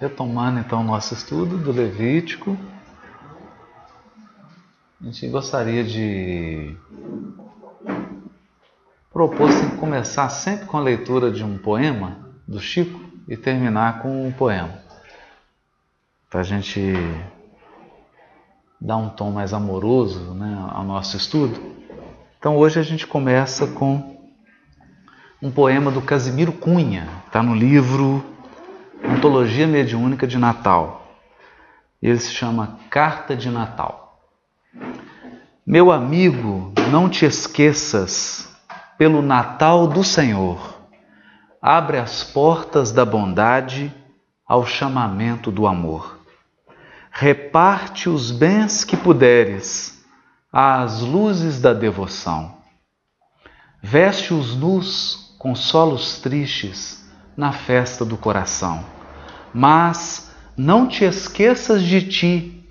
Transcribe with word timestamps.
retomando 0.00 0.58
então 0.58 0.80
o 0.80 0.84
nosso 0.84 1.12
estudo 1.12 1.58
do 1.58 1.70
Levítico, 1.70 2.56
a 4.98 5.04
gente 5.04 5.28
gostaria 5.28 5.84
de 5.84 6.74
propor 9.12 9.50
assim, 9.50 9.76
começar 9.76 10.30
sempre 10.30 10.64
com 10.64 10.78
a 10.78 10.80
leitura 10.80 11.30
de 11.30 11.44
um 11.44 11.58
poema 11.58 12.16
do 12.48 12.58
Chico 12.58 12.98
e 13.28 13.36
terminar 13.36 14.00
com 14.00 14.26
um 14.26 14.32
poema, 14.32 14.72
para 16.30 16.40
a 16.40 16.44
gente 16.44 16.94
dar 18.80 18.96
um 18.96 19.10
tom 19.10 19.30
mais 19.30 19.52
amoroso 19.52 20.32
né, 20.32 20.66
ao 20.70 20.82
nosso 20.82 21.14
estudo. 21.18 21.60
Então 22.38 22.56
hoje 22.56 22.80
a 22.80 22.82
gente 22.82 23.06
começa 23.06 23.66
com 23.66 24.18
um 25.42 25.50
poema 25.50 25.90
do 25.90 26.00
Casimiro 26.00 26.52
Cunha, 26.52 27.06
está 27.26 27.42
no 27.42 27.54
livro 27.54 28.29
Antologia 29.04 29.66
Mediúnica 29.66 30.26
de 30.26 30.38
Natal. 30.38 31.16
Ele 32.02 32.18
se 32.18 32.32
chama 32.32 32.78
Carta 32.90 33.34
de 33.34 33.50
Natal. 33.50 34.20
Meu 35.66 35.90
amigo, 35.90 36.72
não 36.90 37.08
te 37.08 37.24
esqueças, 37.24 38.48
pelo 38.98 39.22
Natal 39.22 39.86
do 39.86 40.04
Senhor, 40.04 40.78
abre 41.60 41.98
as 41.98 42.22
portas 42.22 42.92
da 42.92 43.04
bondade 43.04 43.92
ao 44.46 44.66
chamamento 44.66 45.50
do 45.50 45.66
amor. 45.66 46.18
Reparte 47.10 48.08
os 48.08 48.30
bens 48.30 48.84
que 48.84 48.96
puderes 48.96 50.04
às 50.52 51.00
luzes 51.00 51.60
da 51.60 51.72
devoção. 51.72 52.58
Veste 53.82 54.34
os 54.34 54.54
nus 54.54 55.34
consolos 55.38 56.20
tristes 56.20 56.99
na 57.36 57.52
festa 57.52 58.04
do 58.04 58.16
coração. 58.16 58.84
Mas 59.52 60.30
não 60.56 60.86
te 60.86 61.04
esqueças 61.04 61.82
de 61.82 62.02
ti 62.02 62.68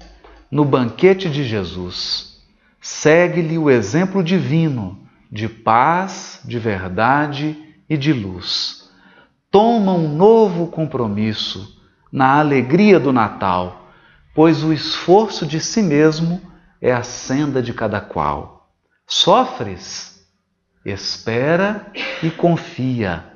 no 0.52 0.66
banquete 0.66 1.30
de 1.30 1.44
Jesus. 1.44 2.38
Segue-lhe 2.82 3.58
o 3.58 3.70
exemplo 3.70 4.24
divino 4.24 5.00
de 5.32 5.48
paz, 5.48 6.42
de 6.44 6.58
verdade 6.58 7.58
e 7.90 7.98
de 7.98 8.14
luz. 8.14 8.90
Toma 9.52 9.94
um 9.94 10.08
novo 10.16 10.68
compromisso 10.68 11.78
na 12.12 12.40
alegria 12.40 13.00
do 13.00 13.12
Natal, 13.12 13.90
pois 14.34 14.64
o 14.64 14.74
esforço 14.74 15.46
de 15.46 15.60
si 15.60 15.82
mesmo 15.82 16.42
é 16.82 16.92
a 16.92 17.04
senda 17.04 17.62
de 17.62 17.74
cada 17.74 18.00
qual. 18.00 18.72
Sofres? 19.06 20.26
Espera 20.86 21.92
e 22.24 22.32
confia. 22.32 23.29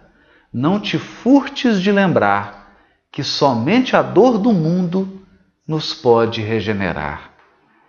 Não 0.53 0.79
te 0.79 0.99
furtes 0.99 1.81
de 1.81 1.91
lembrar 1.91 2.75
que 3.11 3.23
somente 3.23 3.95
a 3.95 4.01
dor 4.01 4.37
do 4.37 4.53
mundo 4.53 5.25
nos 5.67 5.93
pode 5.93 6.41
regenerar. 6.41 7.31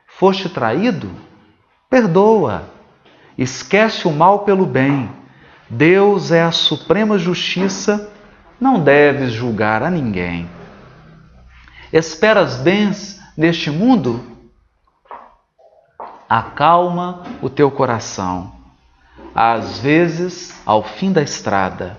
Foste 0.06 0.48
traído? 0.48 1.10
Perdoa. 1.90 2.70
Esquece 3.36 4.08
o 4.08 4.12
mal 4.12 4.40
pelo 4.40 4.64
bem. 4.64 5.10
Deus 5.68 6.30
é 6.30 6.42
a 6.42 6.52
suprema 6.52 7.18
justiça, 7.18 8.12
não 8.60 8.82
deves 8.82 9.32
julgar 9.32 9.82
a 9.82 9.90
ninguém. 9.90 10.48
Esperas 11.92 12.56
bens 12.56 13.20
neste 13.36 13.70
mundo? 13.70 14.24
Acalma 16.28 17.22
o 17.42 17.50
teu 17.50 17.70
coração 17.70 18.64
às 19.34 19.80
vezes, 19.80 20.54
ao 20.64 20.84
fim 20.84 21.12
da 21.12 21.20
estrada, 21.20 21.98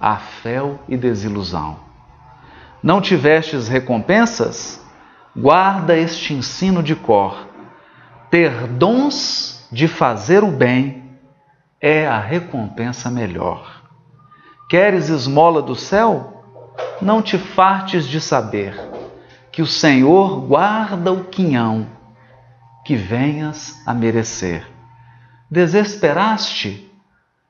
há 0.00 0.16
fel 0.16 0.78
e 0.88 0.96
desilusão. 0.96 1.78
Não 2.82 3.00
tivestes 3.00 3.68
recompensas? 3.68 4.80
Guarda 5.36 5.96
este 5.96 6.34
ensino 6.34 6.82
de 6.82 6.94
cor. 6.94 7.48
Ter 8.30 8.66
dons 8.66 9.66
de 9.70 9.88
fazer 9.88 10.44
o 10.44 10.50
bem 10.50 11.18
é 11.80 12.06
a 12.06 12.18
recompensa 12.18 13.10
melhor. 13.10 13.82
Queres 14.68 15.08
esmola 15.08 15.62
do 15.62 15.74
céu? 15.74 16.44
Não 17.00 17.22
te 17.22 17.38
fartes 17.38 18.06
de 18.06 18.20
saber 18.20 18.74
que 19.50 19.62
o 19.62 19.66
Senhor 19.66 20.40
guarda 20.42 21.12
o 21.12 21.24
quinhão 21.24 21.86
que 22.84 22.94
venhas 22.96 23.82
a 23.86 23.92
merecer. 23.92 24.66
Desesperaste? 25.50 26.92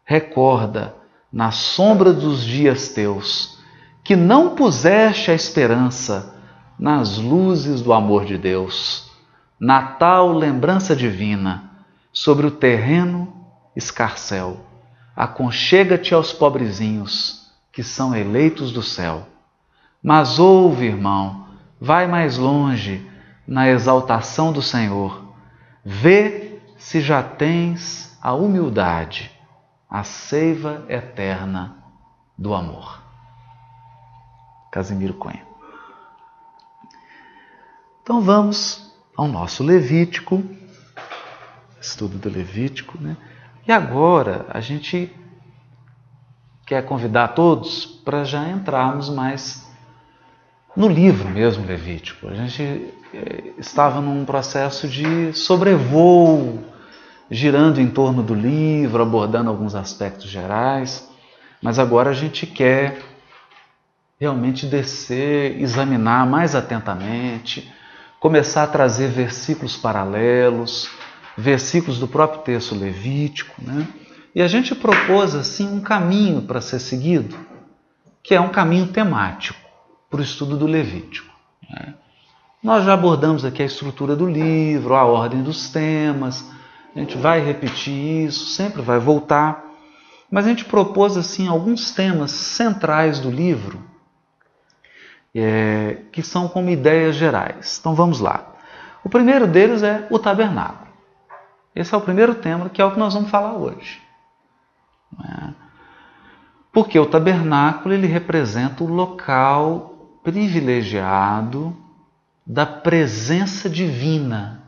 Recorda, 0.04 0.94
na 1.32 1.50
sombra 1.50 2.12
dos 2.12 2.42
dias 2.42 2.88
teus, 2.88 3.58
que 4.02 4.16
não 4.16 4.54
puseste 4.54 5.30
a 5.30 5.34
esperança 5.34 6.34
nas 6.78 7.18
luzes 7.18 7.82
do 7.82 7.92
amor 7.92 8.24
de 8.24 8.38
Deus. 8.38 9.10
Natal, 9.60 10.32
lembrança 10.32 10.94
divina, 10.94 11.70
sobre 12.12 12.46
o 12.46 12.50
terreno 12.50 13.32
escarcel. 13.76 14.60
Aconchega-te 15.14 16.14
aos 16.14 16.32
pobrezinhos, 16.32 17.50
que 17.72 17.82
são 17.82 18.14
eleitos 18.14 18.72
do 18.72 18.82
céu. 18.82 19.26
Mas 20.02 20.38
ouve, 20.38 20.86
irmão, 20.86 21.46
vai 21.80 22.06
mais 22.06 22.38
longe 22.38 23.04
na 23.46 23.68
exaltação 23.68 24.52
do 24.52 24.62
Senhor. 24.62 25.32
Vê 25.84 26.60
se 26.76 27.00
já 27.00 27.22
tens 27.22 28.16
a 28.22 28.32
humildade, 28.32 29.30
a 29.88 30.04
seiva 30.04 30.84
eterna 30.88 31.76
do 32.36 32.54
amor. 32.54 33.02
Casimiro 34.70 35.14
Cunha. 35.14 35.46
Então 38.02 38.20
vamos 38.20 38.94
ao 39.16 39.26
nosso 39.26 39.62
Levítico, 39.64 40.44
estudo 41.80 42.18
do 42.18 42.28
Levítico, 42.28 42.98
né? 43.00 43.16
E 43.66 43.72
agora 43.72 44.46
a 44.50 44.60
gente 44.60 45.14
quer 46.66 46.84
convidar 46.84 47.28
todos 47.28 47.86
para 47.86 48.24
já 48.24 48.48
entrarmos 48.48 49.08
mais 49.08 49.66
no 50.76 50.86
livro 50.86 51.28
mesmo 51.28 51.66
Levítico. 51.66 52.28
A 52.28 52.34
gente 52.34 52.62
eh, 53.12 53.52
estava 53.58 54.00
num 54.00 54.24
processo 54.24 54.86
de 54.86 55.32
sobrevoo 55.32 56.62
girando 57.30 57.80
em 57.80 57.88
torno 57.88 58.22
do 58.22 58.34
livro, 58.34 59.02
abordando 59.02 59.50
alguns 59.50 59.74
aspectos 59.74 60.30
gerais, 60.30 61.08
mas 61.62 61.78
agora 61.78 62.10
a 62.10 62.14
gente 62.14 62.46
quer 62.46 63.02
realmente 64.18 64.66
descer, 64.66 65.60
examinar 65.60 66.26
mais 66.26 66.54
atentamente, 66.54 67.72
começar 68.18 68.64
a 68.64 68.68
trazer 68.68 69.08
versículos 69.08 69.76
paralelos, 69.76 70.90
versículos 71.36 71.98
do 71.98 72.08
próprio 72.08 72.40
texto 72.42 72.74
levítico, 72.74 73.54
né? 73.62 73.86
E 74.34 74.42
a 74.42 74.46
gente 74.46 74.74
propôs 74.74 75.34
assim 75.34 75.66
um 75.66 75.80
caminho 75.80 76.42
para 76.42 76.60
ser 76.60 76.78
seguido, 76.78 77.36
que 78.22 78.34
é 78.34 78.40
um 78.40 78.50
caminho 78.50 78.86
temático 78.88 79.58
para 80.10 80.20
o 80.20 80.22
estudo 80.22 80.56
do 80.56 80.66
Levítico. 80.66 81.34
Né? 81.68 81.94
Nós 82.62 82.84
já 82.84 82.94
abordamos 82.94 83.44
aqui 83.44 83.62
a 83.62 83.66
estrutura 83.66 84.14
do 84.14 84.26
livro, 84.26 84.94
a 84.94 85.04
ordem 85.04 85.42
dos 85.42 85.70
temas, 85.70 86.44
a 86.98 87.00
gente 87.00 87.16
vai 87.16 87.38
repetir 87.38 88.26
isso, 88.26 88.46
sempre 88.46 88.82
vai 88.82 88.98
voltar. 88.98 89.64
Mas 90.28 90.44
a 90.44 90.48
gente 90.48 90.64
propôs 90.64 91.16
assim 91.16 91.46
alguns 91.46 91.92
temas 91.92 92.32
centrais 92.32 93.20
do 93.20 93.30
livro 93.30 93.80
é, 95.32 96.02
que 96.10 96.24
são 96.24 96.48
como 96.48 96.70
ideias 96.70 97.14
gerais. 97.14 97.78
Então 97.78 97.94
vamos 97.94 98.18
lá. 98.18 98.52
O 99.04 99.08
primeiro 99.08 99.46
deles 99.46 99.84
é 99.84 100.08
o 100.10 100.18
tabernáculo. 100.18 100.90
Esse 101.72 101.94
é 101.94 101.96
o 101.96 102.00
primeiro 102.00 102.34
tema 102.34 102.68
que 102.68 102.82
é 102.82 102.84
o 102.84 102.90
que 102.90 102.98
nós 102.98 103.14
vamos 103.14 103.30
falar 103.30 103.52
hoje. 103.52 104.02
É? 105.24 105.54
Porque 106.72 106.98
o 106.98 107.06
tabernáculo 107.06 107.94
ele 107.94 108.08
representa 108.08 108.82
o 108.82 108.92
local 108.92 110.18
privilegiado 110.24 111.76
da 112.44 112.66
presença 112.66 113.70
divina 113.70 114.64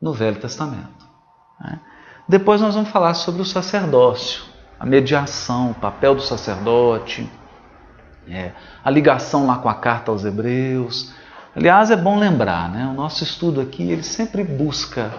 no 0.00 0.12
Velho 0.12 0.40
Testamento. 0.40 1.03
Né? 1.60 1.78
Depois 2.28 2.60
nós 2.60 2.74
vamos 2.74 2.90
falar 2.90 3.14
sobre 3.14 3.42
o 3.42 3.44
sacerdócio, 3.44 4.44
a 4.78 4.86
mediação, 4.86 5.70
o 5.70 5.74
papel 5.74 6.14
do 6.14 6.22
sacerdote, 6.22 7.30
é, 8.28 8.52
a 8.82 8.90
ligação 8.90 9.46
lá 9.46 9.58
com 9.58 9.68
a 9.68 9.74
carta 9.74 10.10
aos 10.10 10.24
Hebreus. 10.24 11.12
Aliás, 11.54 11.90
é 11.90 11.96
bom 11.96 12.18
lembrar, 12.18 12.70
né? 12.70 12.86
o 12.86 12.94
nosso 12.94 13.22
estudo 13.22 13.60
aqui 13.60 13.82
ele 13.82 14.02
sempre 14.02 14.42
busca 14.42 15.12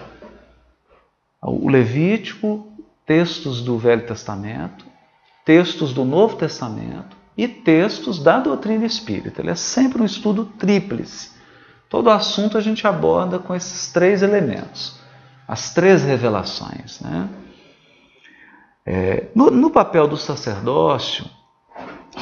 o 1.40 1.68
Levítico, 1.68 2.66
textos 3.06 3.62
do 3.62 3.78
Velho 3.78 4.04
Testamento, 4.04 4.84
textos 5.44 5.92
do 5.92 6.04
Novo 6.04 6.36
Testamento 6.36 7.16
e 7.36 7.46
textos 7.46 8.18
da 8.18 8.40
doutrina 8.40 8.84
espírita. 8.84 9.40
Ele 9.40 9.50
é 9.50 9.54
sempre 9.54 10.02
um 10.02 10.04
estudo 10.04 10.44
tríplice. 10.44 11.30
Todo 11.88 12.10
assunto 12.10 12.58
a 12.58 12.60
gente 12.60 12.84
aborda 12.84 13.38
com 13.38 13.54
esses 13.54 13.92
três 13.92 14.22
elementos 14.22 15.05
as 15.46 15.72
três 15.72 16.02
revelações. 16.02 17.00
Né? 17.00 17.28
É, 18.84 19.28
no, 19.34 19.50
no, 19.50 19.70
papel 19.70 20.08
do 20.08 20.16
sacerdócio, 20.16 21.24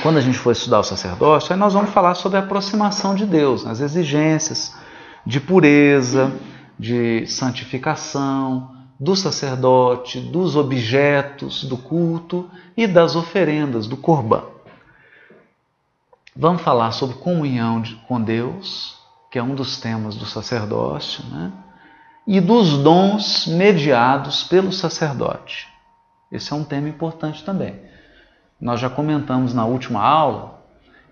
quando 0.02 0.18
a 0.18 0.20
gente 0.20 0.38
for 0.38 0.52
estudar 0.52 0.80
o 0.80 0.84
sacerdócio, 0.84 1.52
aí 1.52 1.58
nós 1.58 1.72
vamos 1.72 1.90
falar 1.90 2.14
sobre 2.14 2.38
a 2.38 2.42
aproximação 2.42 3.14
de 3.14 3.26
Deus, 3.26 3.66
as 3.66 3.80
exigências 3.80 4.74
de 5.24 5.40
pureza, 5.40 6.32
de 6.78 7.26
santificação, 7.26 8.74
do 8.98 9.16
sacerdote, 9.16 10.20
dos 10.20 10.56
objetos 10.56 11.64
do 11.64 11.76
culto 11.76 12.48
e 12.76 12.86
das 12.86 13.16
oferendas, 13.16 13.86
do 13.86 13.96
corban. 13.96 14.44
Vamos 16.36 16.62
falar 16.62 16.92
sobre 16.92 17.16
comunhão 17.16 17.82
com 18.08 18.20
Deus, 18.20 18.98
que 19.30 19.38
é 19.38 19.42
um 19.42 19.54
dos 19.54 19.80
temas 19.80 20.16
do 20.16 20.26
sacerdócio, 20.26 21.24
né? 21.26 21.52
E 22.26 22.40
dos 22.40 22.78
dons 22.78 23.46
mediados 23.46 24.44
pelo 24.44 24.72
sacerdote. 24.72 25.68
Esse 26.32 26.52
é 26.52 26.56
um 26.56 26.64
tema 26.64 26.88
importante 26.88 27.44
também. 27.44 27.80
Nós 28.60 28.80
já 28.80 28.88
comentamos 28.88 29.52
na 29.52 29.66
última 29.66 30.00
aula 30.02 30.62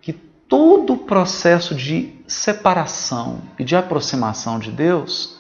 que 0.01 0.13
todo 0.13 0.95
o 0.95 0.99
processo 0.99 1.75
de 1.75 2.15
separação 2.27 3.43
e 3.59 3.65
de 3.65 3.77
aproximação 3.77 4.59
de 4.59 4.71
Deus, 4.71 5.39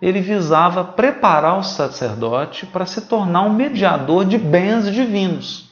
ele 0.00 0.20
visava 0.20 0.82
preparar 0.82 1.58
o 1.58 1.62
sacerdote 1.62 2.64
para 2.64 2.86
se 2.86 3.02
tornar 3.02 3.42
um 3.42 3.52
mediador 3.52 4.24
de 4.24 4.38
bens 4.38 4.90
divinos, 4.90 5.70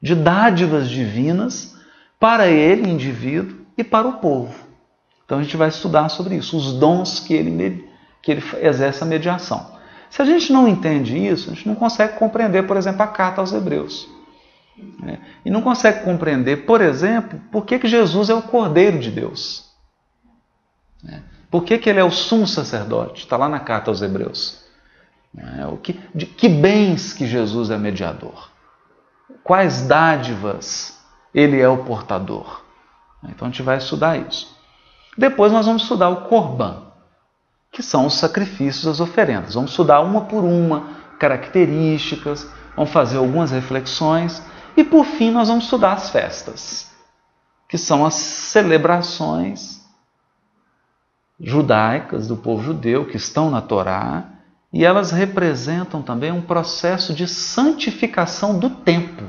de 0.00 0.14
dádivas 0.14 0.88
divinas 0.90 1.76
para 2.20 2.48
ele, 2.48 2.90
indivíduo, 2.90 3.58
e 3.78 3.84
para 3.84 4.08
o 4.08 4.14
povo. 4.14 4.52
Então 5.24 5.38
a 5.38 5.42
gente 5.42 5.56
vai 5.56 5.68
estudar 5.68 6.08
sobre 6.08 6.34
isso, 6.34 6.56
os 6.56 6.72
dons 6.72 7.20
que 7.20 7.32
ele, 7.32 7.87
que 8.28 8.32
ele 8.32 8.44
exerce 8.60 9.02
a 9.02 9.06
mediação. 9.06 9.78
Se 10.10 10.20
a 10.20 10.24
gente 10.26 10.52
não 10.52 10.68
entende 10.68 11.16
isso, 11.16 11.50
a 11.50 11.54
gente 11.54 11.66
não 11.66 11.74
consegue 11.74 12.18
compreender, 12.18 12.66
por 12.66 12.76
exemplo, 12.76 13.02
a 13.02 13.06
carta 13.06 13.40
aos 13.40 13.54
Hebreus. 13.54 14.06
Né? 15.02 15.18
E 15.46 15.50
não 15.50 15.62
consegue 15.62 16.04
compreender, 16.04 16.66
por 16.66 16.82
exemplo, 16.82 17.40
por 17.50 17.64
que, 17.64 17.78
que 17.78 17.88
Jesus 17.88 18.28
é 18.28 18.34
o 18.34 18.42
Cordeiro 18.42 18.98
de 18.98 19.10
Deus. 19.10 19.70
Né? 21.02 21.22
Por 21.50 21.64
que, 21.64 21.78
que 21.78 21.88
ele 21.88 22.00
é 22.00 22.04
o 22.04 22.10
sumo 22.10 22.46
sacerdote? 22.46 23.22
Está 23.22 23.38
lá 23.38 23.48
na 23.48 23.60
carta 23.60 23.90
aos 23.90 24.02
Hebreus. 24.02 24.62
Né? 25.32 25.66
O 25.66 25.78
que, 25.78 25.98
de 26.14 26.26
que 26.26 26.50
bens 26.50 27.14
que 27.14 27.26
Jesus 27.26 27.70
é 27.70 27.78
mediador? 27.78 28.50
Quais 29.42 29.86
dádivas 29.86 31.02
ele 31.34 31.58
é 31.58 31.68
o 31.68 31.78
portador? 31.84 32.62
Então 33.24 33.48
a 33.48 33.50
gente 33.50 33.62
vai 33.62 33.78
estudar 33.78 34.18
isso. 34.18 34.54
Depois 35.16 35.50
nós 35.50 35.64
vamos 35.64 35.82
estudar 35.82 36.10
o 36.10 36.28
Corban, 36.28 36.87
que 37.78 37.82
são 37.84 38.06
os 38.06 38.14
sacrifícios, 38.14 38.88
as 38.88 38.98
oferendas. 38.98 39.54
Vamos 39.54 39.70
estudar 39.70 40.00
uma 40.00 40.22
por 40.22 40.42
uma, 40.42 40.88
características, 41.16 42.44
vamos 42.74 42.90
fazer 42.90 43.18
algumas 43.18 43.52
reflexões 43.52 44.42
e 44.76 44.82
por 44.82 45.04
fim, 45.04 45.30
nós 45.30 45.46
vamos 45.46 45.62
estudar 45.62 45.92
as 45.92 46.10
festas, 46.10 46.90
que 47.68 47.78
são 47.78 48.04
as 48.04 48.14
celebrações 48.14 49.80
judaicas 51.38 52.26
do 52.26 52.36
povo 52.36 52.64
judeu 52.64 53.06
que 53.06 53.16
estão 53.16 53.48
na 53.48 53.60
Torá, 53.60 54.24
e 54.72 54.84
elas 54.84 55.12
representam 55.12 56.02
também 56.02 56.32
um 56.32 56.42
processo 56.42 57.14
de 57.14 57.28
santificação 57.28 58.58
do 58.58 58.70
tempo. 58.70 59.22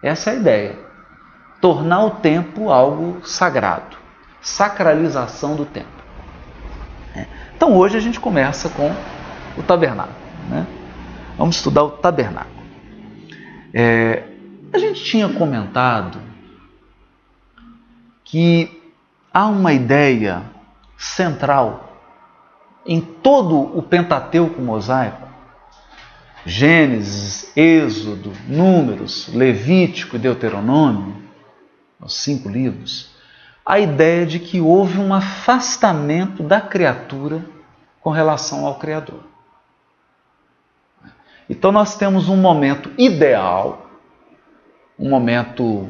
Essa 0.00 0.30
é 0.30 0.34
a 0.34 0.36
ideia. 0.36 0.78
Tornar 1.60 2.04
o 2.04 2.10
tempo 2.10 2.70
algo 2.70 3.26
sagrado, 3.26 3.96
sacralização 4.40 5.56
do 5.56 5.66
tempo. 5.66 6.05
Então 7.56 7.74
hoje 7.74 7.96
a 7.96 8.00
gente 8.00 8.20
começa 8.20 8.68
com 8.68 8.94
o 9.56 9.62
tabernáculo. 9.62 10.14
Né? 10.50 10.66
Vamos 11.38 11.56
estudar 11.56 11.84
o 11.84 11.90
tabernáculo. 11.90 12.54
É, 13.72 14.24
a 14.72 14.78
gente 14.78 15.02
tinha 15.02 15.28
comentado 15.28 16.20
que 18.24 18.82
há 19.32 19.46
uma 19.46 19.72
ideia 19.72 20.42
central 20.98 21.98
em 22.84 23.00
todo 23.00 23.58
o 23.58 23.82
Pentateuco 23.82 24.60
mosaico, 24.60 25.26
Gênesis, 26.44 27.50
Êxodo, 27.56 28.32
Números, 28.46 29.28
Levítico 29.34 30.16
e 30.16 30.18
Deuteronômio, 30.18 31.16
os 32.00 32.14
cinco 32.14 32.48
livros, 32.48 33.15
a 33.66 33.80
ideia 33.80 34.24
de 34.24 34.38
que 34.38 34.60
houve 34.60 35.00
um 35.00 35.12
afastamento 35.12 36.44
da 36.44 36.60
criatura 36.60 37.44
com 38.00 38.10
relação 38.10 38.64
ao 38.64 38.76
Criador. 38.76 39.24
Então 41.50 41.72
nós 41.72 41.96
temos 41.96 42.28
um 42.28 42.36
momento 42.36 42.92
ideal, 42.96 43.90
um 44.96 45.10
momento, 45.10 45.88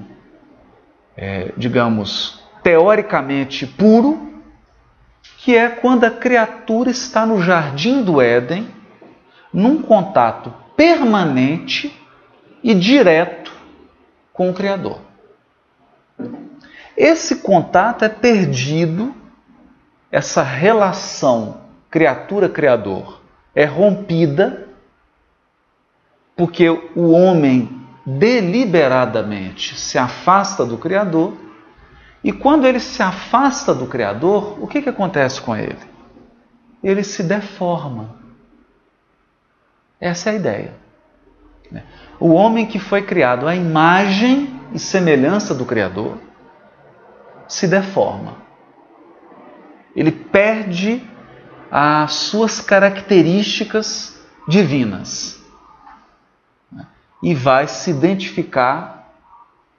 é, 1.15 1.53
digamos, 1.55 2.43
teoricamente 2.63 3.67
puro, 3.67 4.43
que 5.39 5.55
é 5.55 5.69
quando 5.69 6.05
a 6.05 6.11
criatura 6.11 6.91
está 6.91 7.27
no 7.27 7.43
jardim 7.43 8.03
do 8.03 8.23
Éden, 8.23 8.69
num 9.53 9.83
contato 9.83 10.53
permanente 10.75 11.95
e 12.63 12.75
direto 12.75 13.53
com 14.33 14.51
o 14.51 14.55
Criador. 14.55 15.06
Esse 16.97 17.37
contato 17.37 18.05
é 18.05 18.09
perdido, 18.09 19.15
essa 20.11 20.43
relação 20.43 21.61
criatura-criador 21.91 23.21
é 23.55 23.65
rompida 23.65 24.67
porque 26.37 26.69
o 26.69 27.11
homem 27.11 27.81
deliberadamente 28.05 29.79
se 29.79 29.99
afasta 29.99 30.65
do 30.65 30.77
Criador, 30.77 31.35
e 32.23 32.33
quando 32.33 32.67
ele 32.67 32.79
se 32.79 33.03
afasta 33.03 33.75
do 33.75 33.87
Criador, 33.87 34.63
o 34.63 34.67
que, 34.67 34.83
que 34.83 34.89
acontece 34.89 35.41
com 35.41 35.57
ele? 35.57 35.79
Ele 36.85 37.03
se 37.03 37.23
deforma. 37.23 38.15
Essa 39.99 40.31
é 40.31 40.33
a 40.33 40.37
ideia. 40.37 40.75
O 42.21 42.33
homem 42.33 42.67
que 42.67 42.79
foi 42.79 43.03
criado 43.03 43.49
à 43.49 43.57
imagem 43.57 44.61
e 44.73 44.79
semelhança 44.79 45.55
do 45.55 45.65
Criador 45.65 46.19
se 47.49 47.67
deforma. 47.67 48.37
Ele 49.95 50.13
perde 50.13 51.03
as 51.71 52.13
suas 52.13 52.61
características 52.61 54.21
divinas 54.47 55.43
e 57.23 57.35
vai 57.35 57.67
se 57.67 57.91
identificar 57.91 59.11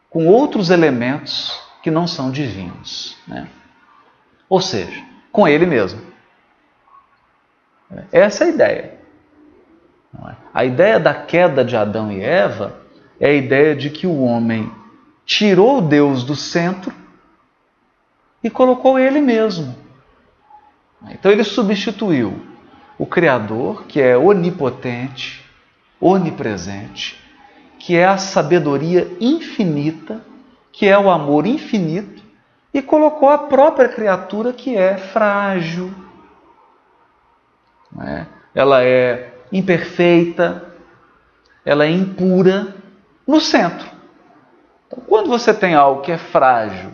com 0.09 0.27
outros 0.27 0.69
elementos 0.69 1.61
que 1.81 1.91
não 1.91 2.07
são 2.07 2.31
divinos. 2.31 3.17
Né? 3.27 3.47
Ou 4.49 4.59
seja, 4.59 5.03
com 5.31 5.47
ele 5.47 5.65
mesmo. 5.65 6.01
Essa 8.11 8.43
é 8.43 8.47
a 8.47 8.49
ideia. 8.49 8.99
É? 10.27 10.35
A 10.53 10.65
ideia 10.65 10.99
da 10.99 11.13
queda 11.13 11.63
de 11.63 11.75
Adão 11.75 12.11
e 12.11 12.21
Eva 12.21 12.81
é 13.19 13.29
a 13.29 13.33
ideia 13.33 13.75
de 13.75 13.89
que 13.89 14.07
o 14.07 14.21
homem 14.23 14.71
tirou 15.25 15.81
Deus 15.81 16.23
do 16.23 16.35
centro 16.35 16.93
e 18.43 18.49
colocou 18.49 18.99
ele 18.99 19.21
mesmo. 19.21 19.75
Então 21.09 21.31
ele 21.31 21.43
substituiu 21.43 22.41
o 22.97 23.05
Criador, 23.05 23.85
que 23.85 24.01
é 24.01 24.17
onipotente, 24.17 25.45
onipresente, 26.01 27.21
que 27.79 27.95
é 27.95 28.05
a 28.05 28.17
sabedoria 28.17 29.07
infinita, 29.19 30.21
que 30.71 30.87
é 30.87 30.97
o 30.97 31.09
amor 31.09 31.45
infinito, 31.45 32.23
e 32.73 32.81
colocou 32.81 33.29
a 33.29 33.37
própria 33.37 33.89
criatura 33.89 34.53
que 34.53 34.75
é 34.75 34.97
frágil, 34.97 35.91
né? 37.91 38.27
ela 38.53 38.83
é 38.83 39.33
imperfeita, 39.51 40.73
ela 41.63 41.85
é 41.85 41.89
impura, 41.89 42.75
no 43.25 43.41
centro. 43.41 43.87
Então, 44.87 45.03
quando 45.05 45.27
você 45.27 45.53
tem 45.53 45.75
algo 45.75 46.01
que 46.01 46.11
é 46.11 46.17
frágil, 46.17 46.91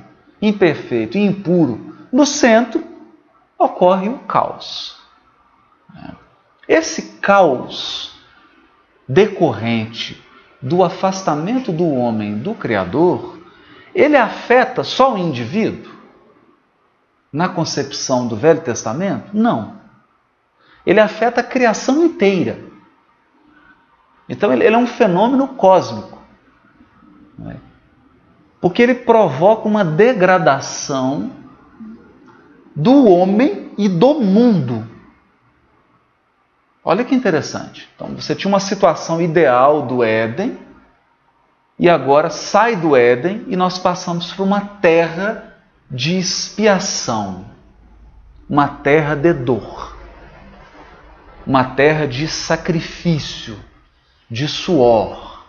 imperfeito 0.48 1.18
e 1.18 1.22
impuro 1.22 1.96
no 2.12 2.26
centro, 2.26 2.84
ocorre 3.58 4.10
o 4.10 4.20
caos. 4.20 5.02
Esse 6.68 7.20
caos 7.20 8.14
decorrente 9.08 10.22
do 10.62 10.84
afastamento 10.84 11.72
do 11.72 11.88
homem 11.88 12.38
do 12.38 12.54
Criador, 12.54 13.40
ele 13.96 14.18
afeta 14.18 14.84
só 14.84 15.14
o 15.14 15.18
indivíduo? 15.18 15.94
Na 17.32 17.50
concepção 17.50 18.28
do 18.28 18.36
Velho 18.36 18.62
Testamento? 18.62 19.32
Não. 19.34 19.82
Ele 20.86 21.00
afeta 21.00 21.42
a 21.42 21.44
criação 21.44 22.04
inteira. 22.04 22.60
Então 24.28 24.54
ele 24.54 24.66
é 24.66 24.78
um 24.78 24.86
fenômeno 24.86 25.48
cósmico. 25.50 26.22
É? 27.48 27.73
Porque 28.64 28.82
ele 28.82 28.96
provoca 28.96 29.68
uma 29.68 29.84
degradação 29.84 31.32
do 32.74 33.06
homem 33.10 33.74
e 33.78 33.90
do 33.90 34.22
mundo. 34.22 34.88
Olha 36.82 37.04
que 37.04 37.14
interessante. 37.14 37.90
Então, 37.94 38.16
você 38.16 38.34
tinha 38.34 38.48
uma 38.48 38.62
situação 38.62 39.22
ideal 39.22 39.82
do 39.82 40.02
Éden, 40.02 40.58
e 41.78 41.90
agora 41.90 42.30
sai 42.30 42.78
do 42.78 42.96
Éden 42.96 43.44
e 43.50 43.58
nós 43.58 43.78
passamos 43.78 44.32
por 44.32 44.44
uma 44.44 44.62
terra 44.62 45.58
de 45.92 46.18
expiação, 46.18 47.44
uma 48.50 48.70
terra 48.70 49.14
de 49.14 49.34
dor, 49.34 49.98
uma 51.46 51.66
terra 51.66 52.08
de 52.08 52.30
sacrifício, 52.30 53.60
de 54.32 54.48
suor. 54.48 55.44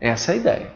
Essa 0.00 0.32
é 0.32 0.34
a 0.34 0.36
ideia. 0.36 0.72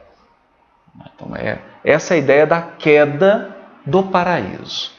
Então, 1.15 1.35
é, 1.35 1.59
essa 1.85 2.15
é 2.15 2.19
ideia 2.19 2.47
da 2.47 2.61
queda 2.61 3.57
do 3.87 4.03
paraíso, 4.05 4.93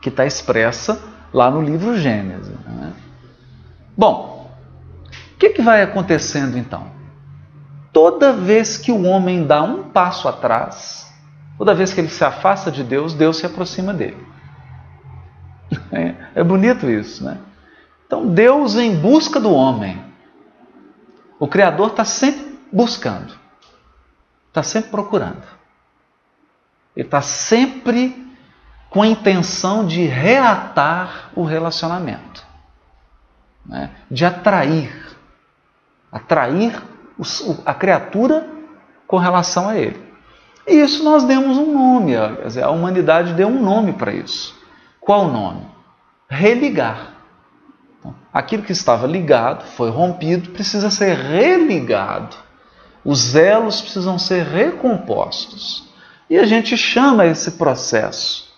que 0.00 0.08
está 0.08 0.26
expressa 0.26 1.00
lá 1.32 1.50
no 1.50 1.62
livro 1.62 1.96
Gênesis. 1.96 2.58
Né? 2.66 2.92
Bom, 3.96 4.50
o 5.34 5.38
que, 5.38 5.50
que 5.50 5.62
vai 5.62 5.82
acontecendo 5.82 6.58
então? 6.58 6.90
Toda 7.92 8.32
vez 8.32 8.76
que 8.76 8.92
o 8.92 9.04
homem 9.04 9.46
dá 9.46 9.62
um 9.62 9.84
passo 9.90 10.28
atrás, 10.28 11.12
toda 11.56 11.74
vez 11.74 11.92
que 11.92 12.00
ele 12.00 12.08
se 12.08 12.24
afasta 12.24 12.70
de 12.70 12.82
Deus, 12.82 13.14
Deus 13.14 13.38
se 13.38 13.46
aproxima 13.46 13.92
dele. 13.92 14.26
É, 15.90 16.14
é 16.34 16.44
bonito 16.44 16.88
isso, 16.88 17.24
né? 17.24 17.38
Então, 18.06 18.26
Deus 18.26 18.76
em 18.76 18.94
busca 18.94 19.40
do 19.40 19.52
homem. 19.52 20.02
O 21.38 21.48
Criador 21.48 21.88
está 21.88 22.04
sempre 22.04 22.58
buscando, 22.70 23.34
está 24.48 24.62
sempre 24.62 24.90
procurando. 24.90 25.57
Ele 26.98 27.06
está 27.06 27.22
sempre 27.22 28.26
com 28.90 29.02
a 29.02 29.06
intenção 29.06 29.86
de 29.86 30.04
reatar 30.04 31.30
o 31.36 31.44
relacionamento, 31.44 32.44
né? 33.64 33.92
de 34.10 34.24
atrair, 34.24 35.16
atrair 36.10 36.82
a 37.64 37.72
criatura 37.72 38.44
com 39.06 39.16
relação 39.16 39.68
a 39.68 39.76
ele. 39.76 40.02
E 40.66 40.74
isso 40.74 41.04
nós 41.04 41.22
demos 41.22 41.56
um 41.56 41.72
nome, 41.72 42.16
a 42.16 42.70
humanidade 42.70 43.32
deu 43.34 43.46
um 43.46 43.62
nome 43.62 43.92
para 43.92 44.12
isso. 44.12 44.58
Qual 45.00 45.26
o 45.26 45.32
nome? 45.32 45.68
Religar. 46.28 47.14
Então, 48.00 48.12
aquilo 48.34 48.64
que 48.64 48.72
estava 48.72 49.06
ligado, 49.06 49.64
foi 49.64 49.88
rompido, 49.88 50.50
precisa 50.50 50.90
ser 50.90 51.16
religado. 51.16 52.36
Os 53.04 53.36
elos 53.36 53.80
precisam 53.80 54.18
ser 54.18 54.44
recompostos. 54.44 55.87
E 56.28 56.38
a 56.38 56.44
gente 56.44 56.76
chama 56.76 57.26
esse 57.26 57.52
processo 57.52 58.52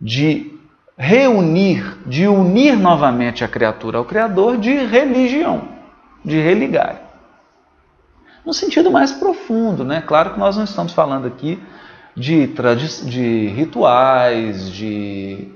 de 0.00 0.58
reunir, 0.98 1.98
de 2.06 2.26
unir 2.26 2.76
novamente 2.76 3.44
a 3.44 3.48
criatura 3.48 3.98
ao 3.98 4.04
Criador, 4.04 4.58
de 4.58 4.72
religião, 4.72 5.68
de 6.24 6.40
religar 6.40 7.12
no 8.44 8.52
sentido 8.52 8.90
mais 8.90 9.12
profundo, 9.12 9.84
né? 9.84 10.02
Claro 10.02 10.34
que 10.34 10.38
nós 10.38 10.56
não 10.56 10.64
estamos 10.64 10.92
falando 10.92 11.26
aqui 11.26 11.58
de, 12.16 12.48
de 13.04 13.46
rituais, 13.48 14.70
de, 14.70 15.48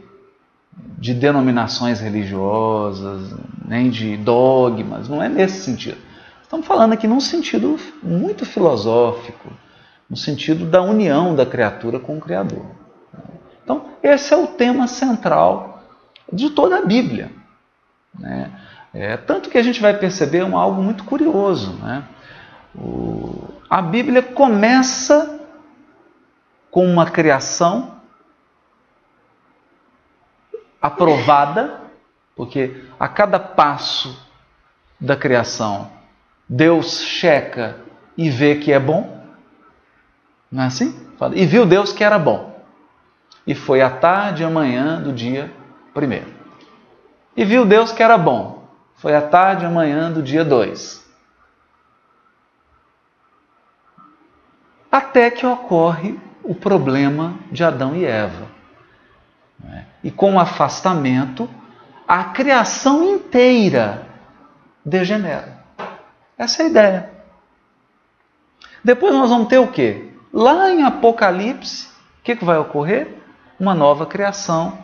de 0.99 1.13
denominações 1.13 2.01
religiosas, 2.01 3.35
nem 3.67 3.91
de 3.91 4.17
dogmas, 4.17 5.09
não 5.09 5.23
é 5.23 5.29
nesse 5.29 5.63
sentido. 5.63 5.99
Estamos 6.43 6.67
falando 6.67 6.93
aqui 6.93 7.09
num 7.09 7.21
sentido 7.21 7.77
muito 8.03 8.47
filosófico, 8.47 9.51
no 10.09 10.17
sentido 10.17 10.65
da 10.67 10.83
união 10.83 11.35
da 11.35 11.45
criatura 11.45 11.99
com 11.99 12.17
o 12.17 12.21
Criador. 12.21 12.65
Então, 13.63 13.87
esse 14.03 14.33
é 14.33 14.37
o 14.37 14.47
tema 14.47 14.87
central 14.87 15.83
de 16.33 16.51
toda 16.51 16.79
a 16.79 16.85
Bíblia. 16.85 17.33
Né? 18.19 18.51
É, 18.95 19.17
tanto 19.17 19.51
que 19.51 19.59
a 19.59 19.63
gente 19.63 19.81
vai 19.81 19.99
perceber 19.99 20.45
um, 20.45 20.57
algo 20.57 20.83
muito 20.83 21.05
curioso. 21.05 21.73
Né? 21.75 22.05
a 23.71 23.81
Bíblia 23.81 24.23
começa 24.23 25.41
com 26.71 26.87
uma 26.87 27.11
criação 27.11 27.97
aprovada, 30.81 31.81
porque 32.37 32.85
a 33.01 33.09
cada 33.09 33.39
passo 33.39 34.23
da 35.01 35.17
criação 35.17 35.91
Deus 36.49 37.03
checa 37.03 37.77
e 38.17 38.31
vê 38.31 38.57
que 38.57 38.73
é 38.73 38.79
bom. 38.79 39.16
Não 40.57 40.63
é 40.63 40.67
assim? 40.69 40.99
E 41.35 41.45
viu 41.45 41.67
Deus 41.67 41.93
que 41.93 42.03
era 42.03 42.19
bom. 42.19 42.59
E 43.47 43.55
foi 43.55 43.83
à 43.83 43.91
tarde 43.91 44.43
e 44.43 44.47
amanhã 44.47 45.03
do 45.03 45.13
dia 45.13 45.53
primeiro. 45.93 46.33
E 47.37 47.45
viu 47.45 47.67
Deus 47.67 47.93
que 47.93 48.03
era 48.03 48.17
bom. 48.17 48.67
Foi 48.95 49.15
à 49.15 49.21
tarde 49.21 49.65
e 49.65 49.67
amanhã 49.67 50.11
do 50.11 50.23
dia 50.23 50.43
dois. 50.43 51.07
até 54.97 55.31
que 55.31 55.47
ocorre 55.47 56.19
o 56.43 56.55
problema 56.55 57.35
de 57.53 57.63
Adão 57.63 57.95
e 57.95 58.05
Eva. 58.07 58.47
E 60.03 60.11
com 60.11 60.37
o 60.37 60.39
afastamento, 60.39 61.49
a 62.09 62.25
criação 62.25 63.05
inteira 63.05 64.07
degenera. 64.83 65.59
Essa 66.39 66.63
é 66.63 66.67
a 66.67 66.69
ideia. 66.69 67.11
Depois 68.83 69.15
nós 69.15 69.29
vamos 69.29 69.49
ter 69.49 69.59
o 69.59 69.69
quê? 69.69 70.16
Lá 70.33 70.71
em 70.71 70.83
Apocalipse, 70.83 71.89
o 72.21 72.23
que, 72.23 72.37
que 72.37 72.45
vai 72.45 72.59
ocorrer? 72.59 73.23
Uma 73.59 73.75
nova 73.75 74.05
criação, 74.05 74.79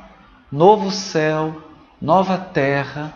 novo 0.50 0.90
céu, 0.90 1.62
nova 2.00 2.38
terra. 2.38 3.12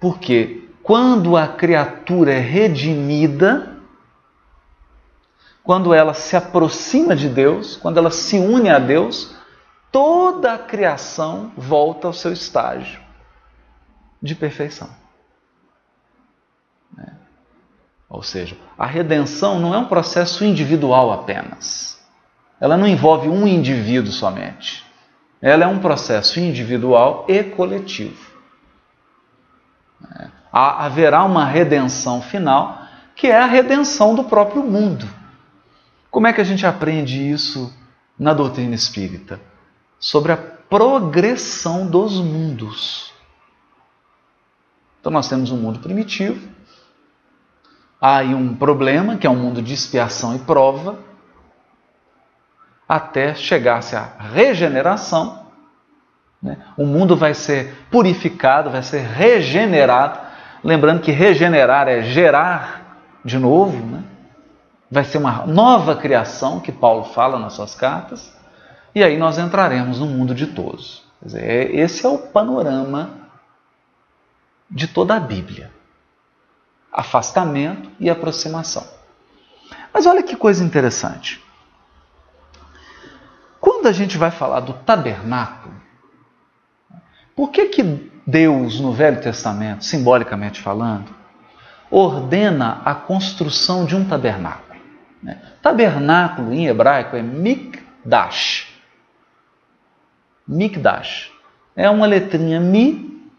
Porque 0.00 0.68
quando 0.82 1.36
a 1.36 1.46
criatura 1.46 2.32
é 2.32 2.40
redimida, 2.40 3.76
quando 5.62 5.94
ela 5.94 6.12
se 6.12 6.36
aproxima 6.36 7.14
de 7.14 7.28
Deus, 7.28 7.76
quando 7.76 7.98
ela 7.98 8.10
se 8.10 8.38
une 8.38 8.68
a 8.68 8.78
Deus, 8.78 9.36
toda 9.92 10.54
a 10.54 10.58
criação 10.58 11.52
volta 11.56 12.08
ao 12.08 12.12
seu 12.12 12.32
estágio 12.32 13.00
de 14.20 14.34
perfeição. 14.34 14.88
Né? 16.96 17.16
Ou 18.12 18.22
seja, 18.22 18.54
a 18.76 18.84
redenção 18.84 19.58
não 19.58 19.74
é 19.74 19.78
um 19.78 19.86
processo 19.86 20.44
individual 20.44 21.10
apenas. 21.10 21.98
Ela 22.60 22.76
não 22.76 22.86
envolve 22.86 23.26
um 23.26 23.48
indivíduo 23.48 24.12
somente. 24.12 24.84
Ela 25.40 25.64
é 25.64 25.66
um 25.66 25.78
processo 25.78 26.38
individual 26.38 27.24
e 27.26 27.42
coletivo. 27.42 28.30
Né? 29.98 30.30
Haverá 30.52 31.24
uma 31.24 31.46
redenção 31.46 32.20
final, 32.20 32.82
que 33.16 33.28
é 33.28 33.38
a 33.38 33.46
redenção 33.46 34.14
do 34.14 34.24
próprio 34.24 34.62
mundo. 34.62 35.08
Como 36.10 36.26
é 36.26 36.34
que 36.34 36.40
a 36.42 36.44
gente 36.44 36.66
aprende 36.66 37.18
isso 37.18 37.74
na 38.18 38.34
doutrina 38.34 38.74
espírita? 38.74 39.40
Sobre 39.98 40.32
a 40.32 40.36
progressão 40.36 41.86
dos 41.86 42.20
mundos. 42.20 43.10
Então 45.00 45.10
nós 45.10 45.30
temos 45.30 45.50
um 45.50 45.56
mundo 45.56 45.78
primitivo, 45.78 46.46
há 48.02 48.16
aí 48.16 48.34
um 48.34 48.52
problema, 48.52 49.16
que 49.16 49.28
é 49.28 49.30
um 49.30 49.36
mundo 49.36 49.62
de 49.62 49.72
expiação 49.72 50.34
e 50.34 50.40
prova, 50.40 50.98
até 52.88 53.32
chegar-se 53.32 53.94
à 53.94 54.02
regeneração. 54.18 55.46
Né? 56.42 56.58
O 56.76 56.84
mundo 56.84 57.16
vai 57.16 57.32
ser 57.32 57.72
purificado, 57.88 58.70
vai 58.70 58.82
ser 58.82 59.02
regenerado. 59.06 60.18
Lembrando 60.64 61.00
que 61.00 61.12
regenerar 61.12 61.86
é 61.86 62.02
gerar 62.02 62.98
de 63.24 63.38
novo, 63.38 63.86
né? 63.86 64.02
vai 64.90 65.04
ser 65.04 65.18
uma 65.18 65.46
nova 65.46 65.94
criação 65.94 66.58
que 66.58 66.72
Paulo 66.72 67.04
fala 67.04 67.38
nas 67.38 67.52
suas 67.52 67.74
cartas, 67.74 68.36
e 68.94 69.02
aí 69.02 69.16
nós 69.16 69.38
entraremos 69.38 70.00
no 70.00 70.06
mundo 70.06 70.34
de 70.34 70.48
todos. 70.48 71.02
Dizer, 71.22 71.42
é, 71.42 71.76
esse 71.76 72.04
é 72.04 72.08
o 72.08 72.18
panorama 72.18 73.10
de 74.68 74.88
toda 74.88 75.14
a 75.14 75.20
Bíblia: 75.20 75.70
afastamento 76.92 77.90
e 77.98 78.10
aproximação. 78.10 78.86
Mas 79.92 80.06
olha 80.06 80.22
que 80.22 80.36
coisa 80.36 80.62
interessante. 80.62 81.42
Quando 83.60 83.86
a 83.86 83.92
gente 83.92 84.18
vai 84.18 84.30
falar 84.30 84.60
do 84.60 84.72
tabernáculo, 84.72 85.74
por 87.34 87.50
que, 87.50 87.66
que 87.66 88.10
Deus, 88.26 88.78
no 88.80 88.92
Velho 88.92 89.20
Testamento, 89.20 89.84
simbolicamente 89.84 90.60
falando, 90.60 91.14
ordena 91.90 92.82
a 92.84 92.94
construção 92.94 93.84
de 93.84 93.96
um 93.96 94.04
tabernáculo? 94.04 94.80
Né? 95.22 95.40
Tabernáculo 95.62 96.52
em 96.52 96.66
hebraico 96.66 97.16
é 97.16 97.22
mikdash. 97.22 98.68
Mikdash. 100.46 101.30
É 101.74 101.88
uma 101.88 102.06
letrinha 102.06 102.60
mi 102.60 103.30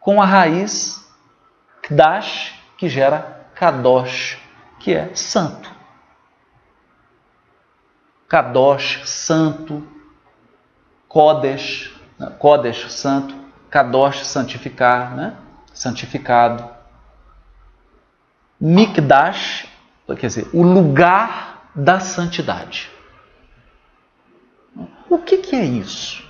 com 0.00 0.20
a 0.20 0.24
raiz 0.24 1.04
kdash, 1.82 2.61
que 2.82 2.88
gera 2.88 3.46
kadosh, 3.54 4.36
que 4.80 4.92
é 4.92 5.14
santo. 5.14 5.70
Kadosh, 8.26 9.02
santo. 9.08 9.86
Kodesh, 11.06 11.94
né? 12.18 12.32
Kodesh, 12.40 12.90
santo. 12.90 13.36
Kadosh, 13.70 14.26
santificar, 14.26 15.14
né? 15.14 15.36
santificado. 15.72 16.68
Mikdash 18.60 19.68
quer 20.18 20.26
dizer, 20.26 20.50
o 20.52 20.64
lugar 20.64 21.70
da 21.76 22.00
santidade. 22.00 22.90
O 25.08 25.18
que, 25.18 25.36
que 25.36 25.54
é 25.54 25.64
isso? 25.64 26.28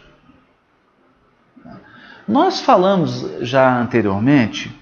Nós 2.28 2.60
falamos 2.60 3.22
já 3.40 3.74
anteriormente 3.74 4.81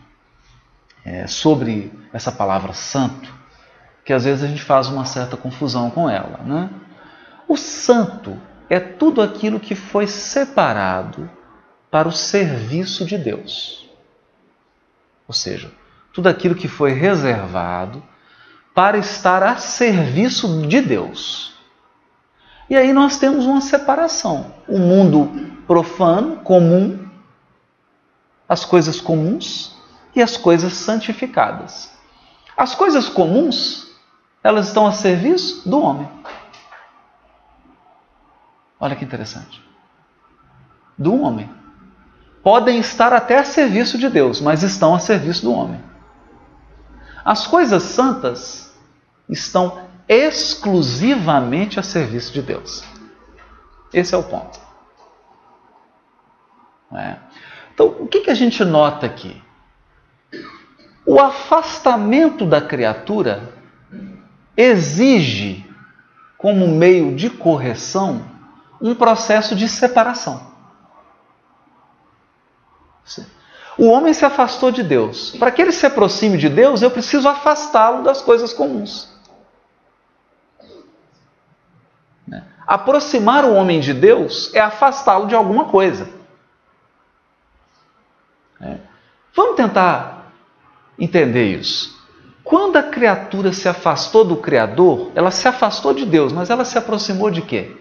é, 1.04 1.26
sobre 1.26 1.92
essa 2.12 2.30
palavra 2.30 2.72
santo, 2.72 3.32
que 4.04 4.12
às 4.12 4.24
vezes 4.24 4.44
a 4.44 4.46
gente 4.46 4.62
faz 4.62 4.88
uma 4.88 5.04
certa 5.04 5.36
confusão 5.36 5.90
com 5.90 6.08
ela. 6.08 6.38
Né? 6.44 6.70
O 7.48 7.56
santo 7.56 8.38
é 8.68 8.78
tudo 8.78 9.20
aquilo 9.20 9.60
que 9.60 9.74
foi 9.74 10.06
separado 10.06 11.30
para 11.90 12.08
o 12.08 12.12
serviço 12.12 13.04
de 13.04 13.18
Deus. 13.18 13.88
Ou 15.26 15.34
seja, 15.34 15.70
tudo 16.12 16.28
aquilo 16.28 16.54
que 16.54 16.68
foi 16.68 16.92
reservado 16.92 18.02
para 18.74 18.98
estar 18.98 19.42
a 19.42 19.56
serviço 19.56 20.66
de 20.66 20.80
Deus. 20.80 21.54
E 22.68 22.76
aí 22.76 22.92
nós 22.92 23.18
temos 23.18 23.46
uma 23.46 23.60
separação. 23.60 24.54
O 24.68 24.78
mundo 24.78 25.28
profano, 25.66 26.36
comum, 26.36 27.08
as 28.48 28.64
coisas 28.64 29.00
comuns 29.00 29.79
e 30.14 30.22
as 30.22 30.36
coisas 30.36 30.72
santificadas. 30.74 31.92
As 32.56 32.74
coisas 32.74 33.08
comuns, 33.08 33.90
elas 34.42 34.68
estão 34.68 34.86
a 34.86 34.92
serviço 34.92 35.68
do 35.68 35.80
homem. 35.80 36.08
Olha 38.78 38.96
que 38.96 39.04
interessante. 39.04 39.62
Do 40.96 41.22
homem. 41.22 41.48
Podem 42.42 42.78
estar 42.78 43.12
até 43.12 43.38
a 43.38 43.44
serviço 43.44 43.98
de 43.98 44.08
Deus, 44.08 44.40
mas 44.40 44.62
estão 44.62 44.94
a 44.94 44.98
serviço 44.98 45.42
do 45.42 45.52
homem. 45.52 45.82
As 47.24 47.46
coisas 47.46 47.82
santas 47.82 48.74
estão 49.28 49.88
exclusivamente 50.08 51.78
a 51.78 51.82
serviço 51.82 52.32
de 52.32 52.42
Deus. 52.42 52.82
Esse 53.92 54.14
é 54.14 54.18
o 54.18 54.22
ponto. 54.22 54.58
É. 56.92 57.16
Então, 57.72 57.86
o 58.00 58.08
que, 58.08 58.20
que 58.20 58.30
a 58.30 58.34
gente 58.34 58.64
nota 58.64 59.06
aqui? 59.06 59.40
O 61.04 61.18
afastamento 61.18 62.46
da 62.46 62.60
criatura 62.60 63.52
exige, 64.56 65.68
como 66.36 66.68
meio 66.68 67.14
de 67.14 67.30
correção, 67.30 68.24
um 68.80 68.94
processo 68.94 69.54
de 69.54 69.68
separação. 69.68 70.50
O 73.80 73.86
homem 73.86 74.12
se 74.12 74.26
afastou 74.26 74.70
de 74.70 74.82
Deus. 74.82 75.34
Para 75.38 75.50
que 75.50 75.62
ele 75.62 75.72
se 75.72 75.86
aproxime 75.86 76.36
de 76.36 76.50
Deus, 76.50 76.82
eu 76.82 76.90
preciso 76.90 77.26
afastá-lo 77.26 78.02
das 78.02 78.20
coisas 78.20 78.52
comuns. 78.52 79.08
Né? 82.26 82.44
Aproximar 82.66 83.44
o 83.46 83.54
homem 83.54 83.80
de 83.80 83.94
Deus 83.94 84.54
é 84.54 84.60
afastá-lo 84.60 85.26
de 85.26 85.34
alguma 85.34 85.64
coisa. 85.64 86.08
É. 88.60 88.76
Vamos 89.34 89.56
tentar 89.56 90.19
entender 91.00 91.58
isso. 91.58 91.98
Quando 92.44 92.76
a 92.76 92.82
criatura 92.82 93.52
se 93.52 93.68
afastou 93.68 94.24
do 94.24 94.36
Criador, 94.36 95.10
ela 95.14 95.30
se 95.30 95.48
afastou 95.48 95.94
de 95.94 96.04
Deus, 96.04 96.32
mas 96.32 96.50
ela 96.50 96.64
se 96.64 96.76
aproximou 96.76 97.30
de 97.30 97.42
quê? 97.42 97.76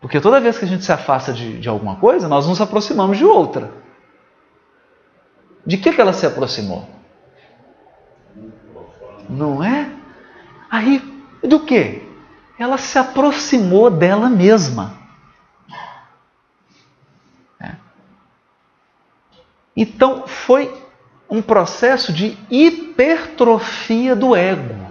Porque 0.00 0.20
toda 0.20 0.40
vez 0.40 0.58
que 0.58 0.64
a 0.64 0.68
gente 0.68 0.84
se 0.84 0.92
afasta 0.92 1.32
de, 1.32 1.58
de 1.58 1.68
alguma 1.68 1.96
coisa, 1.96 2.28
nós 2.28 2.46
nos 2.46 2.60
aproximamos 2.60 3.16
de 3.16 3.24
outra. 3.24 3.72
De 5.66 5.78
que, 5.78 5.92
que 5.92 6.00
ela 6.00 6.12
se 6.12 6.26
aproximou? 6.26 6.86
Não 9.28 9.64
é? 9.64 9.90
Aí, 10.70 11.02
do 11.42 11.60
que? 11.60 12.06
Ela 12.58 12.76
se 12.76 12.98
aproximou 12.98 13.90
dela 13.90 14.28
mesma. 14.28 15.03
Então, 19.76 20.26
foi 20.26 20.72
um 21.28 21.42
processo 21.42 22.12
de 22.12 22.36
hipertrofia 22.50 24.14
do 24.14 24.36
ego. 24.36 24.84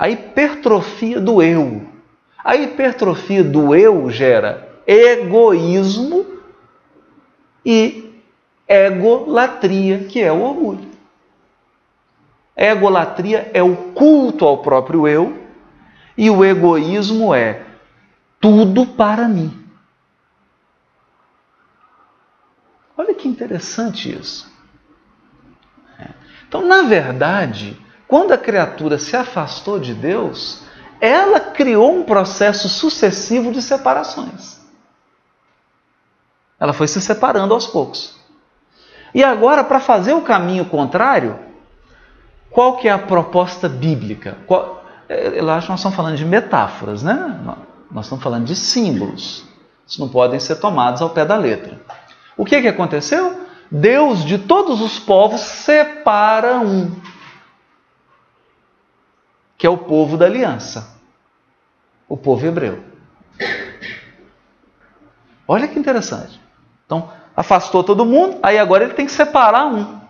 a 0.00 0.08
hipertrofia 0.08 1.20
do 1.20 1.42
eu. 1.42 1.82
A 2.42 2.56
hipertrofia 2.56 3.44
do 3.44 3.74
eu 3.74 4.08
gera 4.08 4.80
egoísmo 4.86 6.24
e 7.62 8.10
egolatria, 8.66 9.98
que 10.04 10.18
é 10.18 10.32
o 10.32 10.40
orgulho. 10.40 10.88
Egolatria 12.56 13.50
é 13.52 13.62
o 13.62 13.76
culto 13.92 14.46
ao 14.46 14.62
próprio 14.62 15.06
eu 15.06 15.36
e 16.16 16.30
o 16.30 16.42
egoísmo 16.42 17.34
é 17.34 17.66
tudo 18.40 18.86
para 18.86 19.28
mim. 19.28 19.59
Olha 23.00 23.14
que 23.14 23.26
interessante 23.26 24.14
isso. 24.14 24.46
É. 25.98 26.08
Então, 26.46 26.66
na 26.66 26.82
verdade, 26.82 27.80
quando 28.06 28.32
a 28.32 28.36
criatura 28.36 28.98
se 28.98 29.16
afastou 29.16 29.78
de 29.78 29.94
Deus, 29.94 30.64
ela 31.00 31.40
criou 31.40 31.96
um 31.96 32.02
processo 32.02 32.68
sucessivo 32.68 33.52
de 33.52 33.62
separações. 33.62 34.60
Ela 36.58 36.74
foi 36.74 36.86
se 36.86 37.00
separando 37.00 37.54
aos 37.54 37.66
poucos. 37.66 38.20
E 39.14 39.24
agora, 39.24 39.64
para 39.64 39.80
fazer 39.80 40.12
o 40.12 40.20
caminho 40.20 40.66
contrário, 40.66 41.38
qual 42.50 42.76
que 42.76 42.86
é 42.86 42.92
a 42.92 42.98
proposta 42.98 43.66
bíblica? 43.66 44.36
Qual, 44.46 44.84
é, 45.08 45.40
eu 45.40 45.48
acho 45.48 45.68
que 45.68 45.72
nós 45.72 45.80
estamos 45.80 45.96
falando 45.96 46.18
de 46.18 46.26
metáforas, 46.26 47.02
né? 47.02 47.40
Nós 47.90 48.04
estamos 48.04 48.22
falando 48.22 48.44
de 48.44 48.54
símbolos. 48.54 49.42
Isso 49.86 49.98
não 49.98 50.08
podem 50.10 50.38
ser 50.38 50.56
tomados 50.56 51.00
ao 51.00 51.08
pé 51.08 51.24
da 51.24 51.38
letra. 51.38 51.80
O 52.40 52.44
que, 52.46 52.62
que 52.62 52.68
aconteceu? 52.68 53.46
Deus 53.70 54.24
de 54.24 54.38
todos 54.38 54.80
os 54.80 54.98
povos 54.98 55.42
separa 55.42 56.58
um 56.58 56.98
que 59.58 59.66
é 59.66 59.70
o 59.70 59.76
povo 59.76 60.16
da 60.16 60.24
aliança, 60.24 60.96
o 62.08 62.16
povo 62.16 62.46
hebreu. 62.46 62.82
Olha 65.46 65.68
que 65.68 65.78
interessante. 65.78 66.40
Então, 66.86 67.12
afastou 67.36 67.84
todo 67.84 68.06
mundo, 68.06 68.38
aí 68.42 68.58
agora 68.58 68.84
ele 68.84 68.94
tem 68.94 69.04
que 69.04 69.12
separar 69.12 69.66
um. 69.66 70.00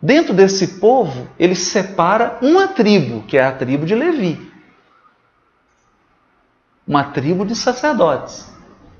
Dentro 0.00 0.32
desse 0.32 0.78
povo, 0.78 1.28
ele 1.36 1.56
separa 1.56 2.38
uma 2.40 2.68
tribo, 2.68 3.24
que 3.24 3.36
é 3.36 3.44
a 3.44 3.50
tribo 3.50 3.84
de 3.84 3.96
Levi. 3.96 4.52
Uma 6.86 7.02
tribo 7.02 7.44
de 7.44 7.56
sacerdotes. 7.56 8.51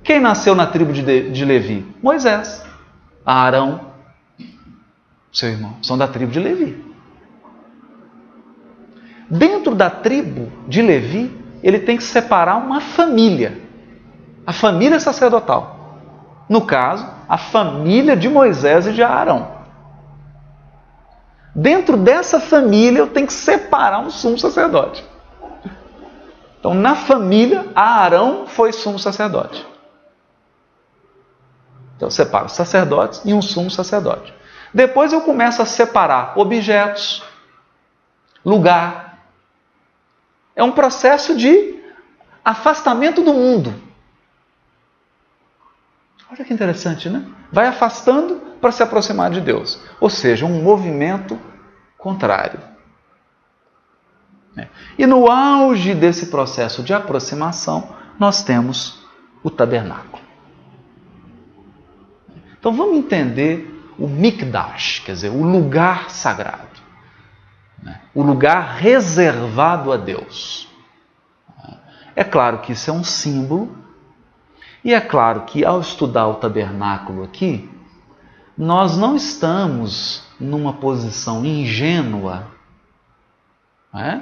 Quem 0.05 0.21
nasceu 0.21 0.55
na 0.55 0.67
tribo 0.67 0.93
de, 0.93 1.31
de 1.31 1.45
Levi? 1.45 1.87
Moisés, 2.03 2.65
Arão, 3.25 3.93
seu 5.33 5.49
irmão, 5.49 5.77
são 5.83 5.97
da 5.97 6.09
tribo 6.09 6.33
de 6.33 6.41
Levi. 6.41 6.85
Dentro 9.31 9.75
da 9.75 9.89
tribo 9.89 10.53
de 10.69 10.83
Levi, 10.83 11.35
ele 11.63 11.79
tem 11.79 11.97
que 11.97 12.03
separar 12.03 12.57
uma 12.57 12.81
família, 12.81 13.61
a 14.47 14.53
família 14.53 14.99
sacerdotal. 14.99 16.01
No 16.49 16.63
caso, 16.63 17.09
a 17.29 17.39
família 17.39 18.17
de 18.17 18.29
Moisés 18.29 18.87
e 18.87 18.93
de 18.93 19.03
Arão. 19.03 19.53
Dentro 21.55 21.97
dessa 21.97 22.41
família, 22.41 22.99
eu 22.99 23.07
tenho 23.07 23.27
que 23.27 23.33
separar 23.33 24.01
um 24.01 24.11
sumo 24.11 24.39
sacerdote. 24.39 25.05
Então, 26.59 26.75
na 26.75 26.95
família, 26.95 27.67
Arão 27.75 28.47
foi 28.47 28.73
sumo 28.73 28.99
sacerdote. 28.99 29.72
Então, 32.03 32.09
eu 32.09 32.11
separo 32.11 32.49
sacerdotes 32.49 33.23
e 33.25 33.33
um 33.33 33.41
sumo 33.41 33.71
sacerdote. 33.71 34.35
Depois 34.75 35.13
eu 35.13 35.21
começo 35.21 35.63
a 35.63 35.65
separar 35.65 36.37
objetos, 36.37 37.23
lugar, 38.45 39.21
é 40.57 40.65
um 40.65 40.73
processo 40.73 41.37
de 41.37 41.81
afastamento 42.45 43.23
do 43.23 43.33
mundo. 43.33 43.73
Olha 46.29 46.45
que 46.45 46.53
interessante, 46.53 47.09
né? 47.09 47.25
Vai 47.53 47.69
afastando 47.69 48.41
para 48.61 48.73
se 48.73 48.83
aproximar 48.83 49.31
de 49.31 49.41
Deus. 49.41 49.81
Ou 50.01 50.11
seja, 50.11 50.45
um 50.45 50.61
movimento 50.61 51.39
contrário. 51.97 52.59
É. 54.57 54.67
E 54.99 55.07
no 55.07 55.31
auge 55.31 55.95
desse 55.95 56.27
processo 56.27 56.83
de 56.83 56.93
aproximação, 56.93 57.95
nós 58.19 58.43
temos 58.43 59.07
o 59.45 59.49
tabernáculo. 59.49 60.12
Então 62.63 62.73
vamos 62.73 62.97
entender 62.97 63.93
o 63.99 64.07
Mikdash, 64.07 65.01
quer 65.01 65.15
dizer, 65.15 65.31
o 65.31 65.43
lugar 65.43 66.11
sagrado 66.11 66.73
né? 67.83 68.01
o 68.15 68.23
lugar 68.23 68.77
reservado 68.77 69.93
a 69.93 69.97
Deus. 69.97 70.69
É 72.15 72.23
claro 72.23 72.59
que 72.59 72.73
isso 72.73 72.91
é 72.91 72.93
um 72.93 73.03
símbolo, 73.03 73.77
e 74.85 74.95
é 74.95 75.01
claro 75.01 75.43
que 75.43 75.65
ao 75.65 75.81
estudar 75.81 76.29
o 76.29 76.35
tabernáculo 76.35 77.25
aqui, 77.25 77.69
nós 78.57 78.97
não 78.97 79.17
estamos 79.17 80.23
numa 80.39 80.75
posição 80.75 81.45
ingênua, 81.45 82.47
é? 83.95 84.21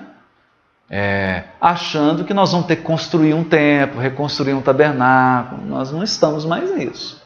É, 0.92 1.44
achando 1.61 2.24
que 2.24 2.35
nós 2.35 2.50
vamos 2.50 2.66
ter 2.66 2.76
que 2.76 2.83
construir 2.83 3.33
um 3.33 3.44
templo, 3.44 4.00
reconstruir 4.00 4.55
um 4.55 4.61
tabernáculo. 4.61 5.64
Nós 5.64 5.92
não 5.92 6.03
estamos 6.03 6.44
mais 6.44 6.74
nisso. 6.74 7.19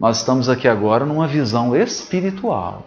Nós 0.00 0.16
estamos 0.16 0.48
aqui 0.48 0.66
agora 0.66 1.04
numa 1.04 1.26
visão 1.26 1.76
espiritual. 1.76 2.86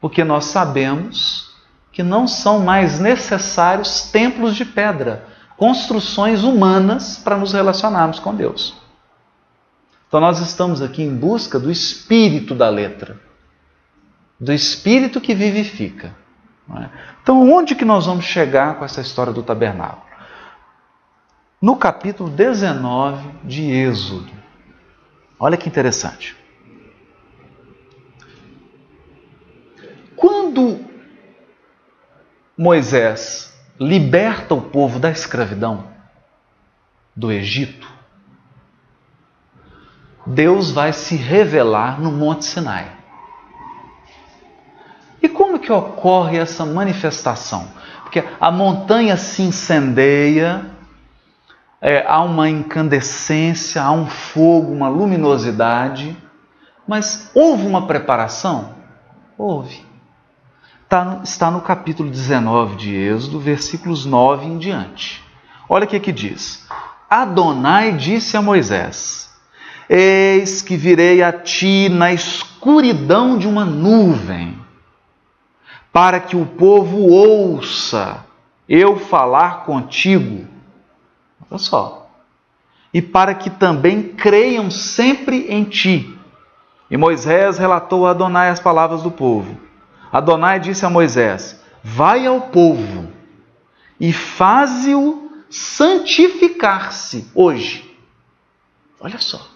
Porque 0.00 0.24
nós 0.24 0.46
sabemos 0.46 1.54
que 1.92 2.02
não 2.02 2.26
são 2.26 2.58
mais 2.58 2.98
necessários 2.98 4.10
templos 4.10 4.56
de 4.56 4.64
pedra, 4.64 5.28
construções 5.56 6.42
humanas 6.42 7.18
para 7.18 7.36
nos 7.36 7.52
relacionarmos 7.52 8.18
com 8.18 8.34
Deus. 8.34 8.74
Então 10.08 10.20
nós 10.20 10.40
estamos 10.40 10.82
aqui 10.82 11.04
em 11.04 11.14
busca 11.14 11.58
do 11.58 11.70
espírito 11.70 12.52
da 12.52 12.68
letra, 12.68 13.20
do 14.40 14.52
espírito 14.52 15.20
que 15.20 15.34
vivifica. 15.36 16.16
É? 16.76 16.88
Então 17.22 17.48
onde 17.52 17.76
que 17.76 17.84
nós 17.84 18.06
vamos 18.06 18.24
chegar 18.24 18.76
com 18.76 18.84
essa 18.84 19.00
história 19.00 19.32
do 19.32 19.42
tabernáculo? 19.42 20.02
No 21.60 21.76
capítulo 21.76 22.28
19 22.28 23.24
de 23.44 23.70
Êxodo. 23.70 24.41
Olha 25.44 25.56
que 25.56 25.68
interessante. 25.68 26.36
Quando 30.14 30.84
Moisés 32.56 33.52
liberta 33.76 34.54
o 34.54 34.62
povo 34.62 35.00
da 35.00 35.10
escravidão 35.10 35.88
do 37.16 37.32
Egito, 37.32 37.90
Deus 40.24 40.70
vai 40.70 40.92
se 40.92 41.16
revelar 41.16 42.00
no 42.00 42.12
Monte 42.12 42.44
Sinai. 42.44 42.96
E 45.20 45.28
como 45.28 45.58
que 45.58 45.72
ocorre 45.72 46.38
essa 46.38 46.64
manifestação? 46.64 47.68
Porque 48.04 48.22
a 48.40 48.52
montanha 48.52 49.16
se 49.16 49.42
incendeia, 49.42 50.70
é, 51.84 52.04
há 52.06 52.22
uma 52.22 52.48
incandescência, 52.48 53.82
há 53.82 53.90
um 53.90 54.06
fogo, 54.06 54.72
uma 54.72 54.88
luminosidade, 54.88 56.16
mas 56.86 57.28
houve 57.34 57.66
uma 57.66 57.88
preparação? 57.88 58.76
Houve. 59.36 59.84
Tá, 60.88 61.20
está 61.24 61.50
no 61.50 61.60
capítulo 61.60 62.08
19 62.08 62.76
de 62.76 62.94
Êxodo, 62.94 63.40
versículos 63.40 64.06
9 64.06 64.46
em 64.46 64.58
diante. 64.58 65.24
Olha 65.68 65.84
o 65.84 65.88
que, 65.88 65.98
que 65.98 66.12
diz. 66.12 66.68
Adonai 67.10 67.92
disse 67.92 68.36
a 68.36 68.42
Moisés: 68.42 69.28
Eis 69.88 70.62
que 70.62 70.76
virei 70.76 71.20
a 71.20 71.32
ti 71.32 71.88
na 71.88 72.12
escuridão 72.12 73.36
de 73.36 73.48
uma 73.48 73.64
nuvem, 73.64 74.56
para 75.92 76.20
que 76.20 76.36
o 76.36 76.46
povo 76.46 77.08
ouça 77.10 78.24
eu 78.68 79.00
falar 79.00 79.64
contigo 79.64 80.51
Olha 81.52 81.58
só. 81.58 82.10
E 82.94 83.02
para 83.02 83.34
que 83.34 83.50
também 83.50 84.14
creiam 84.14 84.70
sempre 84.70 85.46
em 85.50 85.64
ti. 85.64 86.18
E 86.90 86.96
Moisés 86.96 87.58
relatou 87.58 88.06
a 88.06 88.10
Adonai 88.10 88.48
as 88.48 88.58
palavras 88.58 89.02
do 89.02 89.10
povo. 89.10 89.60
Adonai 90.10 90.58
disse 90.58 90.86
a 90.86 90.90
Moisés: 90.90 91.62
Vai 91.84 92.26
ao 92.26 92.40
povo 92.40 93.12
e 94.00 94.14
faze-o 94.14 95.30
santificar-se 95.50 97.30
hoje. 97.34 97.98
Olha 98.98 99.18
só. 99.18 99.46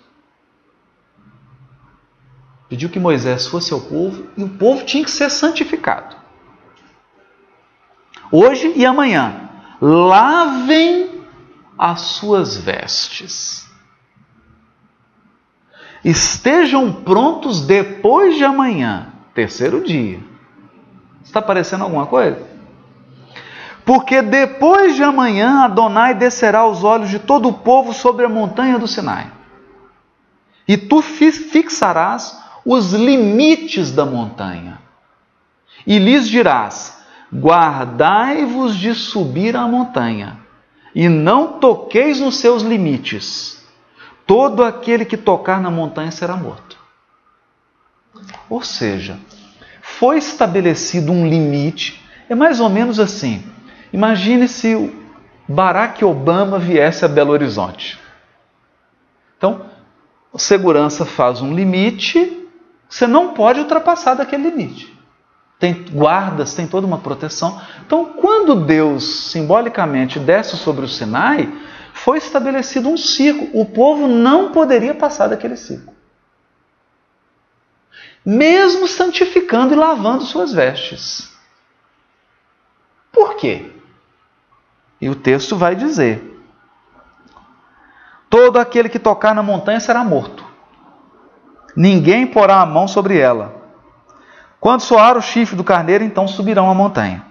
Pediu 2.68 2.90
que 2.90 2.98
Moisés 2.98 3.46
fosse 3.46 3.72
ao 3.72 3.80
povo 3.80 4.26
e 4.36 4.44
o 4.44 4.50
povo 4.50 4.84
tinha 4.84 5.02
que 5.02 5.10
ser 5.10 5.30
santificado. 5.30 6.14
Hoje 8.30 8.72
e 8.76 8.84
amanhã. 8.84 9.48
Lavem 9.80 11.15
as 11.78 12.00
suas 12.00 12.56
vestes. 12.56 13.66
Estejam 16.04 16.92
prontos 16.92 17.66
depois 17.66 18.36
de 18.36 18.44
amanhã, 18.44 19.12
terceiro 19.34 19.82
dia. 19.82 20.20
Está 21.24 21.42
parecendo 21.42 21.84
alguma 21.84 22.06
coisa? 22.06 22.46
Porque 23.84 24.22
depois 24.22 24.96
de 24.96 25.02
amanhã 25.02 25.64
Adonai 25.64 26.14
descerá 26.14 26.66
os 26.66 26.82
olhos 26.84 27.10
de 27.10 27.18
todo 27.18 27.48
o 27.48 27.52
povo 27.52 27.92
sobre 27.92 28.24
a 28.24 28.28
montanha 28.28 28.78
do 28.78 28.88
Sinai. 28.88 29.30
E 30.66 30.76
tu 30.76 31.02
fixarás 31.02 32.42
os 32.64 32.92
limites 32.92 33.92
da 33.92 34.04
montanha. 34.04 34.80
E 35.86 35.98
lhes 35.98 36.28
dirás: 36.28 37.04
Guardai-vos 37.32 38.76
de 38.76 38.94
subir 38.94 39.56
a 39.56 39.68
montanha 39.68 40.45
e 40.96 41.10
não 41.10 41.60
toqueis 41.60 42.20
nos 42.20 42.38
seus 42.38 42.62
limites. 42.62 43.62
Todo 44.26 44.64
aquele 44.64 45.04
que 45.04 45.18
tocar 45.18 45.60
na 45.60 45.70
montanha 45.70 46.10
será 46.10 46.34
morto. 46.34 46.78
Ou 48.48 48.62
seja, 48.62 49.18
foi 49.82 50.16
estabelecido 50.16 51.12
um 51.12 51.28
limite, 51.28 52.02
é 52.30 52.34
mais 52.34 52.60
ou 52.60 52.70
menos 52.70 52.98
assim. 52.98 53.44
Imagine 53.92 54.48
se 54.48 54.90
Barack 55.46 56.02
Obama 56.02 56.58
viesse 56.58 57.04
a 57.04 57.08
Belo 57.08 57.32
Horizonte. 57.32 58.00
Então, 59.36 59.66
segurança 60.34 61.04
faz 61.04 61.42
um 61.42 61.54
limite, 61.54 62.48
você 62.88 63.06
não 63.06 63.34
pode 63.34 63.60
ultrapassar 63.60 64.14
daquele 64.14 64.48
limite 64.48 64.95
tem 65.58 65.86
guardas, 65.90 66.54
tem 66.54 66.66
toda 66.66 66.86
uma 66.86 66.98
proteção. 66.98 67.60
Então, 67.84 68.12
quando 68.12 68.54
Deus 68.54 69.30
simbolicamente 69.30 70.18
desce 70.18 70.56
sobre 70.56 70.84
o 70.84 70.88
Sinai, 70.88 71.50
foi 71.94 72.18
estabelecido 72.18 72.88
um 72.88 72.96
ciclo. 72.96 73.48
O 73.58 73.64
povo 73.64 74.06
não 74.06 74.52
poderia 74.52 74.94
passar 74.94 75.28
daquele 75.28 75.56
ciclo. 75.56 75.94
Mesmo 78.24 78.86
santificando 78.86 79.72
e 79.72 79.76
lavando 79.76 80.24
suas 80.24 80.52
vestes. 80.52 81.34
Por 83.10 83.36
quê? 83.36 83.72
E 85.00 85.08
o 85.08 85.14
texto 85.14 85.56
vai 85.56 85.74
dizer: 85.74 86.38
Todo 88.28 88.58
aquele 88.58 88.90
que 88.90 88.98
tocar 88.98 89.34
na 89.34 89.42
montanha 89.42 89.80
será 89.80 90.04
morto. 90.04 90.44
Ninguém 91.74 92.26
porá 92.26 92.60
a 92.60 92.66
mão 92.66 92.86
sobre 92.86 93.16
ela 93.16 93.55
quando 94.66 94.80
soar 94.80 95.16
o 95.16 95.22
chifre 95.22 95.54
do 95.54 95.62
carneiro, 95.62 96.02
então 96.02 96.26
subirão 96.26 96.68
a 96.68 96.74
montanha. 96.74 97.22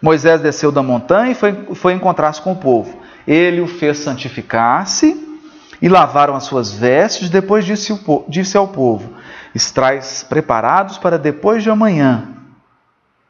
Moisés 0.00 0.40
desceu 0.40 0.72
da 0.72 0.82
montanha 0.82 1.32
e 1.32 1.34
foi, 1.34 1.52
foi 1.74 1.92
encontrar-se 1.92 2.40
com 2.40 2.52
o 2.52 2.56
povo. 2.56 2.98
Ele 3.28 3.60
o 3.60 3.66
fez 3.66 3.98
santificar-se 3.98 5.38
e 5.82 5.86
lavaram 5.86 6.34
as 6.34 6.44
suas 6.44 6.72
vestes. 6.72 7.28
Depois 7.28 7.62
disse, 7.66 7.92
o, 7.92 8.24
disse 8.26 8.56
ao 8.56 8.68
povo: 8.68 9.12
Estrais 9.54 10.24
preparados 10.26 10.96
para 10.96 11.18
depois 11.18 11.62
de 11.62 11.68
amanhã. 11.68 12.26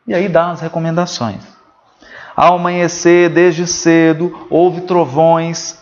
E 0.07 0.15
aí 0.15 0.29
dá 0.29 0.53
as 0.53 0.61
recomendações. 0.61 1.43
Ao 2.37 2.55
amanhecer, 2.55 3.29
desde 3.29 3.67
cedo, 3.67 4.47
houve 4.49 4.83
trovões 4.83 5.81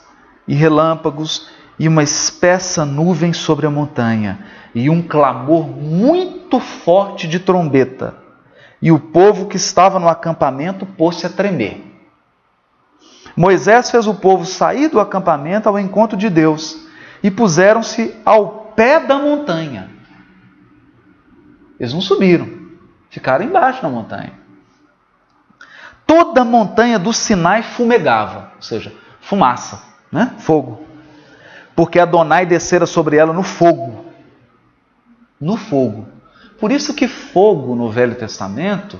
e 0.48 0.54
relâmpagos 0.54 1.50
e 1.78 1.88
uma 1.88 2.02
espessa 2.02 2.86
nuvem 2.86 3.34
sobre 3.34 3.66
a 3.66 3.70
montanha 3.70 4.38
e 4.74 4.90
um 4.90 5.00
clamor 5.00 5.66
muito 5.68 6.58
forte 6.58 7.28
de 7.28 7.38
trombeta. 7.38 8.14
E 8.82 8.90
o 8.90 8.98
povo 8.98 9.46
que 9.46 9.56
estava 9.56 9.98
no 9.98 10.08
acampamento 10.08 10.84
pôs-se 10.84 11.24
a 11.24 11.30
tremer. 11.30 11.92
Moisés 13.36 13.90
fez 13.90 14.06
o 14.06 14.14
povo 14.14 14.44
sair 14.44 14.88
do 14.88 15.00
acampamento 15.00 15.68
ao 15.68 15.78
encontro 15.78 16.16
de 16.16 16.28
Deus 16.28 16.86
e 17.22 17.30
puseram-se 17.30 18.14
ao 18.24 18.72
pé 18.76 19.00
da 19.00 19.18
montanha. 19.18 19.90
Eles 21.78 21.94
não 21.94 22.00
subiram, 22.00 22.48
ficaram 23.10 23.44
embaixo 23.44 23.80
da 23.80 23.88
montanha. 23.88 24.32
Toda 26.06 26.42
a 26.42 26.44
montanha 26.44 26.98
do 26.98 27.12
Sinai 27.12 27.62
fumegava, 27.62 28.52
ou 28.56 28.62
seja, 28.62 28.92
fumaça, 29.20 29.82
né? 30.12 30.34
fogo. 30.38 30.84
Porque 31.74 31.98
Adonai 31.98 32.44
descera 32.44 32.86
sobre 32.86 33.16
ela 33.16 33.32
no 33.32 33.42
fogo 33.42 34.03
no 35.40 35.56
fogo. 35.56 36.06
Por 36.58 36.72
isso 36.72 36.94
que 36.94 37.08
fogo 37.08 37.74
no 37.74 37.90
Velho 37.90 38.14
Testamento 38.14 38.98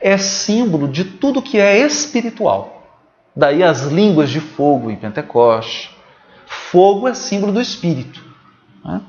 é 0.00 0.16
símbolo 0.18 0.88
de 0.88 1.04
tudo 1.04 1.42
que 1.42 1.58
é 1.58 1.78
espiritual. 1.78 2.76
Daí 3.34 3.62
as 3.62 3.82
línguas 3.82 4.30
de 4.30 4.40
fogo 4.40 4.90
em 4.90 4.96
Pentecoste. 4.96 5.94
Fogo 6.46 7.06
é 7.06 7.14
símbolo 7.14 7.52
do 7.52 7.60
Espírito. 7.60 8.24
Né? 8.84 9.00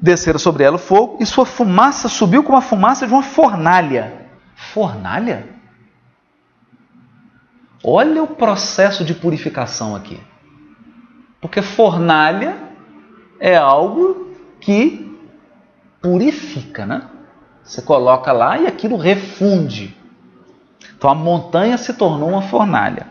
Desceram 0.00 0.38
sobre 0.38 0.64
ela 0.64 0.76
o 0.76 0.78
fogo 0.78 1.18
e 1.20 1.26
sua 1.26 1.44
fumaça 1.44 2.08
subiu 2.08 2.42
como 2.42 2.56
a 2.56 2.62
fumaça 2.62 3.06
de 3.06 3.12
uma 3.12 3.22
fornalha. 3.22 4.28
Fornalha? 4.54 5.48
Olha 7.84 8.22
o 8.22 8.28
processo 8.28 9.04
de 9.04 9.14
purificação 9.14 9.94
aqui. 9.94 10.20
Porque 11.40 11.60
fornalha 11.60 12.69
é 13.40 13.56
algo 13.56 14.28
que 14.60 15.18
purifica, 16.02 16.84
né? 16.84 17.02
Você 17.64 17.80
coloca 17.80 18.30
lá 18.32 18.58
e 18.58 18.66
aquilo 18.66 18.96
refunde. 18.96 19.96
Então 20.96 21.10
a 21.10 21.14
montanha 21.14 21.78
se 21.78 21.94
tornou 21.94 22.28
uma 22.28 22.42
fornalha. 22.42 23.06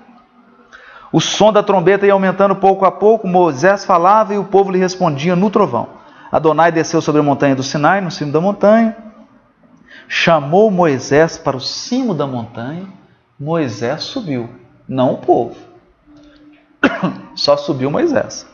O 1.11 1.19
som 1.19 1.51
da 1.51 1.63
trombeta 1.63 2.05
ia 2.05 2.13
aumentando 2.13 2.55
pouco 2.55 2.85
a 2.85 2.91
pouco, 2.91 3.27
Moisés 3.27 3.83
falava 3.83 4.33
e 4.33 4.37
o 4.37 4.43
povo 4.43 4.71
lhe 4.71 4.77
respondia 4.77 5.35
no 5.35 5.49
trovão. 5.49 5.89
Adonai 6.31 6.71
desceu 6.71 7.01
sobre 7.01 7.21
a 7.21 7.23
montanha 7.23 7.55
do 7.55 7.63
Sinai, 7.63 7.99
no 7.99 8.11
cimo 8.11 8.31
da 8.31 8.39
montanha, 8.39 8.95
chamou 10.07 10.69
Moisés 10.69 11.37
para 11.37 11.57
o 11.57 11.61
cimo 11.61 12.13
da 12.13 12.27
montanha, 12.27 12.87
Moisés 13.39 14.03
subiu, 14.03 14.49
não 14.87 15.13
o 15.13 15.17
povo. 15.17 15.55
Só 17.33 17.57
subiu 17.57 17.89
Moisés. 17.89 18.48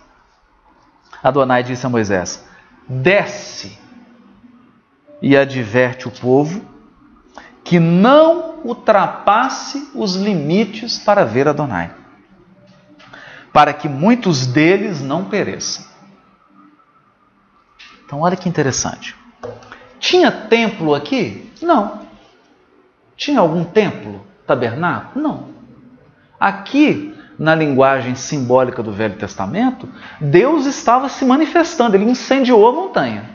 Adonai 1.25 1.63
disse 1.63 1.83
a 1.83 1.89
Moisés: 1.89 2.45
Desce 2.87 3.75
e 5.19 5.35
adverte 5.35 6.07
o 6.07 6.11
povo 6.11 6.63
que 7.63 7.79
não 7.79 8.59
ultrapasse 8.63 9.89
os 9.95 10.15
limites 10.15 10.99
para 10.99 11.25
ver 11.25 11.47
Adonai, 11.47 11.91
para 13.51 13.73
que 13.73 13.89
muitos 13.89 14.45
deles 14.45 15.01
não 15.01 15.25
pereçam. 15.25 15.83
Então, 18.05 18.19
olha 18.21 18.37
que 18.37 18.47
interessante. 18.47 19.15
Tinha 19.99 20.31
templo 20.31 20.93
aqui? 20.93 21.51
Não. 21.59 22.01
Tinha 23.17 23.39
algum 23.39 23.63
templo, 23.63 24.23
tabernáculo? 24.45 25.23
Não. 25.27 25.49
Aqui, 26.39 27.14
na 27.37 27.53
linguagem 27.53 28.15
simbólica 28.15 28.81
do 28.81 28.91
Velho 28.91 29.17
Testamento, 29.17 29.87
Deus 30.19 30.65
estava 30.65 31.09
se 31.09 31.25
manifestando, 31.25 31.95
ele 31.95 32.09
incendiou 32.09 32.67
a 32.67 32.71
montanha. 32.71 33.29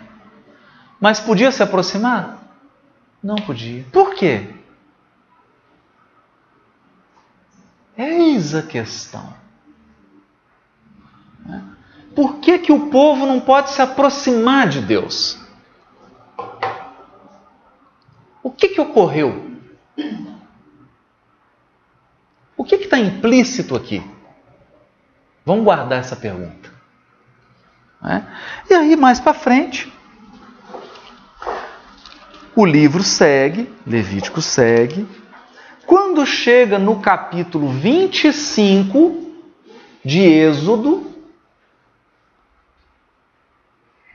Mas 1.00 1.20
podia 1.20 1.50
se 1.50 1.62
aproximar? 1.62 2.38
Não 3.22 3.36
podia. 3.36 3.84
Por 3.92 4.14
quê? 4.14 4.54
Eis 7.96 8.54
a 8.54 8.62
questão. 8.62 9.40
Por 12.14 12.38
que, 12.38 12.58
que 12.58 12.72
o 12.72 12.88
povo 12.90 13.26
não 13.26 13.40
pode 13.40 13.70
se 13.70 13.80
aproximar 13.80 14.68
de 14.68 14.80
Deus? 14.80 15.38
O 18.42 18.50
que, 18.50 18.68
que 18.68 18.80
ocorreu? 18.80 19.50
O 22.60 22.64
que 22.64 22.74
está 22.74 22.98
implícito 22.98 23.74
aqui? 23.74 24.02
Vamos 25.46 25.64
guardar 25.64 25.98
essa 25.98 26.14
pergunta. 26.14 26.70
É? 28.04 28.22
E 28.68 28.74
aí, 28.74 28.96
mais 28.96 29.18
para 29.18 29.32
frente, 29.32 29.90
o 32.54 32.66
livro 32.66 33.02
segue, 33.02 33.74
Levítico 33.86 34.42
segue. 34.42 35.08
Quando 35.86 36.26
chega 36.26 36.78
no 36.78 37.00
capítulo 37.00 37.66
25 37.70 39.32
de 40.04 40.20
Êxodo, 40.20 41.10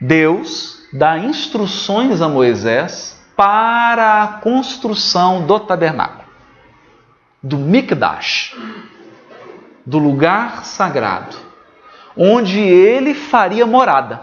Deus 0.00 0.86
dá 0.92 1.18
instruções 1.18 2.22
a 2.22 2.28
Moisés 2.28 3.20
para 3.36 4.22
a 4.22 4.28
construção 4.34 5.44
do 5.44 5.58
tabernáculo, 5.58 6.25
do 7.46 7.56
Mikdash, 7.58 8.56
do 9.84 9.98
lugar 9.98 10.64
sagrado, 10.64 11.36
onde 12.16 12.60
ele 12.60 13.14
faria 13.14 13.66
morada. 13.66 14.20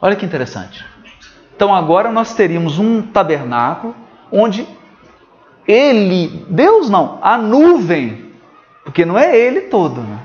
Olha 0.00 0.16
que 0.16 0.26
interessante. 0.26 0.84
Então 1.54 1.74
agora 1.74 2.10
nós 2.12 2.34
teríamos 2.34 2.78
um 2.78 3.02
tabernáculo 3.02 3.96
onde 4.30 4.68
ele, 5.66 6.46
Deus 6.48 6.88
não, 6.88 7.18
a 7.22 7.36
nuvem, 7.36 8.32
porque 8.84 9.04
não 9.04 9.18
é 9.18 9.36
ele 9.36 9.62
todo, 9.62 10.00
né? 10.00 10.24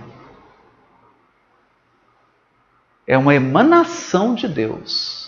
É 3.06 3.18
uma 3.18 3.36
emanação 3.36 4.34
de 4.34 4.48
Deus 4.48 5.24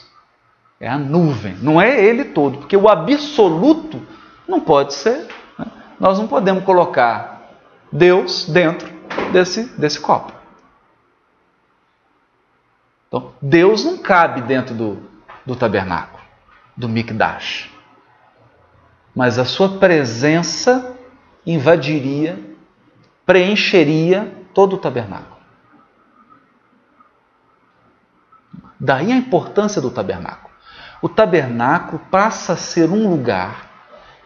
é 0.79 0.89
a 0.89 0.97
nuvem, 0.97 1.55
não 1.61 1.81
é 1.81 2.03
ele 2.03 2.25
todo, 2.25 2.59
porque 2.59 2.75
o 2.75 2.89
absoluto 2.89 4.01
não 4.47 4.59
pode 4.59 4.93
ser. 4.93 5.27
Nós 5.99 6.17
não 6.19 6.27
podemos 6.27 6.63
colocar 6.63 7.51
Deus 7.91 8.45
dentro 8.45 8.87
desse, 9.31 9.65
desse 9.77 9.99
copo. 9.99 10.33
Então, 13.07 13.33
Deus 13.41 13.85
não 13.85 13.97
cabe 13.97 14.41
dentro 14.41 14.75
do, 14.75 14.99
do 15.45 15.55
tabernáculo, 15.55 16.21
do 16.75 16.89
Mikdash. 16.89 17.71
Mas 19.15 19.39
a 19.39 19.45
sua 19.45 19.77
presença 19.77 20.97
invadiria, 21.45 22.37
preencheria 23.25 24.45
todo 24.53 24.75
o 24.75 24.77
tabernáculo. 24.77 25.35
Daí 28.77 29.11
a 29.11 29.15
importância 29.15 29.81
do 29.81 29.89
tabernáculo 29.89 30.45
o 31.05 31.09
tabernáculo 31.09 31.99
passa 32.09 32.53
a 32.53 32.57
ser 32.57 32.89
um 32.89 33.07
lugar 33.07 33.64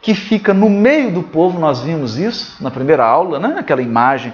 que 0.01 0.13
fica 0.13 0.53
no 0.53 0.69
meio 0.69 1.11
do 1.13 1.23
povo, 1.23 1.59
nós 1.59 1.81
vimos 1.81 2.17
isso 2.17 2.61
na 2.63 2.71
primeira 2.71 3.05
aula, 3.05 3.39
né? 3.39 3.55
aquela 3.59 3.81
imagem, 3.81 4.33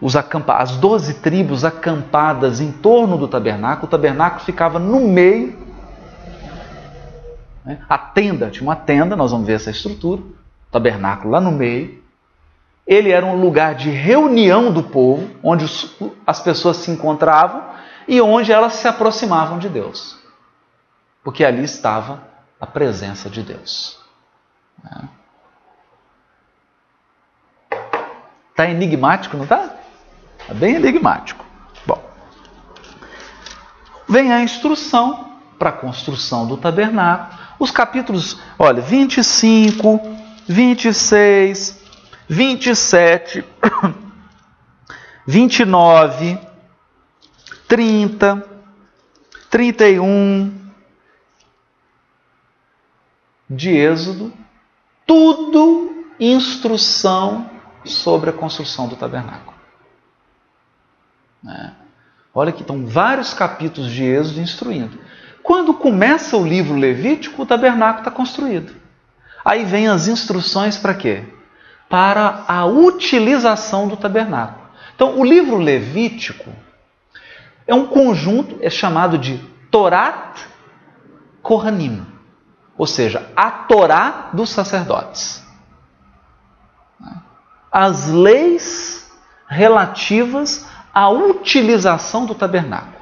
os 0.00 0.16
acampa 0.16 0.56
as 0.56 0.76
doze 0.76 1.14
tribos 1.14 1.64
acampadas 1.64 2.60
em 2.60 2.72
torno 2.72 3.16
do 3.16 3.28
tabernáculo, 3.28 3.86
o 3.86 3.90
tabernáculo 3.90 4.42
ficava 4.44 4.78
no 4.78 5.00
meio, 5.00 5.56
né? 7.64 7.78
a 7.88 7.98
tenda, 7.98 8.50
tinha 8.50 8.62
uma 8.62 8.76
tenda, 8.76 9.14
nós 9.14 9.30
vamos 9.30 9.46
ver 9.46 9.54
essa 9.54 9.70
estrutura, 9.70 10.20
o 10.20 10.72
tabernáculo 10.72 11.30
lá 11.30 11.40
no 11.40 11.52
meio, 11.52 12.02
ele 12.86 13.10
era 13.10 13.24
um 13.24 13.40
lugar 13.40 13.74
de 13.74 13.90
reunião 13.90 14.72
do 14.72 14.82
povo, 14.82 15.30
onde 15.42 15.64
os, 15.64 15.96
as 16.26 16.40
pessoas 16.40 16.78
se 16.78 16.90
encontravam 16.90 17.62
e 18.06 18.20
onde 18.20 18.52
elas 18.52 18.74
se 18.74 18.86
aproximavam 18.86 19.58
de 19.58 19.68
Deus 19.68 20.22
porque 21.24 21.42
ali 21.42 21.64
estava 21.64 22.22
a 22.60 22.66
presença 22.66 23.30
de 23.30 23.42
Deus. 23.42 23.98
Está 28.50 28.70
enigmático, 28.70 29.36
não 29.36 29.44
está? 29.44 29.76
Está 30.38 30.54
bem 30.54 30.76
enigmático. 30.76 31.44
Bom, 31.84 32.02
vem 34.08 34.32
a 34.32 34.42
instrução 34.42 35.38
para 35.58 35.70
a 35.70 35.72
construção 35.72 36.46
do 36.46 36.56
tabernáculo. 36.56 37.38
Os 37.58 37.70
capítulos, 37.70 38.40
olha, 38.58 38.80
25, 38.80 40.00
26, 40.46 41.82
27, 42.28 43.44
29, 45.26 46.38
30, 47.66 48.44
31, 49.50 50.70
de 53.48 53.70
Êxodo, 53.70 54.43
tudo 55.06 56.04
instrução 56.18 57.50
sobre 57.84 58.30
a 58.30 58.32
construção 58.32 58.88
do 58.88 58.96
tabernáculo. 58.96 59.54
Né? 61.42 61.72
Olha 62.34 62.52
que 62.52 62.62
estão 62.62 62.86
vários 62.86 63.34
capítulos 63.34 63.90
de 63.90 64.04
Êxodo 64.04 64.40
instruindo. 64.40 64.98
Quando 65.42 65.74
começa 65.74 66.36
o 66.36 66.46
livro 66.46 66.74
Levítico, 66.74 67.42
o 67.42 67.46
tabernáculo 67.46 68.00
está 68.00 68.10
construído. 68.10 68.74
Aí 69.44 69.64
vem 69.64 69.88
as 69.88 70.08
instruções 70.08 70.78
para 70.78 70.94
quê? 70.94 71.24
Para 71.88 72.44
a 72.48 72.64
utilização 72.64 73.86
do 73.86 73.96
tabernáculo. 73.96 74.64
Então, 74.94 75.18
o 75.18 75.24
livro 75.24 75.58
Levítico 75.58 76.50
é 77.66 77.74
um 77.74 77.86
conjunto, 77.86 78.56
é 78.62 78.70
chamado 78.70 79.18
de 79.18 79.38
Torat 79.70 80.40
Kohanim 81.42 82.13
ou 82.76 82.86
seja, 82.86 83.30
a 83.36 83.50
Torá 83.50 84.30
dos 84.32 84.50
sacerdotes. 84.50 85.44
As 87.70 88.08
leis 88.08 89.10
relativas 89.48 90.66
à 90.92 91.08
utilização 91.08 92.26
do 92.26 92.34
tabernáculo 92.34 92.94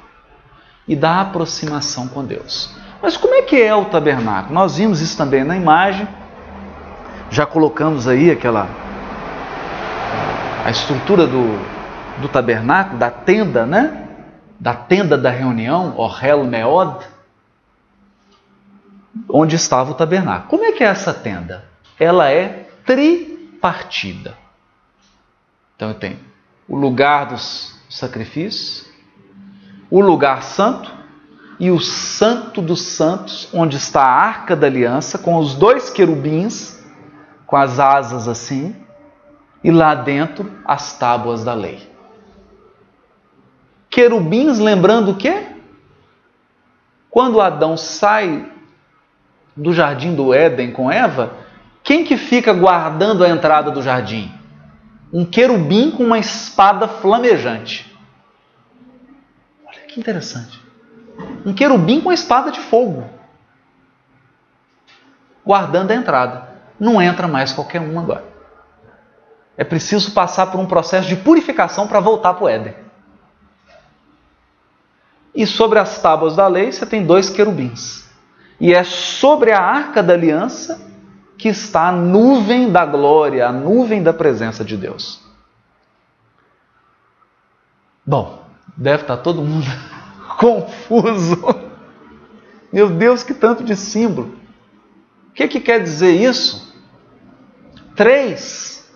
e 0.87 0.95
da 0.95 1.21
aproximação 1.21 2.07
com 2.07 2.23
Deus. 2.25 2.69
Mas 3.01 3.17
como 3.17 3.33
é 3.33 3.41
que 3.41 3.61
é 3.61 3.73
o 3.73 3.85
tabernáculo? 3.85 4.53
Nós 4.53 4.77
vimos 4.77 5.01
isso 5.01 5.17
também 5.17 5.43
na 5.43 5.55
imagem. 5.55 6.07
Já 7.29 7.45
colocamos 7.45 8.07
aí 8.07 8.31
aquela 8.31 8.67
a 10.65 10.69
estrutura 10.69 11.27
do, 11.27 11.59
do 12.21 12.29
tabernáculo, 12.29 12.97
da 12.97 13.09
tenda, 13.09 13.65
né? 13.65 14.07
Da 14.59 14.73
tenda 14.73 15.17
da 15.17 15.29
reunião, 15.29 15.93
Ohel 15.97 16.45
Meod 16.45 17.03
onde 19.29 19.55
estava 19.55 19.91
o 19.91 19.95
tabernáculo. 19.95 20.49
Como 20.49 20.65
é 20.65 20.71
que 20.71 20.83
é 20.83 20.87
essa 20.87 21.13
tenda? 21.13 21.65
Ela 21.99 22.31
é 22.31 22.69
tripartida. 22.85 24.37
Então 25.75 25.89
eu 25.89 25.95
tenho 25.95 26.19
o 26.67 26.75
lugar 26.75 27.27
dos 27.27 27.79
sacrifícios, 27.89 28.85
o 29.89 30.01
lugar 30.01 30.43
santo 30.43 30.91
e 31.59 31.69
o 31.69 31.79
santo 31.79 32.61
dos 32.61 32.81
santos, 32.81 33.47
onde 33.53 33.77
está 33.77 34.01
a 34.01 34.21
arca 34.21 34.55
da 34.55 34.67
aliança, 34.67 35.17
com 35.17 35.37
os 35.37 35.53
dois 35.53 35.89
querubins, 35.89 36.83
com 37.45 37.55
as 37.55 37.79
asas 37.79 38.27
assim, 38.27 38.75
e 39.63 39.71
lá 39.71 39.93
dentro 39.93 40.51
as 40.65 40.97
tábuas 40.97 41.43
da 41.43 41.53
lei. 41.53 41.87
Querubins 43.89 44.57
lembrando 44.57 45.11
o 45.11 45.15
quê? 45.15 45.47
Quando 47.09 47.39
Adão 47.39 47.77
sai 47.77 48.51
do 49.55 49.73
jardim 49.73 50.15
do 50.15 50.33
Éden 50.33 50.71
com 50.71 50.91
Eva, 50.91 51.33
quem 51.83 52.03
que 52.03 52.17
fica 52.17 52.53
guardando 52.53 53.23
a 53.23 53.29
entrada 53.29 53.69
do 53.69 53.81
jardim? 53.81 54.31
Um 55.11 55.25
querubim 55.25 55.91
com 55.91 56.03
uma 56.03 56.17
espada 56.17 56.87
flamejante. 56.87 57.95
Olha 59.67 59.81
que 59.81 59.99
interessante. 59.99 60.59
Um 61.45 61.53
querubim 61.53 62.01
com 62.01 62.09
a 62.09 62.13
espada 62.13 62.51
de 62.51 62.59
fogo. 62.59 63.07
Guardando 65.45 65.91
a 65.91 65.95
entrada. 65.95 66.49
Não 66.79 67.01
entra 67.01 67.27
mais 67.27 67.51
qualquer 67.51 67.81
um 67.81 67.99
agora. 67.99 68.25
É 69.55 69.63
preciso 69.63 70.11
passar 70.13 70.47
por 70.47 70.59
um 70.59 70.65
processo 70.65 71.07
de 71.07 71.15
purificação 71.15 71.87
para 71.87 71.99
voltar 71.99 72.33
para 72.33 72.43
o 72.43 72.49
Éden. 72.49 72.75
E 75.35 75.45
sobre 75.45 75.79
as 75.79 76.01
tábuas 76.01 76.35
da 76.35 76.47
lei 76.47 76.71
você 76.71 76.85
tem 76.85 77.05
dois 77.05 77.29
querubins. 77.29 78.02
E 78.59 78.73
é 78.73 78.83
sobre 78.83 79.51
a 79.51 79.59
arca 79.59 80.01
da 80.01 80.13
aliança 80.13 80.79
que 81.37 81.49
está 81.49 81.89
a 81.89 81.91
nuvem 81.91 82.71
da 82.71 82.85
glória, 82.85 83.47
a 83.47 83.51
nuvem 83.51 84.01
da 84.01 84.13
presença 84.13 84.63
de 84.63 84.77
Deus. 84.77 85.21
Bom, 88.05 88.45
deve 88.77 89.03
estar 89.03 89.17
todo 89.17 89.41
mundo 89.41 89.65
confuso. 90.39 91.43
Meu 92.71 92.89
Deus, 92.89 93.23
que 93.23 93.33
tanto 93.33 93.63
de 93.63 93.75
símbolo. 93.75 94.37
O 95.29 95.33
que, 95.33 95.47
que 95.47 95.59
quer 95.59 95.81
dizer 95.81 96.11
isso? 96.11 96.73
Três. 97.95 98.91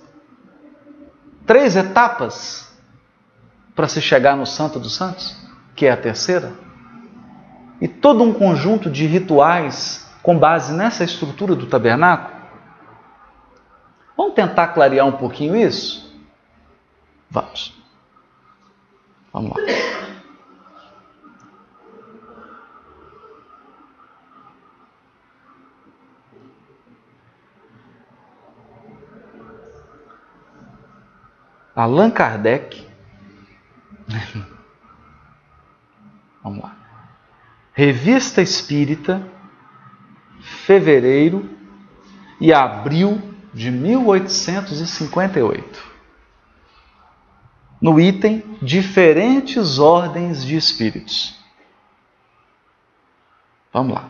Três 1.46 1.76
etapas 1.76 2.68
para 3.76 3.88
se 3.88 4.02
chegar 4.02 4.36
no 4.36 4.46
Santo 4.46 4.80
dos 4.80 4.96
Santos, 4.96 5.36
que 5.76 5.86
é 5.86 5.92
a 5.92 5.98
terceira. 5.98 6.67
E 7.80 7.88
todo 7.88 8.24
um 8.24 8.34
conjunto 8.34 8.90
de 8.90 9.06
rituais 9.06 10.10
com 10.24 10.38
base 10.38 10.74
nessa 10.74 11.04
estrutura 11.04 11.56
do 11.56 11.68
tabernáculo. 11.68 12.36
Vamos 14.16 14.34
tentar 14.34 14.70
clarear 14.70 15.06
um 15.06 15.12
pouquinho 15.12 15.56
isso? 15.56 16.08
Vamos. 17.30 17.74
Vamos 19.32 19.52
lá. 19.52 19.58
Allan 31.76 32.10
Kardec. 32.10 32.88
Vamos 36.44 36.64
lá. 36.64 36.87
Revista 37.78 38.42
Espírita, 38.42 39.26
fevereiro 40.66 41.48
e 42.42 42.52
abril 42.52 43.22
de 43.54 43.70
1858. 43.70 45.86
No 47.80 48.00
item 48.00 48.44
Diferentes 48.64 49.78
Ordens 49.78 50.44
de 50.44 50.56
Espíritos. 50.56 51.40
Vamos 53.72 53.94
lá. 53.94 54.10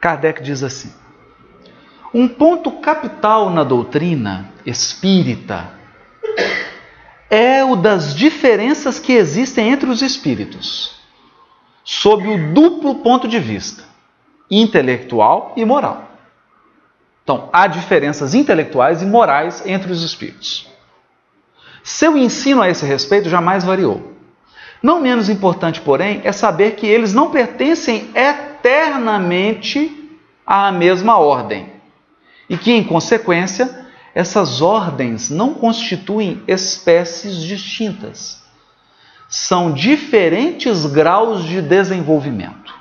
Kardec 0.00 0.44
diz 0.44 0.62
assim: 0.62 0.94
um 2.14 2.28
ponto 2.28 2.80
capital 2.80 3.50
na 3.50 3.64
doutrina 3.64 4.52
espírita 4.64 5.76
é 7.30 7.64
o 7.64 7.76
das 7.76 8.14
diferenças 8.14 8.98
que 8.98 9.12
existem 9.12 9.68
entre 9.68 9.88
os 9.90 10.02
espíritos, 10.02 10.96
sob 11.84 12.26
o 12.26 12.52
duplo 12.52 12.96
ponto 12.96 13.28
de 13.28 13.38
vista, 13.38 13.84
intelectual 14.50 15.52
e 15.56 15.64
moral. 15.64 16.08
Então, 17.22 17.50
há 17.52 17.66
diferenças 17.66 18.34
intelectuais 18.34 19.02
e 19.02 19.06
morais 19.06 19.62
entre 19.66 19.92
os 19.92 20.02
espíritos. 20.02 20.66
Seu 21.84 22.16
ensino 22.16 22.62
a 22.62 22.68
esse 22.70 22.86
respeito 22.86 23.28
jamais 23.28 23.64
variou. 23.64 24.14
Não 24.82 25.00
menos 25.00 25.28
importante, 25.28 25.80
porém, 25.80 26.22
é 26.24 26.32
saber 26.32 26.76
que 26.76 26.86
eles 26.86 27.12
não 27.12 27.30
pertencem 27.30 28.10
eternamente 28.14 29.94
à 30.46 30.72
mesma 30.72 31.18
ordem 31.18 31.70
e 32.48 32.56
que, 32.56 32.72
em 32.72 32.82
consequência, 32.82 33.77
essas 34.18 34.60
ordens 34.60 35.30
não 35.30 35.54
constituem 35.54 36.42
espécies 36.48 37.36
distintas. 37.36 38.42
São 39.28 39.70
diferentes 39.70 40.86
graus 40.86 41.44
de 41.44 41.62
desenvolvimento. 41.62 42.74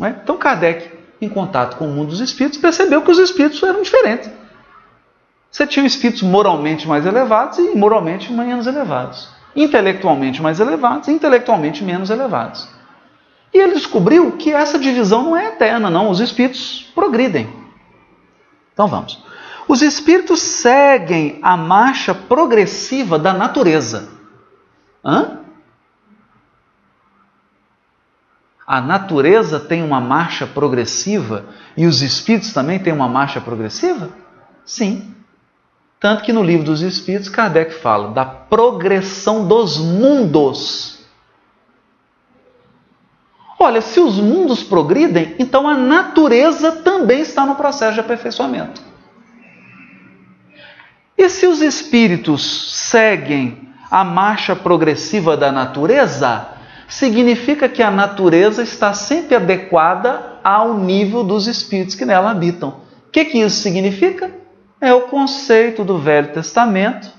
É? 0.00 0.08
Então, 0.08 0.38
Kardec, 0.38 0.90
em 1.20 1.28
contato 1.28 1.76
com 1.76 1.86
o 1.86 1.92
mundo 1.92 2.08
dos 2.08 2.20
espíritos, 2.20 2.58
percebeu 2.58 3.02
que 3.02 3.10
os 3.10 3.18
espíritos 3.18 3.62
eram 3.62 3.82
diferentes. 3.82 4.30
Você 5.50 5.66
tinha 5.66 5.84
espíritos 5.84 6.22
moralmente 6.22 6.88
mais 6.88 7.04
elevados 7.04 7.58
e 7.58 7.76
moralmente 7.76 8.32
menos 8.32 8.66
elevados. 8.66 9.28
Intelectualmente 9.54 10.40
mais 10.40 10.58
elevados 10.58 11.08
e 11.08 11.12
intelectualmente 11.12 11.84
menos 11.84 12.08
elevados. 12.08 12.75
E 13.52 13.58
ele 13.58 13.74
descobriu 13.74 14.32
que 14.32 14.52
essa 14.52 14.78
divisão 14.78 15.22
não 15.22 15.36
é 15.36 15.48
eterna, 15.48 15.88
não. 15.88 16.10
Os 16.10 16.20
espíritos 16.20 16.90
progridem. 16.94 17.48
Então 18.72 18.86
vamos. 18.86 19.22
Os 19.68 19.82
espíritos 19.82 20.40
seguem 20.40 21.38
a 21.42 21.56
marcha 21.56 22.14
progressiva 22.14 23.18
da 23.18 23.32
natureza. 23.32 24.08
Hã? 25.04 25.40
A 28.66 28.80
natureza 28.80 29.60
tem 29.60 29.82
uma 29.82 30.00
marcha 30.00 30.46
progressiva 30.46 31.46
e 31.76 31.86
os 31.86 32.02
espíritos 32.02 32.52
também 32.52 32.78
têm 32.78 32.92
uma 32.92 33.08
marcha 33.08 33.40
progressiva? 33.40 34.10
Sim. 34.64 35.14
Tanto 36.00 36.24
que 36.24 36.32
no 36.32 36.42
livro 36.42 36.66
dos 36.66 36.82
Espíritos, 36.82 37.28
Kardec 37.28 37.74
fala 37.74 38.10
da 38.12 38.24
progressão 38.24 39.46
dos 39.46 39.78
mundos 39.78 40.95
Olha, 43.58 43.80
se 43.80 43.98
os 44.00 44.18
mundos 44.18 44.62
progridem, 44.62 45.34
então 45.38 45.66
a 45.66 45.74
natureza 45.74 46.72
também 46.72 47.20
está 47.20 47.46
no 47.46 47.54
processo 47.54 47.94
de 47.94 48.00
aperfeiçoamento. 48.00 48.82
E 51.16 51.28
se 51.30 51.46
os 51.46 51.62
espíritos 51.62 52.74
seguem 52.74 53.70
a 53.90 54.04
marcha 54.04 54.54
progressiva 54.54 55.36
da 55.36 55.50
natureza, 55.50 56.48
significa 56.86 57.68
que 57.68 57.82
a 57.82 57.90
natureza 57.90 58.62
está 58.62 58.92
sempre 58.92 59.34
adequada 59.34 60.38
ao 60.44 60.74
nível 60.74 61.24
dos 61.24 61.46
espíritos 61.46 61.94
que 61.94 62.04
nela 62.04 62.30
habitam. 62.30 62.80
O 63.08 63.10
que, 63.10 63.24
que 63.24 63.38
isso 63.38 63.56
significa? 63.62 64.30
É 64.78 64.92
o 64.92 65.02
conceito 65.02 65.82
do 65.82 65.98
Velho 65.98 66.28
Testamento 66.32 67.10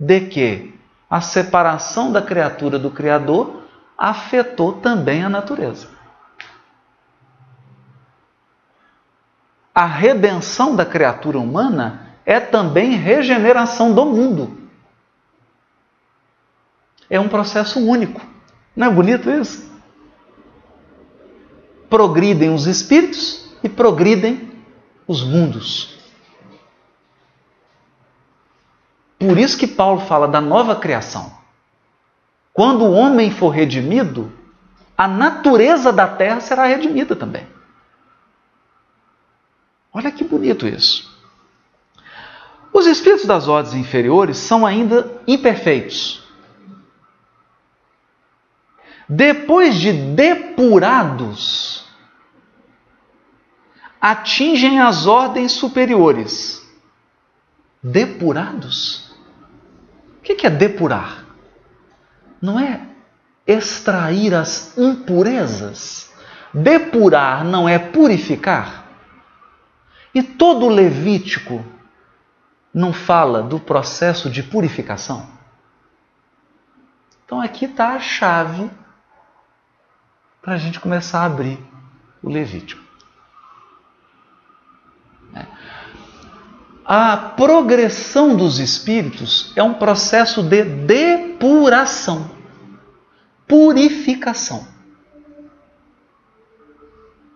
de 0.00 0.20
que 0.20 0.74
a 1.10 1.20
separação 1.20 2.10
da 2.10 2.22
criatura 2.22 2.78
do 2.78 2.90
Criador 2.90 3.61
afetou 4.02 4.72
também 4.72 5.22
a 5.22 5.28
natureza. 5.28 5.86
A 9.72 9.86
redenção 9.86 10.74
da 10.74 10.84
criatura 10.84 11.38
humana 11.38 12.16
é 12.26 12.40
também 12.40 12.96
regeneração 12.96 13.94
do 13.94 14.04
mundo. 14.04 14.58
É 17.08 17.20
um 17.20 17.28
processo 17.28 17.78
único. 17.78 18.20
Não 18.74 18.88
é 18.88 18.90
bonito 18.90 19.30
isso? 19.30 19.70
Progridem 21.88 22.52
os 22.52 22.66
espíritos 22.66 23.54
e 23.62 23.68
progridem 23.68 24.50
os 25.06 25.22
mundos. 25.22 25.96
Por 29.16 29.38
isso 29.38 29.56
que 29.56 29.68
Paulo 29.68 30.00
fala 30.00 30.26
da 30.26 30.40
nova 30.40 30.74
criação. 30.74 31.41
Quando 32.52 32.84
o 32.84 32.92
homem 32.92 33.30
for 33.30 33.48
redimido, 33.50 34.32
a 34.96 35.08
natureza 35.08 35.92
da 35.92 36.06
terra 36.06 36.40
será 36.40 36.66
redimida 36.66 37.16
também. 37.16 37.46
Olha 39.92 40.12
que 40.12 40.24
bonito 40.24 40.66
isso. 40.66 41.10
Os 42.72 42.86
espíritos 42.86 43.26
das 43.26 43.48
ordens 43.48 43.74
inferiores 43.74 44.38
são 44.38 44.64
ainda 44.64 45.20
imperfeitos. 45.26 46.22
Depois 49.08 49.74
de 49.76 49.92
depurados, 49.92 51.86
atingem 54.00 54.80
as 54.80 55.06
ordens 55.06 55.52
superiores. 55.52 56.60
depurados? 57.82 59.10
O 60.18 60.22
que 60.22 60.46
é 60.46 60.50
depurar? 60.50 61.21
Não 62.42 62.58
é 62.58 62.80
extrair 63.46 64.34
as 64.34 64.76
impurezas? 64.76 66.12
Depurar 66.52 67.44
não 67.44 67.68
é 67.68 67.78
purificar? 67.78 68.84
E 70.12 70.22
todo 70.22 70.68
Levítico 70.68 71.64
não 72.74 72.92
fala 72.92 73.42
do 73.42 73.60
processo 73.60 74.28
de 74.28 74.42
purificação? 74.42 75.26
Então 77.24 77.40
aqui 77.40 77.66
está 77.66 77.90
a 77.94 78.00
chave 78.00 78.68
para 80.42 80.54
a 80.54 80.58
gente 80.58 80.80
começar 80.80 81.20
a 81.20 81.26
abrir 81.26 81.58
o 82.22 82.28
Levítico. 82.28 82.82
A 86.84 87.16
progressão 87.16 88.36
dos 88.36 88.58
espíritos 88.58 89.52
é 89.56 89.62
um 89.62 89.74
processo 89.74 90.42
de 90.42 90.64
depuração, 91.42 92.30
purificação. 93.48 94.64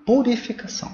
Purificação. 0.07 0.93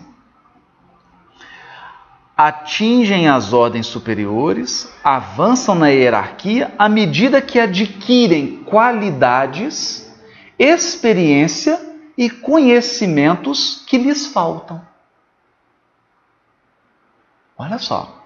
Atingem 2.35 3.29
as 3.29 3.53
ordens 3.53 3.87
superiores, 3.87 4.91
avançam 5.05 5.75
na 5.75 5.89
hierarquia 5.89 6.73
à 6.79 6.89
medida 6.89 7.43
que 7.43 7.61
adquirem 7.61 8.65
qualidades, 8.65 10.11
experiência 10.59 11.79
e 12.17 12.31
conhecimentos 12.31 13.85
que 13.87 13.99
lhes 13.99 14.27
faltam. 14.27 14.81
Olha 17.59 17.79
só. 17.79 18.22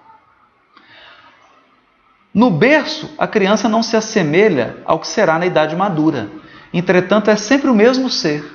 No 2.37 2.51
berço, 2.51 3.09
a 3.17 3.25
criança 3.25 3.67
não 3.67 3.81
se 3.81 3.97
assemelha 3.97 4.77
ao 4.85 4.99
que 4.99 5.07
será 5.07 5.39
na 5.39 5.47
idade 5.47 5.75
madura. 5.75 6.29
Entretanto, 6.71 7.31
é 7.31 7.35
sempre 7.35 7.67
o 7.67 7.73
mesmo 7.73 8.11
ser. 8.11 8.45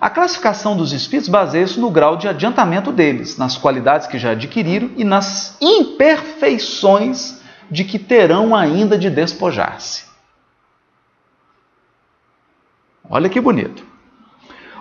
A 0.00 0.08
classificação 0.08 0.76
dos 0.76 0.92
espíritos 0.92 1.28
baseia-se 1.28 1.80
no 1.80 1.90
grau 1.90 2.16
de 2.16 2.28
adiantamento 2.28 2.92
deles, 2.92 3.36
nas 3.36 3.58
qualidades 3.58 4.06
que 4.06 4.16
já 4.16 4.30
adquiriram 4.30 4.92
e 4.96 5.02
nas 5.02 5.56
imperfeições 5.60 7.42
de 7.68 7.82
que 7.82 7.98
terão 7.98 8.54
ainda 8.54 8.96
de 8.96 9.10
despojar-se. 9.10 10.04
Olha 13.10 13.28
que 13.28 13.40
bonito. 13.40 13.84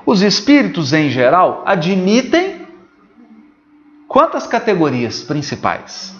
Os 0.05 0.21
espíritos, 0.21 0.93
em 0.93 1.09
geral, 1.09 1.63
admitem 1.65 2.67
quantas 4.07 4.45
categorias 4.45 5.23
principais? 5.23 6.18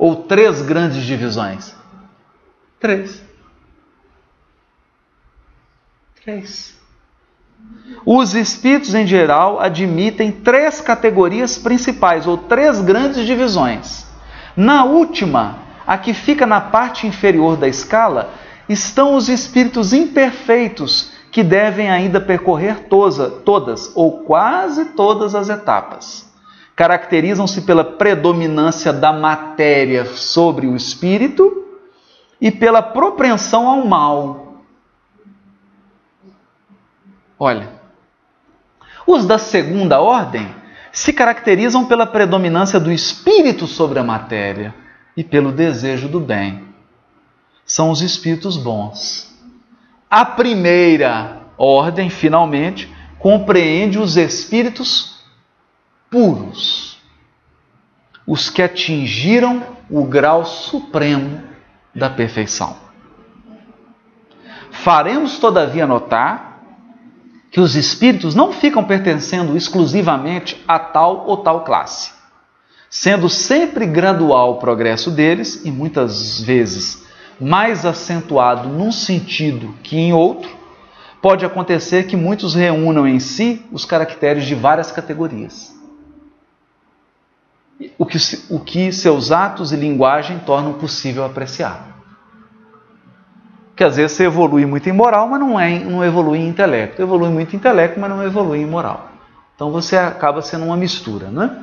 Ou 0.00 0.16
três 0.16 0.62
grandes 0.62 1.04
divisões? 1.04 1.74
Três. 2.80 3.22
Três. 6.24 6.74
Os 8.06 8.34
espíritos, 8.34 8.94
em 8.94 9.06
geral, 9.06 9.60
admitem 9.60 10.32
três 10.32 10.80
categorias 10.80 11.58
principais, 11.58 12.26
ou 12.26 12.38
três 12.38 12.80
grandes 12.80 13.26
divisões. 13.26 14.06
Na 14.56 14.84
última, 14.84 15.58
a 15.86 15.98
que 15.98 16.14
fica 16.14 16.46
na 16.46 16.62
parte 16.62 17.06
inferior 17.06 17.58
da 17.58 17.68
escala, 17.68 18.32
estão 18.70 19.14
os 19.14 19.28
espíritos 19.28 19.92
imperfeitos 19.92 21.12
que 21.30 21.42
devem 21.42 21.90
ainda 21.90 22.18
percorrer 22.22 22.86
todas 22.88 23.92
ou 23.94 24.20
quase 24.20 24.86
todas 24.96 25.34
as 25.34 25.50
etapas. 25.50 26.29
Caracterizam-se 26.80 27.60
pela 27.60 27.84
predominância 27.84 28.90
da 28.90 29.12
matéria 29.12 30.06
sobre 30.06 30.66
o 30.66 30.74
espírito 30.74 31.62
e 32.40 32.50
pela 32.50 32.80
propensão 32.80 33.68
ao 33.68 33.84
mal. 33.86 34.64
Olha, 37.38 37.68
os 39.06 39.26
da 39.26 39.36
segunda 39.36 40.00
ordem 40.00 40.54
se 40.90 41.12
caracterizam 41.12 41.84
pela 41.84 42.06
predominância 42.06 42.80
do 42.80 42.90
espírito 42.90 43.66
sobre 43.66 43.98
a 43.98 44.02
matéria 44.02 44.74
e 45.14 45.22
pelo 45.22 45.52
desejo 45.52 46.08
do 46.08 46.18
bem. 46.18 46.64
São 47.62 47.90
os 47.90 48.00
espíritos 48.00 48.56
bons. 48.56 49.38
A 50.08 50.24
primeira 50.24 51.42
ordem, 51.58 52.08
finalmente, 52.08 52.90
compreende 53.18 53.98
os 53.98 54.16
espíritos 54.16 55.19
puros, 56.10 56.98
os 58.26 58.50
que 58.50 58.62
atingiram 58.62 59.62
o 59.88 60.04
grau 60.04 60.44
supremo 60.44 61.42
da 61.94 62.10
perfeição. 62.10 62.76
Faremos, 64.70 65.38
todavia, 65.38 65.86
notar 65.86 66.62
que 67.50 67.60
os 67.60 67.74
espíritos 67.74 68.34
não 68.34 68.52
ficam 68.52 68.84
pertencendo 68.84 69.56
exclusivamente 69.56 70.62
a 70.66 70.78
tal 70.78 71.26
ou 71.26 71.38
tal 71.38 71.64
classe, 71.64 72.12
sendo 72.88 73.28
sempre 73.28 73.86
gradual 73.86 74.52
o 74.52 74.58
progresso 74.58 75.10
deles 75.10 75.64
e 75.64 75.70
muitas 75.70 76.40
vezes 76.40 77.04
mais 77.40 77.86
acentuado 77.86 78.68
num 78.68 78.92
sentido 78.92 79.74
que 79.82 79.96
em 79.96 80.12
outro, 80.12 80.50
pode 81.22 81.44
acontecer 81.44 82.04
que 82.06 82.16
muitos 82.16 82.54
reúnam 82.54 83.06
em 83.06 83.18
si 83.18 83.64
os 83.72 83.84
caracteres 83.84 84.44
de 84.44 84.54
várias 84.54 84.92
categorias. 84.92 85.79
O 87.98 88.04
que, 88.04 88.18
o 88.50 88.60
que 88.60 88.92
seus 88.92 89.32
atos 89.32 89.72
e 89.72 89.76
linguagem 89.76 90.38
tornam 90.40 90.74
possível 90.74 91.24
apreciar. 91.24 91.88
Que 93.74 93.82
às 93.82 93.96
vezes 93.96 94.12
você 94.12 94.24
evolui 94.24 94.66
muito 94.66 94.88
em 94.88 94.92
moral, 94.92 95.26
mas 95.26 95.40
não, 95.40 95.58
é, 95.58 95.78
não 95.78 96.04
evolui 96.04 96.38
em 96.38 96.48
intelecto. 96.48 97.00
Evolui 97.00 97.30
muito 97.30 97.54
em 97.54 97.56
intelecto, 97.56 97.98
mas 97.98 98.10
não 98.10 98.22
evolui 98.22 98.58
em 98.58 98.66
moral. 98.66 99.08
Então 99.54 99.70
você 99.70 99.96
acaba 99.96 100.42
sendo 100.42 100.66
uma 100.66 100.76
mistura, 100.76 101.28
né? 101.28 101.62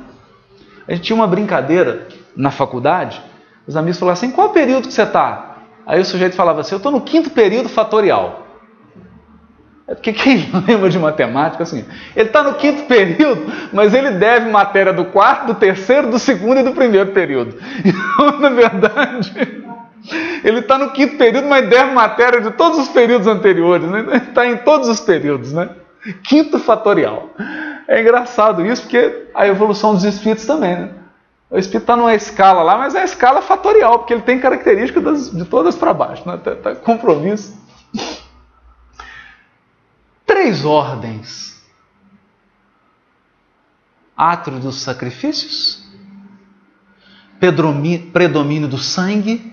A 0.86 0.94
gente 0.94 1.04
tinha 1.04 1.16
uma 1.16 1.26
brincadeira 1.26 2.08
na 2.34 2.50
faculdade, 2.50 3.22
os 3.66 3.76
amigos 3.76 3.98
falaram 3.98 4.14
assim: 4.14 4.30
qual 4.30 4.50
período 4.50 4.88
que 4.88 4.94
você 4.94 5.02
está? 5.02 5.58
Aí 5.86 6.00
o 6.00 6.04
sujeito 6.04 6.34
falava 6.34 6.60
assim: 6.60 6.74
Eu 6.74 6.78
estou 6.78 6.90
no 6.90 7.02
quinto 7.02 7.30
período 7.30 7.68
fatorial. 7.68 8.47
É 9.88 9.94
porque 9.94 10.12
quem 10.12 10.50
lembra 10.68 10.90
de 10.90 10.98
matemática, 10.98 11.62
assim, 11.62 11.84
ele 12.14 12.28
está 12.28 12.42
no 12.42 12.54
quinto 12.54 12.82
período, 12.84 13.50
mas 13.72 13.94
ele 13.94 14.10
deve 14.12 14.50
matéria 14.50 14.92
do 14.92 15.06
quarto, 15.06 15.46
do 15.46 15.54
terceiro, 15.54 16.10
do 16.10 16.18
segundo 16.18 16.60
e 16.60 16.62
do 16.62 16.72
primeiro 16.72 17.10
período. 17.12 17.56
Então, 17.82 18.32
na 18.38 18.50
verdade, 18.50 19.32
ele 20.44 20.58
está 20.58 20.76
no 20.76 20.90
quinto 20.90 21.16
período, 21.16 21.48
mas 21.48 21.66
deve 21.68 21.92
matéria 21.92 22.40
de 22.40 22.50
todos 22.50 22.78
os 22.78 22.88
períodos 22.88 23.26
anteriores, 23.26 23.88
né? 23.88 24.04
Está 24.28 24.46
em 24.46 24.58
todos 24.58 24.88
os 24.88 25.00
períodos, 25.00 25.54
né? 25.54 25.70
Quinto 26.22 26.58
fatorial. 26.58 27.30
É 27.88 28.02
engraçado 28.02 28.64
isso, 28.66 28.82
porque 28.82 29.28
a 29.34 29.46
evolução 29.46 29.94
dos 29.94 30.04
espíritos 30.04 30.44
também, 30.44 30.76
né? 30.76 30.90
O 31.50 31.56
espírito 31.56 31.84
está 31.84 31.96
numa 31.96 32.14
escala 32.14 32.62
lá, 32.62 32.76
mas 32.76 32.94
é 32.94 33.00
a 33.00 33.04
escala 33.04 33.40
fatorial, 33.40 34.00
porque 34.00 34.12
ele 34.12 34.20
tem 34.20 34.38
características 34.38 35.30
de 35.30 35.46
todas 35.46 35.74
para 35.74 35.94
baixo. 35.94 36.28
Né? 36.28 36.38
Tá, 36.44 36.54
tá 36.54 36.74
compromisso. 36.74 37.56
Três 40.38 40.64
ordens: 40.64 41.60
átrio 44.16 44.60
dos 44.60 44.76
sacrifícios, 44.76 45.82
predomínio 47.40 48.68
do 48.68 48.78
sangue, 48.78 49.52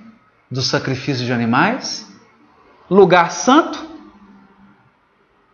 do 0.49 0.61
sacrifício 0.61 1.25
de 1.25 1.33
animais, 1.33 2.07
lugar 2.87 3.31
santo, 3.31 3.83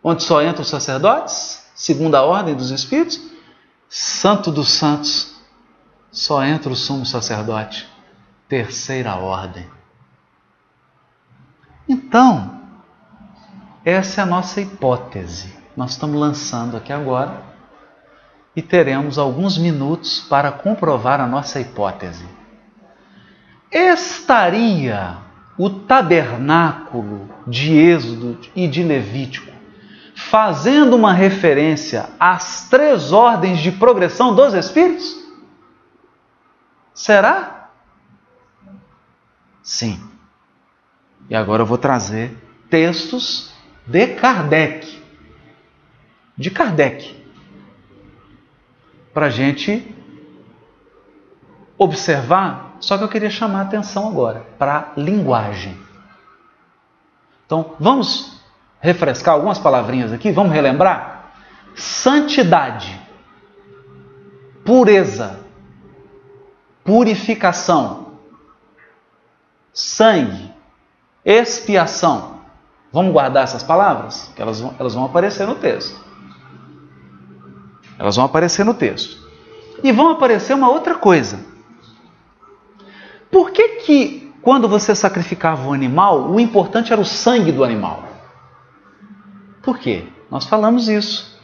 onde 0.03 0.21
só 0.21 0.43
entram 0.43 0.63
os 0.63 0.69
sacerdotes, 0.69 1.65
segunda 1.73 2.21
ordem 2.23 2.53
dos 2.53 2.69
espíritos, 2.69 3.31
santo 3.87 4.51
dos 4.51 4.67
santos 4.67 5.41
só 6.11 6.43
entra 6.43 6.69
o 6.73 6.75
sumo 6.75 7.05
sacerdote, 7.05 7.87
terceira 8.49 9.15
ordem. 9.15 9.65
Então, 11.87 12.59
essa 13.83 14.21
é 14.21 14.23
a 14.23 14.27
nossa 14.27 14.61
hipótese. 14.61 15.53
Nós 15.75 15.91
estamos 15.91 16.19
lançando 16.19 16.77
aqui 16.77 16.91
agora 16.91 17.41
e 18.55 18.61
teremos 18.61 19.17
alguns 19.17 19.57
minutos 19.57 20.19
para 20.19 20.51
comprovar 20.51 21.19
a 21.19 21.27
nossa 21.27 21.59
hipótese. 21.59 22.25
Estaria 23.71 25.17
o 25.57 25.69
tabernáculo 25.69 27.29
de 27.47 27.73
Êxodo 27.73 28.37
e 28.55 28.67
de 28.67 28.83
Levítico 28.83 29.51
fazendo 30.15 30.95
uma 30.95 31.13
referência 31.13 32.09
às 32.19 32.69
três 32.69 33.11
ordens 33.11 33.59
de 33.59 33.71
progressão 33.71 34.35
dos 34.35 34.53
Espíritos? 34.53 35.17
Será? 36.93 37.69
Sim. 39.63 40.01
E 41.29 41.35
agora 41.35 41.63
eu 41.63 41.65
vou 41.65 41.77
trazer 41.77 42.37
textos 42.69 43.50
de 43.85 44.07
Kardec. 44.07 45.01
De 46.37 46.49
Kardec. 46.49 47.15
Para 49.13 49.25
a 49.27 49.29
gente 49.29 49.95
observar 51.77 52.71
Só 52.81 52.97
que 52.97 53.03
eu 53.03 53.09
queria 53.09 53.29
chamar 53.29 53.59
a 53.59 53.63
atenção 53.63 54.07
agora 54.07 54.43
para 54.57 54.77
a 54.77 54.99
linguagem. 54.99 55.77
Então, 57.45 57.75
vamos 57.79 58.41
refrescar 58.81 59.35
algumas 59.35 59.59
palavrinhas 59.59 60.11
aqui, 60.11 60.31
vamos 60.31 60.51
relembrar? 60.51 61.31
Santidade, 61.75 62.99
pureza, 64.65 65.39
purificação, 66.83 68.17
sangue, 69.71 70.51
expiação. 71.23 72.30
Vamos 72.91 73.13
guardar 73.13 73.43
essas 73.43 73.63
palavras? 73.63 74.31
Que 74.35 74.41
elas 74.41 74.59
vão, 74.59 74.75
elas 74.77 74.93
vão 74.93 75.05
aparecer 75.05 75.47
no 75.47 75.55
texto. 75.55 75.99
Elas 77.97 78.15
vão 78.15 78.25
aparecer 78.25 78.65
no 78.65 78.73
texto. 78.73 79.17
E 79.83 79.91
vão 79.91 80.09
aparecer 80.09 80.53
uma 80.53 80.69
outra 80.69 80.95
coisa. 80.95 81.39
Por 83.31 83.51
que 83.51 83.67
que 83.79 84.33
quando 84.41 84.67
você 84.67 84.93
sacrificava 84.93 85.67
o 85.67 85.73
animal, 85.73 86.29
o 86.29 86.39
importante 86.39 86.91
era 86.91 87.01
o 87.01 87.05
sangue 87.05 87.51
do 87.51 87.63
animal? 87.63 88.03
Por 89.61 89.77
quê? 89.77 90.05
Nós 90.29 90.45
falamos 90.45 90.89
isso 90.89 91.39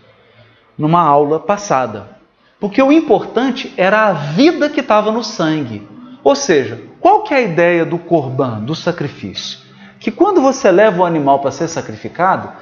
numa 0.77 1.01
aula 1.01 1.39
passada. 1.39 2.17
Porque 2.59 2.81
o 2.81 2.91
importante 2.91 3.73
era 3.77 4.07
a 4.07 4.13
vida 4.13 4.69
que 4.69 4.79
estava 4.79 5.11
no 5.11 5.23
sangue. 5.23 5.87
Ou 6.23 6.35
seja, 6.35 6.81
qual 6.99 7.23
que 7.23 7.33
é 7.33 7.37
a 7.37 7.41
ideia 7.41 7.85
do 7.85 7.97
corban, 7.99 8.59
do 8.61 8.75
sacrifício? 8.75 9.66
Que 9.99 10.11
quando 10.11 10.41
você 10.41 10.71
leva 10.71 11.01
o 11.01 11.05
animal 11.05 11.39
para 11.39 11.51
ser 11.51 11.67
sacrificado, 11.67 12.53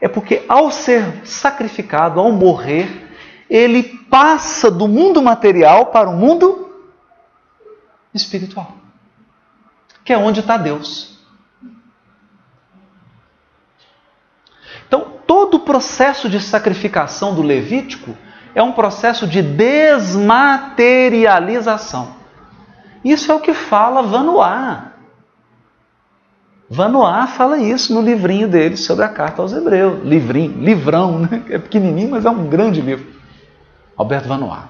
é 0.00 0.08
porque 0.08 0.44
ao 0.48 0.70
ser 0.70 1.20
sacrificado, 1.24 2.20
ao 2.20 2.32
morrer, 2.32 3.06
ele 3.50 3.82
passa 3.82 4.70
do 4.70 4.86
mundo 4.86 5.20
material 5.22 5.86
para 5.86 6.08
o 6.08 6.16
mundo 6.16 6.72
espiritual, 8.14 8.76
que 10.04 10.12
é 10.12 10.18
onde 10.18 10.38
está 10.40 10.56
Deus. 10.56 11.18
Então, 14.86 15.18
todo 15.26 15.54
o 15.54 15.60
processo 15.60 16.28
de 16.28 16.40
sacrificação 16.40 17.34
do 17.34 17.42
Levítico 17.42 18.16
é 18.54 18.62
um 18.62 18.72
processo 18.72 19.26
de 19.26 19.42
desmaterialização. 19.42 22.16
Isso 23.04 23.30
é 23.30 23.34
o 23.34 23.40
que 23.40 23.52
fala 23.54 24.02
Vanoá. 24.02 24.92
Vanoá 26.70 27.26
fala 27.26 27.58
isso 27.58 27.94
no 27.94 28.02
livrinho 28.02 28.46
dele 28.46 28.76
sobre 28.76 29.04
a 29.04 29.08
carta 29.08 29.40
aos 29.40 29.52
Hebreus. 29.52 30.04
Livrinho, 30.04 30.62
livrão, 30.62 31.18
né? 31.20 31.42
É 31.48 31.58
pequenininho, 31.58 32.10
mas 32.10 32.26
é 32.26 32.30
um 32.30 32.46
grande 32.46 32.80
livro. 32.80 33.06
Alberto 33.96 34.28
Vanoá. 34.28 34.68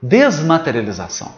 Desmaterialização. 0.00 1.32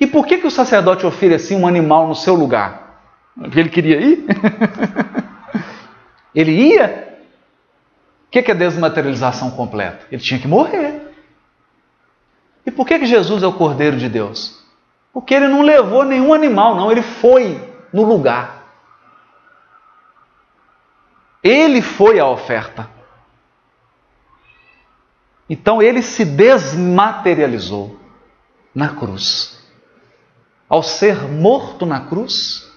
E 0.00 0.06
por 0.06 0.26
que, 0.26 0.38
que 0.38 0.46
o 0.46 0.50
sacerdote 0.50 1.04
oferecia 1.04 1.56
um 1.56 1.66
animal 1.66 2.08
no 2.08 2.14
seu 2.14 2.34
lugar? 2.34 3.02
Porque 3.38 3.60
ele 3.60 3.68
queria 3.68 4.00
ir? 4.00 4.24
ele 6.34 6.52
ia? 6.52 7.18
O 8.26 8.30
que, 8.30 8.42
que 8.42 8.50
é 8.50 8.54
desmaterialização 8.54 9.50
completa? 9.50 10.06
Ele 10.10 10.22
tinha 10.22 10.40
que 10.40 10.48
morrer. 10.48 11.02
E 12.64 12.70
por 12.70 12.86
que, 12.86 12.98
que 12.98 13.06
Jesus 13.06 13.42
é 13.42 13.46
o 13.46 13.52
Cordeiro 13.52 13.98
de 13.98 14.08
Deus? 14.08 14.59
Porque 15.12 15.34
ele 15.34 15.48
não 15.48 15.62
levou 15.62 16.04
nenhum 16.04 16.32
animal, 16.32 16.74
não, 16.74 16.90
ele 16.90 17.02
foi 17.02 17.60
no 17.92 18.04
lugar. 18.04 18.64
Ele 21.42 21.82
foi 21.82 22.20
a 22.20 22.26
oferta. 22.26 22.88
Então 25.48 25.82
ele 25.82 26.00
se 26.00 26.24
desmaterializou 26.24 27.98
na 28.74 28.90
cruz. 28.90 29.58
Ao 30.68 30.82
ser 30.82 31.26
morto 31.26 31.84
na 31.84 32.00
cruz, 32.02 32.70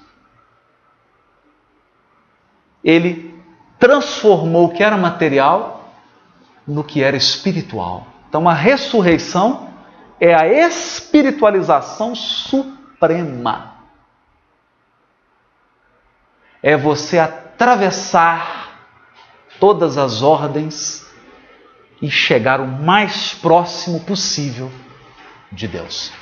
ele 2.83 3.39
transformou 3.77 4.65
o 4.65 4.73
que 4.73 4.83
era 4.83 4.97
material 4.97 5.93
no 6.67 6.83
que 6.83 7.03
era 7.03 7.15
espiritual. 7.15 8.07
Então 8.27 8.49
a 8.49 8.53
ressurreição 8.53 9.72
é 10.23 10.33
a 10.33 10.47
espiritualização 10.47 12.15
suprema. 12.15 13.73
É 16.61 16.77
você 16.77 17.19
atravessar 17.19 18.79
todas 19.59 19.97
as 19.97 20.21
ordens 20.21 21.05
e 22.01 22.09
chegar 22.09 22.61
o 22.61 22.65
mais 22.65 23.33
próximo 23.33 23.99
possível 23.99 24.71
de 25.51 25.67
Deus. 25.67 26.13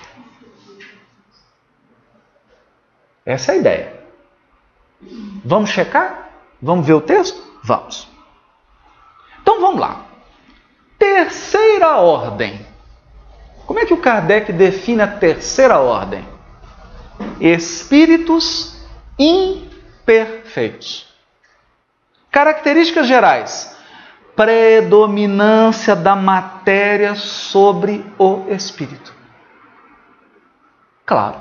Essa 3.23 3.51
é 3.51 3.55
a 3.55 3.57
ideia. 3.59 4.03
Vamos 5.45 5.69
checar? 5.69 6.31
Vamos 6.59 6.87
ver 6.87 6.93
o 6.93 7.01
texto? 7.01 7.39
Vamos. 7.63 8.07
Então 9.43 9.61
vamos 9.61 9.79
lá. 9.79 10.07
Terceira 10.97 11.97
ordem. 11.97 12.70
Como 13.71 13.79
é 13.79 13.85
que 13.85 13.93
o 13.93 14.01
Kardec 14.01 14.51
define 14.51 15.01
a 15.01 15.07
terceira 15.07 15.79
ordem? 15.79 16.27
Espíritos 17.39 18.75
imperfeitos. 19.17 21.07
Características 22.29 23.07
gerais: 23.07 23.73
predominância 24.35 25.95
da 25.95 26.17
matéria 26.17 27.15
sobre 27.15 28.05
o 28.19 28.43
espírito. 28.49 29.13
Claro. 31.05 31.39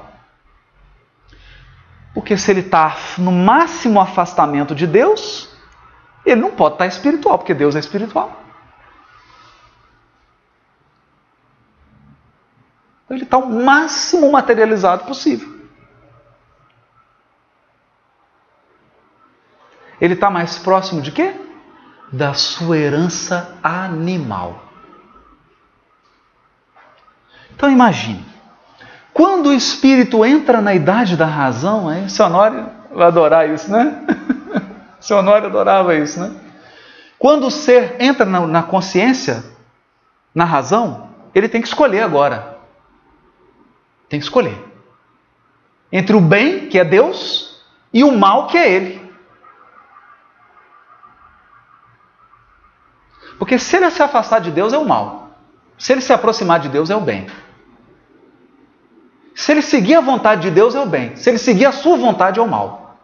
Porque 2.14 2.36
se 2.36 2.52
ele 2.52 2.60
está 2.60 2.96
no 3.18 3.32
máximo 3.32 4.00
afastamento 4.00 4.72
de 4.72 4.86
Deus, 4.86 5.48
ele 6.24 6.40
não 6.40 6.52
pode 6.52 6.76
estar 6.76 6.86
espiritual, 6.86 7.38
porque 7.38 7.54
Deus 7.54 7.74
é 7.74 7.80
espiritual. 7.80 8.40
Ele 13.14 13.24
está 13.24 13.38
o 13.38 13.50
máximo 13.50 14.30
materializado 14.30 15.04
possível. 15.04 15.60
Ele 20.00 20.14
está 20.14 20.30
mais 20.30 20.58
próximo 20.58 21.02
de 21.02 21.12
quê? 21.12 21.34
da 22.12 22.34
sua 22.34 22.76
herança 22.76 23.56
animal. 23.62 24.64
Então 27.54 27.70
imagine, 27.70 28.24
quando 29.12 29.50
o 29.50 29.52
espírito 29.52 30.24
entra 30.24 30.60
na 30.60 30.74
idade 30.74 31.16
da 31.16 31.26
razão, 31.26 31.92
hein? 31.92 32.08
seu 32.08 32.26
Honório 32.26 32.68
vai 32.92 33.06
adorar 33.06 33.48
isso, 33.48 33.70
né? 33.70 34.02
seu 34.98 35.18
Honório 35.18 35.46
adorava 35.46 35.94
isso, 35.94 36.18
né? 36.18 36.32
Quando 37.18 37.46
o 37.46 37.50
ser 37.50 37.96
entra 38.00 38.24
na, 38.24 38.46
na 38.46 38.62
consciência, 38.62 39.44
na 40.34 40.44
razão, 40.44 41.10
ele 41.34 41.48
tem 41.48 41.60
que 41.60 41.68
escolher 41.68 42.00
agora. 42.00 42.49
Tem 44.10 44.18
que 44.18 44.26
escolher. 44.26 44.58
Entre 45.90 46.14
o 46.14 46.20
bem, 46.20 46.68
que 46.68 46.78
é 46.78 46.84
Deus, 46.84 47.64
e 47.92 48.04
o 48.04 48.12
mal, 48.12 48.48
que 48.48 48.58
é 48.58 48.70
ele. 48.70 49.10
Porque 53.38 53.58
se 53.58 53.76
ele 53.76 53.90
se 53.90 54.02
afastar 54.02 54.40
de 54.40 54.50
Deus 54.50 54.72
é 54.72 54.78
o 54.78 54.84
mal. 54.84 55.30
Se 55.78 55.92
ele 55.92 56.02
se 56.02 56.12
aproximar 56.12 56.60
de 56.60 56.68
Deus 56.68 56.90
é 56.90 56.96
o 56.96 57.00
bem. 57.00 57.26
Se 59.34 59.52
ele 59.52 59.62
seguir 59.62 59.94
a 59.94 60.00
vontade 60.00 60.42
de 60.42 60.50
Deus 60.50 60.74
é 60.74 60.80
o 60.80 60.86
bem. 60.86 61.16
Se 61.16 61.30
ele 61.30 61.38
seguir 61.38 61.64
a 61.64 61.72
sua 61.72 61.96
vontade 61.96 62.38
é 62.38 62.42
o 62.42 62.48
mal. 62.48 62.98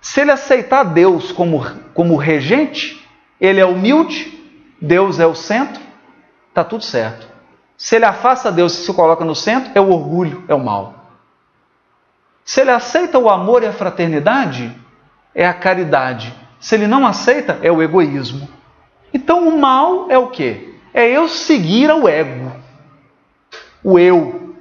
Se 0.00 0.20
ele 0.20 0.32
aceitar 0.32 0.82
Deus 0.82 1.30
como, 1.30 1.64
como 1.94 2.16
regente, 2.16 3.08
ele 3.40 3.60
é 3.60 3.66
humilde, 3.66 4.32
Deus 4.80 5.18
é 5.18 5.26
o 5.26 5.34
centro, 5.34 5.85
está 6.56 6.64
tudo 6.64 6.82
certo. 6.82 7.28
Se 7.76 7.96
ele 7.96 8.06
afasta 8.06 8.50
Deus 8.50 8.72
e 8.72 8.86
se 8.86 8.92
coloca 8.94 9.22
no 9.26 9.34
centro, 9.34 9.70
é 9.74 9.80
o 9.80 9.90
orgulho, 9.90 10.42
é 10.48 10.54
o 10.54 10.64
mal. 10.64 11.12
Se 12.42 12.62
ele 12.62 12.70
aceita 12.70 13.18
o 13.18 13.28
amor 13.28 13.62
e 13.62 13.66
a 13.66 13.72
fraternidade, 13.74 14.74
é 15.34 15.46
a 15.46 15.52
caridade. 15.52 16.34
Se 16.58 16.74
ele 16.74 16.86
não 16.86 17.06
aceita, 17.06 17.58
é 17.60 17.70
o 17.70 17.82
egoísmo. 17.82 18.48
Então 19.12 19.46
o 19.46 19.60
mal 19.60 20.06
é 20.08 20.16
o 20.16 20.28
quê? 20.28 20.74
É 20.94 21.06
eu 21.06 21.28
seguir 21.28 21.90
ao 21.90 22.08
ego. 22.08 22.50
O 23.84 23.98
eu. 23.98 24.56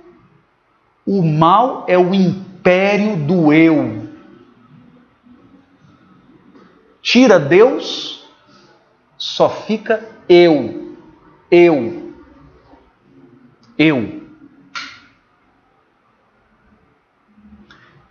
O 1.07 1.21
mal 1.21 1.85
é 1.87 1.97
o 1.97 2.13
império 2.13 3.15
do 3.15 3.53
eu. 3.53 4.09
Tira 7.01 7.39
Deus, 7.39 8.27
só 9.17 9.47
fica 9.49 10.03
eu. 10.27 10.84
Eu. 11.49 12.13
Eu. 13.77 14.21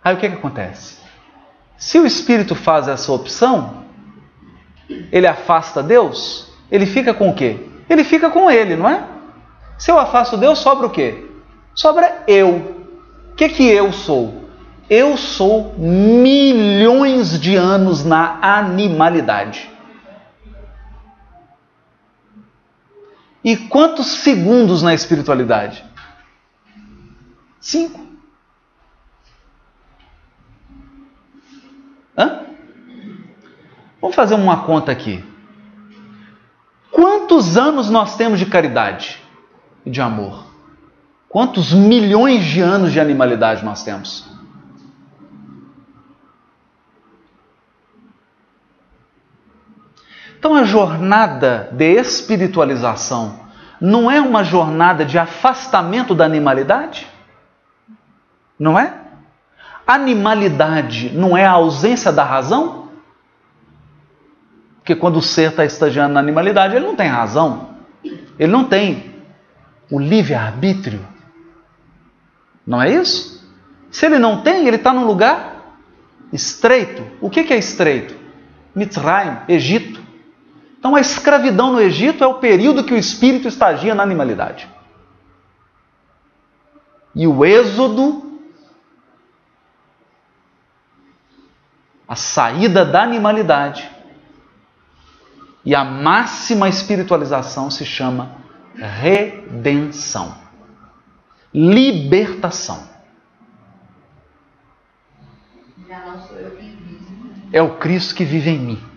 Aí 0.03 0.13
o 0.13 0.17
que, 0.17 0.29
que 0.29 0.35
acontece? 0.35 0.97
Se 1.77 1.97
o 1.97 2.05
espírito 2.05 2.55
faz 2.55 2.87
essa 2.87 3.11
opção, 3.11 3.83
ele 5.11 5.27
afasta 5.27 5.81
Deus, 5.81 6.53
ele 6.71 6.85
fica 6.85 7.13
com 7.13 7.29
o 7.29 7.35
quê? 7.35 7.69
ele 7.89 8.03
fica 8.03 8.29
com 8.29 8.49
ele, 8.49 8.75
não 8.75 8.89
é? 8.89 9.03
Se 9.77 9.91
eu 9.91 9.99
afasto 9.99 10.37
Deus, 10.37 10.59
sobra 10.59 10.87
o 10.87 10.89
quê? 10.89 11.25
Sobra 11.73 12.23
eu. 12.27 12.75
O 13.31 13.35
que, 13.35 13.49
que 13.49 13.67
eu 13.67 13.91
sou? 13.91 14.45
Eu 14.89 15.17
sou 15.17 15.73
milhões 15.77 17.39
de 17.39 17.55
anos 17.55 18.05
na 18.05 18.37
animalidade. 18.41 19.69
E 23.45 23.55
quantos 23.55 24.07
segundos 24.07 24.81
na 24.81 24.95
espiritualidade? 24.95 25.85
Cinco. 27.61 28.03
Hã? 32.17 32.47
Vamos 34.01 34.15
fazer 34.15 34.33
uma 34.33 34.63
conta 34.65 34.91
aqui. 34.91 35.23
Quantos 36.89 37.55
anos 37.55 37.87
nós 37.87 38.17
temos 38.17 38.39
de 38.39 38.47
caridade 38.47 39.21
e 39.85 39.91
de 39.91 40.01
amor? 40.01 40.47
Quantos 41.29 41.71
milhões 41.71 42.43
de 42.45 42.61
anos 42.61 42.91
de 42.91 42.99
animalidade 42.99 43.63
nós 43.63 43.83
temos? 43.83 44.27
Então 50.45 50.53
a 50.53 50.63
jornada 50.63 51.69
de 51.71 51.95
espiritualização 51.95 53.39
não 53.81 54.11
é 54.11 54.21
uma 54.21 54.43
jornada 54.43 55.03
de 55.03 55.17
afastamento 55.17 56.13
da 56.13 56.23
animalidade? 56.23 57.07
Não 58.59 58.77
é? 58.77 58.93
Animalidade 59.87 61.09
não 61.15 61.35
é 61.35 61.47
a 61.47 61.53
ausência 61.53 62.11
da 62.11 62.23
razão? 62.23 62.89
Porque 64.77 64.93
quando 64.93 65.17
o 65.17 65.21
ser 65.21 65.49
está 65.49 65.65
estagiando 65.65 66.13
na 66.13 66.19
animalidade, 66.19 66.75
ele 66.75 66.85
não 66.85 66.95
tem 66.95 67.07
razão. 67.07 67.69
Ele 68.37 68.51
não 68.51 68.65
tem 68.65 69.15
o 69.89 69.97
livre-arbítrio. 69.97 71.03
Não 72.67 72.79
é 72.79 72.91
isso? 72.91 73.51
Se 73.89 74.05
ele 74.05 74.19
não 74.19 74.43
tem, 74.43 74.67
ele 74.67 74.77
está 74.77 74.93
num 74.93 75.05
lugar 75.05 75.79
estreito. 76.31 77.01
O 77.19 77.31
que 77.31 77.51
é 77.51 77.57
estreito? 77.57 78.13
Mitzrayim, 78.75 79.37
Egito. 79.47 80.04
Então 80.85 80.95
a 80.95 81.01
escravidão 81.01 81.71
no 81.71 81.81
Egito 81.81 82.23
é 82.23 82.27
o 82.27 82.35
período 82.35 82.83
que 82.83 82.93
o 82.93 82.97
espírito 82.97 83.47
estagia 83.47 83.95
na 83.95 84.03
animalidade. 84.03 84.69
E 87.15 87.25
o 87.25 87.43
êxodo, 87.43 88.39
a 92.07 92.15
saída 92.15 92.85
da 92.85 93.01
animalidade 93.01 93.89
e 95.65 95.73
a 95.73 95.83
máxima 95.83 96.69
espiritualização 96.69 97.71
se 97.71 97.83
chama 97.83 98.35
redenção, 98.75 100.37
libertação. 101.51 102.87
É 107.51 107.59
o 107.59 107.75
Cristo 107.79 108.13
que 108.13 108.23
vive 108.23 108.51
em 108.51 108.59
mim. 108.59 108.94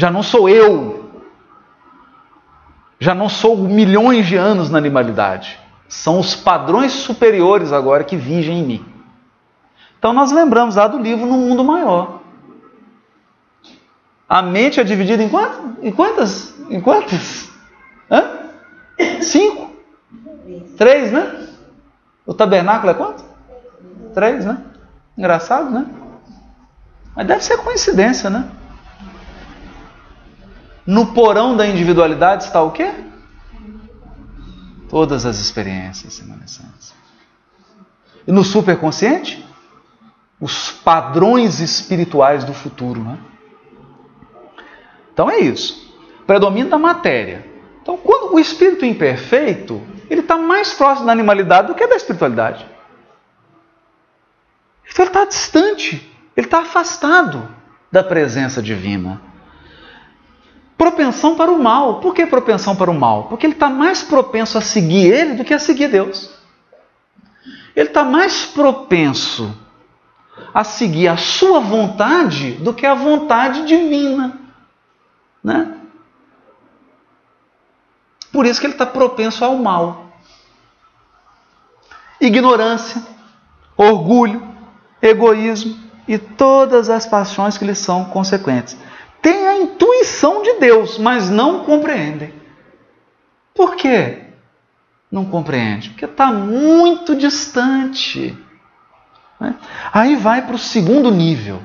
Já 0.00 0.10
não 0.10 0.22
sou 0.22 0.48
eu. 0.48 1.10
Já 2.98 3.14
não 3.14 3.28
sou 3.28 3.54
milhões 3.54 4.26
de 4.26 4.34
anos 4.34 4.70
na 4.70 4.78
animalidade. 4.78 5.60
São 5.86 6.18
os 6.18 6.34
padrões 6.34 6.90
superiores 6.92 7.70
agora 7.70 8.02
que 8.02 8.16
vigem 8.16 8.60
em 8.60 8.66
mim. 8.66 8.84
Então 9.98 10.14
nós 10.14 10.32
lembramos 10.32 10.76
lá 10.76 10.88
do 10.88 10.96
livro 10.96 11.26
No 11.26 11.36
Mundo 11.36 11.62
Maior. 11.62 12.20
A 14.26 14.40
mente 14.40 14.80
é 14.80 14.84
dividida 14.84 15.22
em 15.22 15.28
quantas? 15.28 15.60
Em 15.82 15.92
quantas? 15.92 16.54
Em 16.70 16.80
quantas? 16.80 17.50
Hã? 18.10 18.38
Cinco? 19.20 19.70
Três, 20.78 21.12
né? 21.12 21.46
O 22.24 22.32
tabernáculo 22.32 22.90
é 22.90 22.94
quanto? 22.94 23.22
Três, 24.14 24.46
né? 24.46 24.62
Engraçado, 25.18 25.68
né? 25.68 25.84
Mas 27.14 27.26
deve 27.26 27.44
ser 27.44 27.58
coincidência, 27.58 28.30
né? 28.30 28.50
No 30.90 31.12
porão 31.14 31.56
da 31.56 31.64
individualidade 31.68 32.42
está 32.42 32.60
o 32.60 32.72
quê? 32.72 32.92
Todas 34.88 35.24
as 35.24 35.38
experiências 35.38 36.18
remanescentes. 36.18 36.92
E 38.26 38.32
no 38.32 38.42
superconsciente? 38.42 39.46
Os 40.40 40.72
padrões 40.72 41.60
espirituais 41.60 42.42
do 42.42 42.52
futuro. 42.52 43.04
Né? 43.04 43.18
Então 45.12 45.30
é 45.30 45.38
isso. 45.38 45.96
Predomina 46.26 46.74
a 46.74 46.78
matéria. 46.78 47.46
Então, 47.80 47.96
quando 47.96 48.34
o 48.34 48.40
espírito 48.40 48.84
imperfeito, 48.84 49.80
ele 50.10 50.22
está 50.22 50.36
mais 50.36 50.74
próximo 50.74 51.06
da 51.06 51.12
animalidade 51.12 51.68
do 51.68 51.74
que 51.76 51.86
da 51.86 51.94
espiritualidade. 51.94 52.66
Então 54.90 55.04
ele 55.04 55.10
está 55.10 55.24
distante, 55.24 56.12
ele 56.36 56.48
está 56.48 56.62
afastado 56.62 57.48
da 57.92 58.02
presença 58.02 58.60
divina 58.60 59.29
propensão 60.80 61.34
para 61.34 61.52
o 61.52 61.62
mal. 61.62 62.00
Por 62.00 62.14
que 62.14 62.24
propensão 62.24 62.74
para 62.74 62.90
o 62.90 62.98
mal? 62.98 63.24
Porque 63.24 63.44
ele 63.44 63.52
está 63.52 63.68
mais 63.68 64.02
propenso 64.02 64.56
a 64.56 64.62
seguir 64.62 65.12
ele 65.12 65.34
do 65.34 65.44
que 65.44 65.52
a 65.52 65.58
seguir 65.58 65.88
Deus. 65.88 66.30
Ele 67.76 67.88
está 67.88 68.02
mais 68.02 68.46
propenso 68.46 69.54
a 70.54 70.64
seguir 70.64 71.08
a 71.08 71.18
sua 71.18 71.60
vontade 71.60 72.52
do 72.52 72.72
que 72.72 72.86
a 72.86 72.94
vontade 72.94 73.66
divina. 73.66 74.40
Né? 75.44 75.76
Por 78.32 78.46
isso 78.46 78.58
que 78.58 78.66
ele 78.66 78.72
está 78.72 78.86
propenso 78.86 79.44
ao 79.44 79.56
mal. 79.56 80.06
Ignorância, 82.18 83.02
orgulho, 83.76 84.42
egoísmo 85.02 85.78
e 86.08 86.16
todas 86.16 86.88
as 86.88 87.04
paixões 87.04 87.58
que 87.58 87.66
lhe 87.66 87.74
são 87.74 88.06
consequentes 88.06 88.78
têm 89.22 89.46
a 89.46 89.56
intuição 89.56 90.42
de 90.42 90.54
Deus, 90.54 90.98
mas 90.98 91.30
não 91.30 91.64
compreendem. 91.64 92.32
Por 93.54 93.76
quê? 93.76 94.24
Não 95.10 95.24
compreende? 95.24 95.90
Porque 95.90 96.04
está 96.04 96.32
muito 96.32 97.16
distante. 97.16 98.36
Né? 99.38 99.56
Aí 99.92 100.16
vai 100.16 100.46
para 100.46 100.54
o 100.54 100.58
segundo 100.58 101.10
nível, 101.10 101.60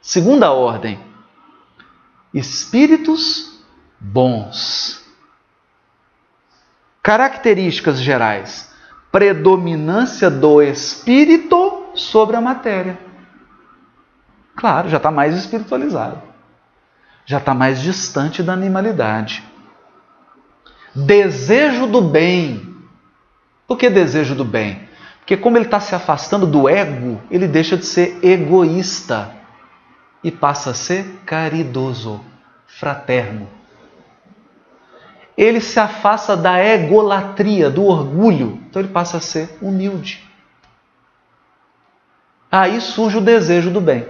segunda 0.00 0.52
ordem: 0.52 1.00
espíritos 2.34 3.64
bons. 3.98 5.00
Características 7.02 8.00
gerais: 8.00 8.72
predominância 9.10 10.30
do 10.30 10.60
espírito 10.60 11.86
sobre 11.94 12.36
a 12.36 12.40
matéria. 12.40 13.11
Claro, 14.56 14.88
já 14.88 14.98
está 14.98 15.10
mais 15.10 15.36
espiritualizado. 15.36 16.22
Já 17.24 17.38
está 17.38 17.54
mais 17.54 17.80
distante 17.80 18.42
da 18.42 18.52
animalidade. 18.52 19.42
Desejo 20.94 21.86
do 21.86 22.00
bem. 22.02 22.76
Por 23.66 23.78
que 23.78 23.88
desejo 23.88 24.34
do 24.34 24.44
bem? 24.44 24.88
Porque, 25.18 25.36
como 25.36 25.56
ele 25.56 25.64
está 25.64 25.80
se 25.80 25.94
afastando 25.94 26.46
do 26.46 26.68
ego, 26.68 27.20
ele 27.30 27.46
deixa 27.46 27.76
de 27.76 27.86
ser 27.86 28.18
egoísta 28.22 29.32
e 30.22 30.30
passa 30.30 30.70
a 30.70 30.74
ser 30.74 31.20
caridoso, 31.24 32.20
fraterno. 32.66 33.48
Ele 35.36 35.60
se 35.60 35.80
afasta 35.80 36.36
da 36.36 36.62
egolatria, 36.62 37.70
do 37.70 37.84
orgulho, 37.84 38.60
então 38.68 38.82
ele 38.82 38.92
passa 38.92 39.16
a 39.16 39.20
ser 39.20 39.56
humilde. 39.62 40.28
Aí 42.50 42.80
surge 42.80 43.16
o 43.16 43.22
desejo 43.22 43.70
do 43.70 43.80
bem. 43.80 44.06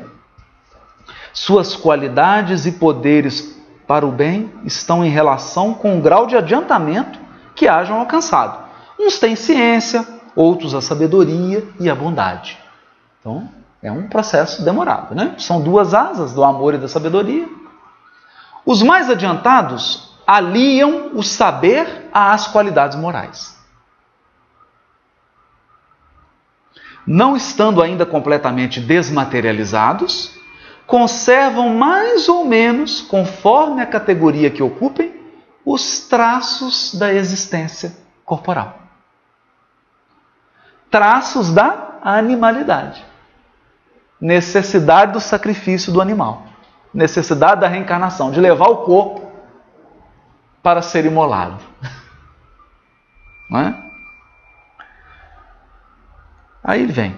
Suas 1.33 1.74
qualidades 1.74 2.66
e 2.66 2.72
poderes 2.72 3.59
para 3.87 4.07
o 4.07 4.12
bem 4.12 4.53
estão 4.64 5.05
em 5.05 5.11
relação 5.11 5.74
com 5.74 5.99
o 5.99 6.01
grau 6.01 6.26
de 6.26 6.37
adiantamento 6.37 7.18
que 7.55 7.68
hajam 7.68 7.99
alcançado. 7.99 8.59
Uns 8.99 9.18
têm 9.18 9.35
ciência, 9.35 10.07
outros 10.37 10.74
a 10.74 10.80
sabedoria 10.80 11.66
e 11.80 11.91
a 11.91 11.95
bondade. 11.95 12.59
Então, 13.20 13.49
é 13.83 13.91
um 13.91 14.09
processo 14.09 14.64
demorado, 14.64 15.14
né? 15.14 15.35
São 15.39 15.61
duas 15.61 15.95
asas 15.95 16.33
do 16.33 16.45
amor 16.45 16.74
e 16.74 16.78
da 16.78 16.89
sabedoria. 16.89 17.49
Os 18.64 18.83
mais 18.83 19.11
adiantados 19.11 20.16
aliam 20.26 21.11
o 21.14 21.22
saber 21.22 22.09
às 22.12 22.47
qualidades 22.47 22.97
morais. 22.97 23.61
Não 27.05 27.37
estando 27.37 27.83
ainda 27.83 28.07
completamente 28.07 28.80
desmaterializados, 28.80 30.41
conservam 30.87 31.70
mais 31.70 32.28
ou 32.28 32.45
menos, 32.45 33.01
conforme 33.01 33.80
a 33.80 33.87
categoria 33.87 34.51
que 34.51 34.62
ocupem, 34.62 35.20
os 35.64 36.01
traços 36.01 36.95
da 36.95 37.12
existência 37.12 37.97
corporal. 38.24 38.78
Traços 40.91 41.53
da 41.53 41.99
animalidade. 42.03 43.05
Necessidade 44.20 45.12
do 45.12 45.20
sacrifício 45.20 45.93
do 45.93 46.01
animal. 46.01 46.45
Necessidade 46.93 47.61
da 47.61 47.68
reencarnação, 47.68 48.30
de 48.30 48.41
levar 48.41 48.68
o 48.68 48.78
corpo 48.78 49.33
para 50.62 50.83
ser 50.83 51.05
imolado. 51.05 51.59
Não 53.49 53.61
é? 53.61 53.83
Aí 56.62 56.83
ele 56.83 56.93
vem. 56.93 57.16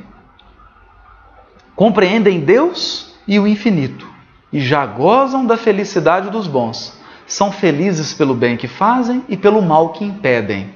Compreendem 1.77 2.41
Deus 2.41 3.14
e 3.27 3.39
o 3.39 3.47
infinito, 3.47 4.07
e 4.53 4.61
já 4.61 4.85
gozam 4.87 5.45
da 5.45 5.57
felicidade 5.57 6.31
dos 6.31 6.47
bons. 6.47 6.99
São 7.27 7.51
felizes 7.51 8.13
pelo 8.13 8.35
bem 8.35 8.57
que 8.57 8.69
fazem 8.69 9.25
e 9.29 9.37
pelo 9.37 9.63
mal 9.63 9.91
que 9.91 10.05
impedem. 10.05 10.73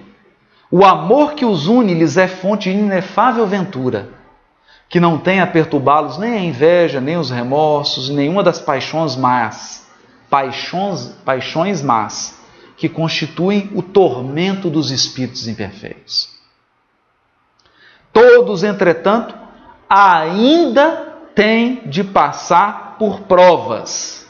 O 0.70 0.84
amor 0.84 1.34
que 1.34 1.44
os 1.44 1.66
une 1.66 1.94
lhes 1.94 2.16
é 2.16 2.26
fonte 2.26 2.70
de 2.70 2.78
inefável 2.78 3.46
ventura, 3.46 4.10
que 4.88 5.00
não 5.00 5.18
tem 5.18 5.40
a 5.40 5.46
perturbá-los 5.46 6.18
nem 6.18 6.32
a 6.34 6.40
inveja, 6.40 7.00
nem 7.00 7.16
os 7.16 7.30
remorsos, 7.30 8.08
nenhuma 8.08 8.42
das 8.42 8.58
paixões 8.58 9.16
más, 9.16 9.86
paixões, 10.30 11.14
paixões 11.24 11.82
más, 11.82 12.38
que 12.76 12.88
constituem 12.88 13.70
o 13.74 13.82
tormento 13.82 14.70
dos 14.70 14.90
espíritos 14.90 15.48
imperfeitos. 15.48 16.30
Todos, 18.12 18.62
entretanto, 18.62 19.34
ainda 19.88 21.07
têm 21.38 21.88
de 21.88 22.02
passar 22.02 22.96
por 22.98 23.20
provas 23.20 24.26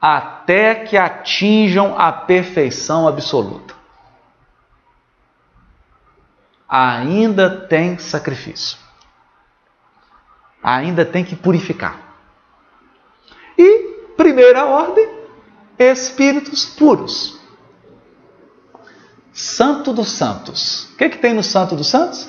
até 0.00 0.74
que 0.74 0.96
atinjam 0.96 1.96
a 1.96 2.10
perfeição 2.10 3.06
absoluta. 3.06 3.72
Ainda 6.68 7.68
tem 7.68 7.98
sacrifício. 7.98 8.76
Ainda 10.60 11.04
tem 11.04 11.24
que 11.24 11.36
purificar. 11.36 12.16
E, 13.56 14.10
primeira 14.16 14.64
ordem, 14.64 15.08
espíritos 15.78 16.64
puros. 16.64 17.40
Santo 19.32 19.92
dos 19.92 20.10
Santos. 20.10 20.90
O 20.94 20.96
que, 20.96 21.10
que 21.10 21.18
tem 21.18 21.32
no 21.32 21.44
Santo 21.44 21.76
dos 21.76 21.86
Santos? 21.86 22.28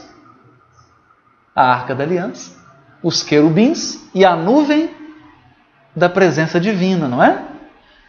A 1.55 1.71
Arca 1.71 1.95
da 1.95 2.03
Aliança, 2.03 2.62
os 3.03 3.21
querubins 3.21 3.99
e 4.15 4.23
a 4.23 4.35
nuvem 4.35 4.89
da 5.95 6.09
presença 6.09 6.59
divina, 6.59 7.07
não 7.07 7.21
é? 7.21 7.43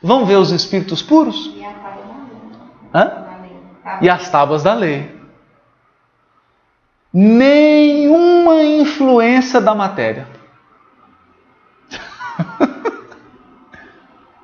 Vamos 0.02 0.28
ver 0.28 0.36
os 0.36 0.50
espíritos 0.52 1.02
puros? 1.02 1.52
E, 1.56 1.64
Hã? 2.94 3.24
e 4.00 4.08
as 4.08 4.30
tábuas 4.30 4.62
da 4.62 4.72
lei. 4.72 5.12
Nenhuma 7.12 8.62
influência 8.62 9.60
da 9.60 9.74
matéria. 9.74 10.26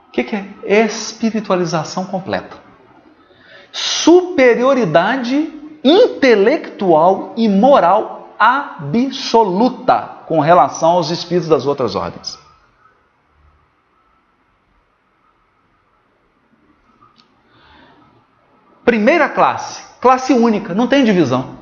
O 0.09 0.11
que, 0.13 0.25
que 0.25 0.37
é? 0.37 0.47
Espiritualização 0.85 2.05
completa. 2.05 2.57
Superioridade 3.73 5.53
intelectual 5.83 7.33
e 7.37 7.49
moral 7.49 8.35
absoluta 8.39 10.20
com 10.31 10.39
relação 10.39 10.91
aos 10.91 11.11
espíritos 11.11 11.49
das 11.49 11.67
outras 11.67 11.97
ordens. 11.97 12.39
Primeira 18.85 19.29
classe, 19.29 19.83
classe 20.01 20.33
única, 20.33 20.73
não 20.73 20.87
tem 20.87 21.03
divisão. 21.03 21.59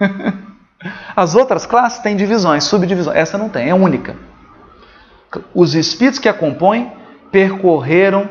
As 1.14 1.36
outras 1.36 1.64
classes 1.66 2.00
têm 2.00 2.16
divisões, 2.16 2.64
subdivisões. 2.64 3.16
Essa 3.16 3.38
não 3.38 3.48
tem, 3.48 3.70
é 3.70 3.74
única. 3.76 4.16
Os 5.54 5.76
espíritos 5.76 6.18
que 6.18 6.28
a 6.28 6.34
compõem 6.34 6.92
percorreram 7.30 8.28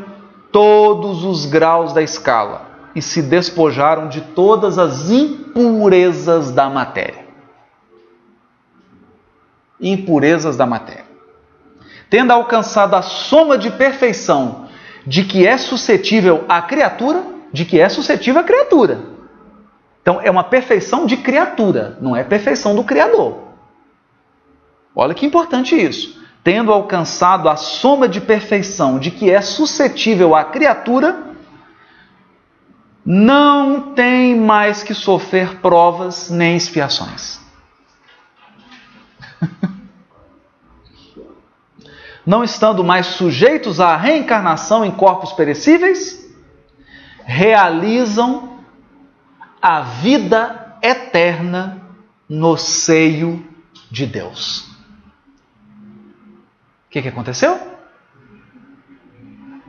todos 0.51 1.23
os 1.23 1.45
graus 1.45 1.93
da 1.93 2.01
escala 2.01 2.67
e 2.93 3.01
se 3.01 3.21
despojaram 3.21 4.09
de 4.09 4.19
todas 4.19 4.77
as 4.77 5.09
impurezas 5.09 6.51
da 6.51 6.69
matéria. 6.69 7.28
Impurezas 9.79 10.57
da 10.57 10.65
matéria. 10.65 11.05
Tendo 12.09 12.31
alcançado 12.31 12.95
a 12.95 13.01
soma 13.01 13.57
de 13.57 13.69
perfeição 13.71 14.67
de 15.05 15.23
que 15.23 15.45
é 15.45 15.57
suscetível 15.57 16.45
a 16.49 16.61
criatura, 16.61 17.23
de 17.51 17.65
que 17.65 17.79
é 17.79 17.87
suscetível 17.87 18.41
a 18.41 18.43
criatura. 18.43 18.99
Então 20.01 20.19
é 20.21 20.29
uma 20.29 20.43
perfeição 20.43 21.05
de 21.05 21.17
criatura, 21.17 21.97
não 22.01 22.15
é 22.15 22.23
perfeição 22.23 22.75
do 22.75 22.83
Criador. 22.83 23.49
Olha 24.95 25.13
que 25.13 25.25
importante 25.25 25.75
isso 25.75 26.19
tendo 26.43 26.71
alcançado 26.71 27.49
a 27.49 27.55
soma 27.55 28.07
de 28.07 28.21
perfeição 28.21 28.97
de 28.97 29.11
que 29.11 29.29
é 29.29 29.41
suscetível 29.41 30.35
à 30.35 30.43
criatura, 30.43 31.27
não 33.05 33.93
tem 33.93 34.35
mais 34.35 34.83
que 34.83 34.93
sofrer 34.93 35.57
provas 35.57 36.29
nem 36.29 36.55
expiações. 36.55 37.39
Não 42.29 42.43
estando 42.43 42.83
mais 42.83 43.07
sujeitos 43.07 43.79
à 43.79 43.97
reencarnação 43.97 44.85
em 44.85 44.91
corpos 44.91 45.33
perecíveis, 45.33 46.31
realizam 47.25 48.59
a 49.59 49.81
vida 49.81 50.77
eterna 50.79 51.81
no 52.29 52.55
seio 52.55 53.43
de 53.89 54.05
Deus. 54.05 54.69
O 56.85 56.91
que, 56.91 57.01
que 57.01 57.07
aconteceu? 57.07 57.59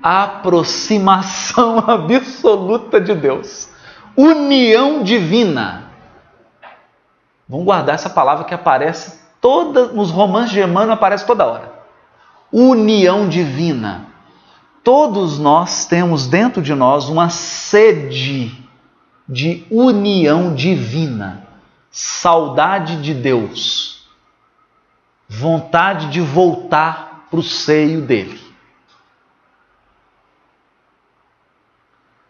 Aproximação 0.02 1.78
absoluta 1.88 3.00
de 3.00 3.14
Deus. 3.14 3.70
União 4.14 5.02
divina. 5.02 5.90
Vamos 7.48 7.64
guardar 7.64 7.94
essa 7.94 8.10
palavra 8.10 8.44
que 8.44 8.52
aparece 8.52 9.18
toda 9.40 9.86
nos 9.86 10.10
romances 10.10 10.50
de 10.50 10.60
Emmanuel 10.60 10.92
aparece 10.92 11.26
toda 11.26 11.46
hora. 11.46 11.69
União 12.52 13.28
divina. 13.28 14.06
Todos 14.82 15.38
nós 15.38 15.86
temos 15.86 16.26
dentro 16.26 16.60
de 16.60 16.74
nós 16.74 17.08
uma 17.08 17.28
sede 17.28 18.66
de 19.28 19.64
união 19.70 20.52
divina, 20.54 21.46
saudade 21.90 23.00
de 23.00 23.14
Deus, 23.14 24.08
vontade 25.28 26.08
de 26.08 26.20
voltar 26.20 27.26
para 27.30 27.38
o 27.38 27.42
seio 27.42 28.02
dele. 28.02 28.40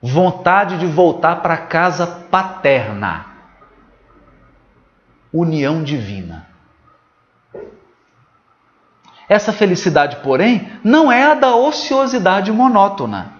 Vontade 0.03 0.79
de 0.79 0.87
voltar 0.87 1.37
para 1.37 1.55
a 1.55 1.67
casa 1.67 2.07
paterna. 2.07 3.27
União 5.33 5.83
divina. 5.83 6.50
Essa 9.31 9.51
felicidade, 9.51 10.17
porém, 10.17 10.71
não 10.85 11.11
é 11.11 11.23
a 11.23 11.35
da 11.35 11.57
ociosidade 11.57 12.53
monótona, 12.53 13.33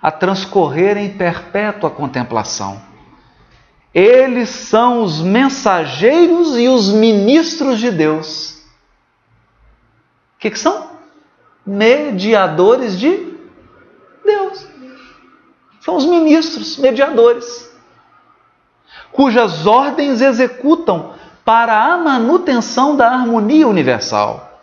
a 0.00 0.12
transcorrer 0.12 0.96
em 0.96 1.16
perpétua 1.16 1.90
contemplação. 1.90 2.80
Eles 3.92 4.50
são 4.50 5.02
os 5.02 5.20
mensageiros 5.20 6.56
e 6.56 6.68
os 6.68 6.92
ministros 6.92 7.80
de 7.80 7.90
Deus 7.90 8.54
que, 10.44 10.50
que 10.50 10.58
são? 10.58 10.90
Mediadores 11.64 12.98
de 12.98 13.34
Deus. 14.22 14.66
São 15.80 15.96
os 15.96 16.04
ministros, 16.04 16.76
mediadores, 16.76 17.74
cujas 19.10 19.66
ordens 19.66 20.20
executam 20.20 21.14
para 21.46 21.78
a 21.78 21.96
manutenção 21.96 22.94
da 22.94 23.08
harmonia 23.08 23.66
universal. 23.66 24.53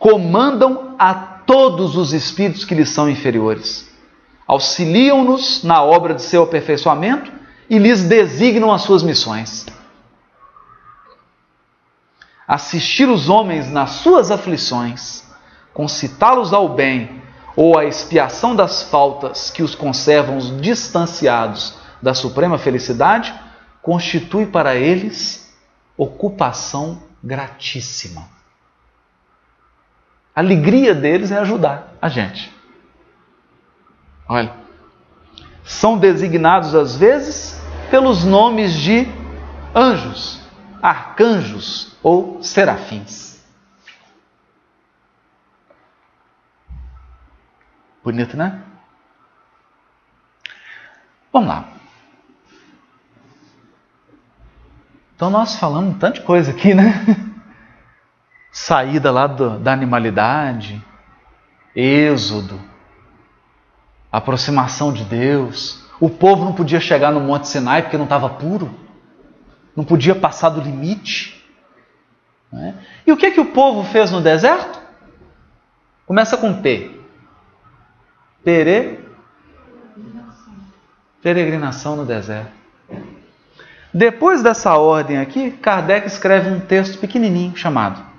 Comandam 0.00 0.96
a 0.98 1.14
todos 1.14 1.96
os 1.96 2.12
espíritos 2.12 2.64
que 2.64 2.74
lhes 2.74 2.90
são 2.90 3.08
inferiores. 3.08 3.88
Auxiliam-nos 4.48 5.62
na 5.62 5.80
obra 5.80 6.14
de 6.14 6.22
seu 6.22 6.42
aperfeiçoamento 6.42 7.30
e 7.68 7.78
lhes 7.78 8.02
designam 8.02 8.72
as 8.72 8.82
suas 8.82 9.04
missões 9.04 9.64
assistir 12.50 13.08
os 13.08 13.28
homens 13.28 13.70
nas 13.70 13.90
suas 13.90 14.32
aflições, 14.32 15.22
concitá-los 15.72 16.52
ao 16.52 16.68
bem 16.68 17.22
ou 17.54 17.78
à 17.78 17.84
expiação 17.84 18.56
das 18.56 18.82
faltas 18.82 19.52
que 19.52 19.62
os 19.62 19.76
conservam 19.76 20.36
distanciados 20.60 21.74
da 22.02 22.12
suprema 22.12 22.58
felicidade, 22.58 23.32
constitui 23.80 24.46
para 24.46 24.74
eles 24.74 25.54
ocupação 25.96 27.00
gratíssima. 27.22 28.39
A 30.34 30.40
alegria 30.40 30.94
deles 30.94 31.30
é 31.30 31.38
ajudar 31.38 31.94
a 32.00 32.08
gente. 32.08 32.52
Olha, 34.28 34.54
são 35.64 35.98
designados 35.98 36.74
às 36.74 36.96
vezes 36.96 37.60
pelos 37.90 38.24
nomes 38.24 38.72
de 38.72 39.06
anjos, 39.74 40.40
arcanjos, 40.80 41.96
ou 42.02 42.42
serafins. 42.42 43.44
Bonito, 48.02 48.36
né? 48.36 48.62
Vamos 51.32 51.48
lá. 51.48 51.68
Então 55.14 55.28
nós 55.28 55.56
falamos 55.56 55.98
tanta 55.98 56.22
coisa 56.22 56.50
aqui, 56.50 56.74
né? 56.74 57.04
Saída 58.52 59.10
lá 59.12 59.26
do, 59.26 59.58
da 59.58 59.72
animalidade, 59.72 60.82
êxodo, 61.74 62.60
aproximação 64.10 64.92
de 64.92 65.04
Deus. 65.04 65.84
O 66.00 66.10
povo 66.10 66.44
não 66.44 66.52
podia 66.52 66.80
chegar 66.80 67.12
no 67.12 67.20
Monte 67.20 67.46
Sinai 67.46 67.82
porque 67.82 67.96
não 67.96 68.04
estava 68.04 68.28
puro, 68.28 68.74
não 69.76 69.84
podia 69.84 70.14
passar 70.14 70.48
do 70.48 70.60
limite. 70.60 71.44
Né? 72.52 72.74
E 73.06 73.12
o 73.12 73.16
que, 73.16 73.30
que 73.30 73.40
o 73.40 73.52
povo 73.52 73.84
fez 73.84 74.10
no 74.10 74.20
deserto? 74.20 74.80
Começa 76.06 76.36
com 76.36 76.60
P. 76.60 76.98
Pere... 78.42 78.98
Peregrinação 81.22 81.96
no 81.96 82.06
deserto. 82.06 82.50
Depois 83.92 84.42
dessa 84.42 84.76
ordem 84.76 85.18
aqui, 85.18 85.50
Kardec 85.50 86.06
escreve 86.06 86.48
um 86.48 86.60
texto 86.60 86.98
pequenininho 86.98 87.54
chamado 87.54 88.09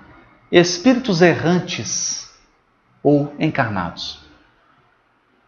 Espíritos 0.52 1.22
Errantes 1.22 2.30
ou 3.02 3.34
Encarnados. 3.40 4.20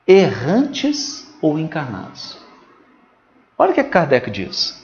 Errantes 0.08 1.28
ou 1.42 1.60
encarnados. 1.60 2.38
Olha 3.58 3.72
o 3.72 3.74
que 3.74 3.84
Kardec 3.84 4.32
diz. 4.32 4.82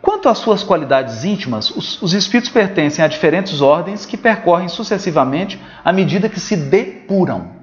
Quanto 0.00 0.30
às 0.30 0.38
suas 0.38 0.62
qualidades 0.62 1.24
íntimas, 1.24 1.70
os, 1.70 2.00
os, 2.00 2.14
espíritos 2.14 2.50
pertencem 2.50 3.04
a 3.04 3.08
diferentes 3.08 3.60
ordens 3.60 4.06
que 4.06 4.16
percorrem 4.16 4.68
sucessivamente 4.68 5.60
à 5.84 5.92
medida 5.92 6.28
que 6.28 6.40
se 6.40 6.56
depuram. 6.56 7.56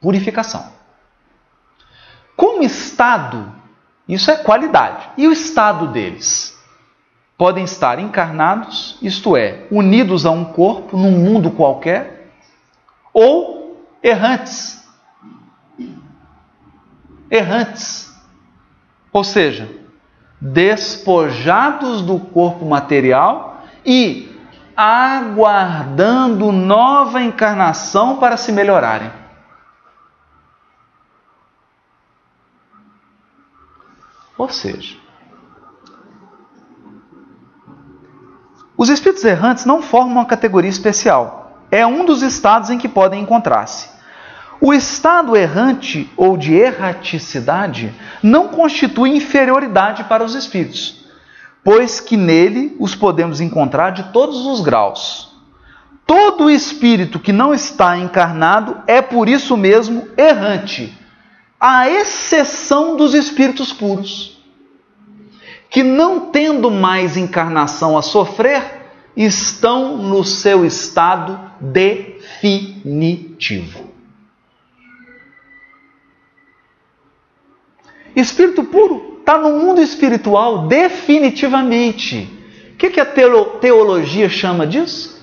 Purificação. 0.00 0.72
Como 2.36 2.62
estado, 2.62 3.52
isso 4.08 4.30
é 4.30 4.36
qualidade. 4.36 5.10
E 5.16 5.26
o 5.26 5.32
estado 5.32 5.88
deles? 5.88 6.57
Podem 7.38 7.62
estar 7.62 8.00
encarnados, 8.00 8.98
isto 9.00 9.36
é, 9.36 9.68
unidos 9.70 10.26
a 10.26 10.30
um 10.32 10.44
corpo 10.44 10.96
num 10.96 11.12
mundo 11.12 11.52
qualquer, 11.52 12.32
ou 13.14 13.86
errantes. 14.02 14.84
Errantes. 17.30 18.12
Ou 19.12 19.22
seja, 19.22 19.70
despojados 20.40 22.02
do 22.02 22.18
corpo 22.18 22.64
material 22.64 23.62
e 23.86 24.36
aguardando 24.76 26.50
nova 26.50 27.22
encarnação 27.22 28.16
para 28.18 28.36
se 28.36 28.50
melhorarem. 28.50 29.12
Ou 34.36 34.48
seja, 34.48 34.96
os 38.78 38.88
espíritos 38.88 39.24
errantes 39.24 39.64
não 39.64 39.82
formam 39.82 40.12
uma 40.12 40.24
categoria 40.24 40.70
especial. 40.70 41.64
É 41.68 41.84
um 41.84 42.04
dos 42.04 42.22
estados 42.22 42.70
em 42.70 42.78
que 42.78 42.88
podem 42.88 43.20
encontrar-se. 43.20 43.88
O 44.60 44.72
estado 44.72 45.36
errante 45.36 46.08
ou 46.16 46.36
de 46.36 46.54
erraticidade 46.54 47.92
não 48.22 48.48
constitui 48.48 49.10
inferioridade 49.10 50.04
para 50.04 50.24
os 50.24 50.36
espíritos, 50.36 51.04
pois 51.64 51.98
que 51.98 52.16
nele 52.16 52.76
os 52.78 52.94
podemos 52.94 53.40
encontrar 53.40 53.90
de 53.90 54.04
todos 54.12 54.46
os 54.46 54.60
graus. 54.60 55.36
Todo 56.06 56.48
espírito 56.48 57.18
que 57.18 57.32
não 57.32 57.52
está 57.52 57.98
encarnado 57.98 58.78
é 58.86 59.02
por 59.02 59.28
isso 59.28 59.56
mesmo 59.56 60.08
errante, 60.16 60.96
à 61.60 61.90
exceção 61.90 62.96
dos 62.96 63.12
espíritos 63.12 63.72
puros, 63.72 64.37
que 65.70 65.82
não 65.82 66.30
tendo 66.30 66.70
mais 66.70 67.16
encarnação 67.16 67.98
a 67.98 68.02
sofrer, 68.02 68.78
estão 69.16 69.96
no 69.96 70.22
seu 70.24 70.64
estado 70.64 71.38
definitivo. 71.60 72.88
Espírito 78.14 78.64
puro 78.64 79.18
está 79.20 79.36
no 79.38 79.58
mundo 79.58 79.82
espiritual 79.82 80.66
definitivamente. 80.68 82.34
O 82.72 82.76
que, 82.76 82.90
que 82.90 83.00
a 83.00 83.06
teologia 83.60 84.28
chama 84.28 84.66
disso? 84.66 85.18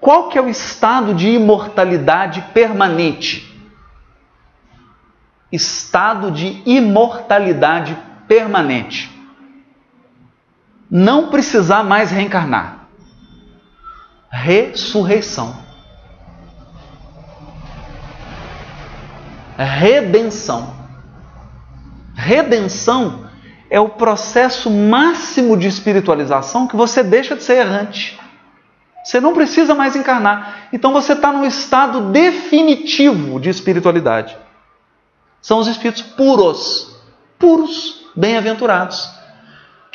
Qual 0.00 0.28
que 0.28 0.38
é 0.38 0.42
o 0.42 0.48
estado 0.48 1.14
de 1.14 1.28
imortalidade 1.28 2.40
permanente? 2.52 3.54
Estado 5.52 6.30
de 6.30 6.62
imortalidade 6.66 7.96
permanente. 8.26 9.15
Não 10.90 11.28
precisar 11.28 11.82
mais 11.82 12.10
reencarnar. 12.10 12.86
Ressurreição. 14.30 15.56
Redenção. 19.56 20.74
Redenção 22.14 23.26
é 23.68 23.80
o 23.80 23.88
processo 23.88 24.70
máximo 24.70 25.56
de 25.56 25.66
espiritualização 25.66 26.66
que 26.66 26.76
você 26.76 27.02
deixa 27.02 27.34
de 27.34 27.42
ser 27.42 27.58
errante. 27.58 28.18
Você 29.04 29.20
não 29.20 29.32
precisa 29.32 29.74
mais 29.74 29.94
encarnar. 29.94 30.68
Então 30.72 30.92
você 30.92 31.12
está 31.12 31.32
num 31.32 31.44
estado 31.44 32.10
definitivo 32.10 33.38
de 33.38 33.48
espiritualidade. 33.48 34.36
São 35.40 35.58
os 35.58 35.68
espíritos 35.68 36.02
puros, 36.02 36.96
puros, 37.38 38.04
bem-aventurados, 38.16 39.08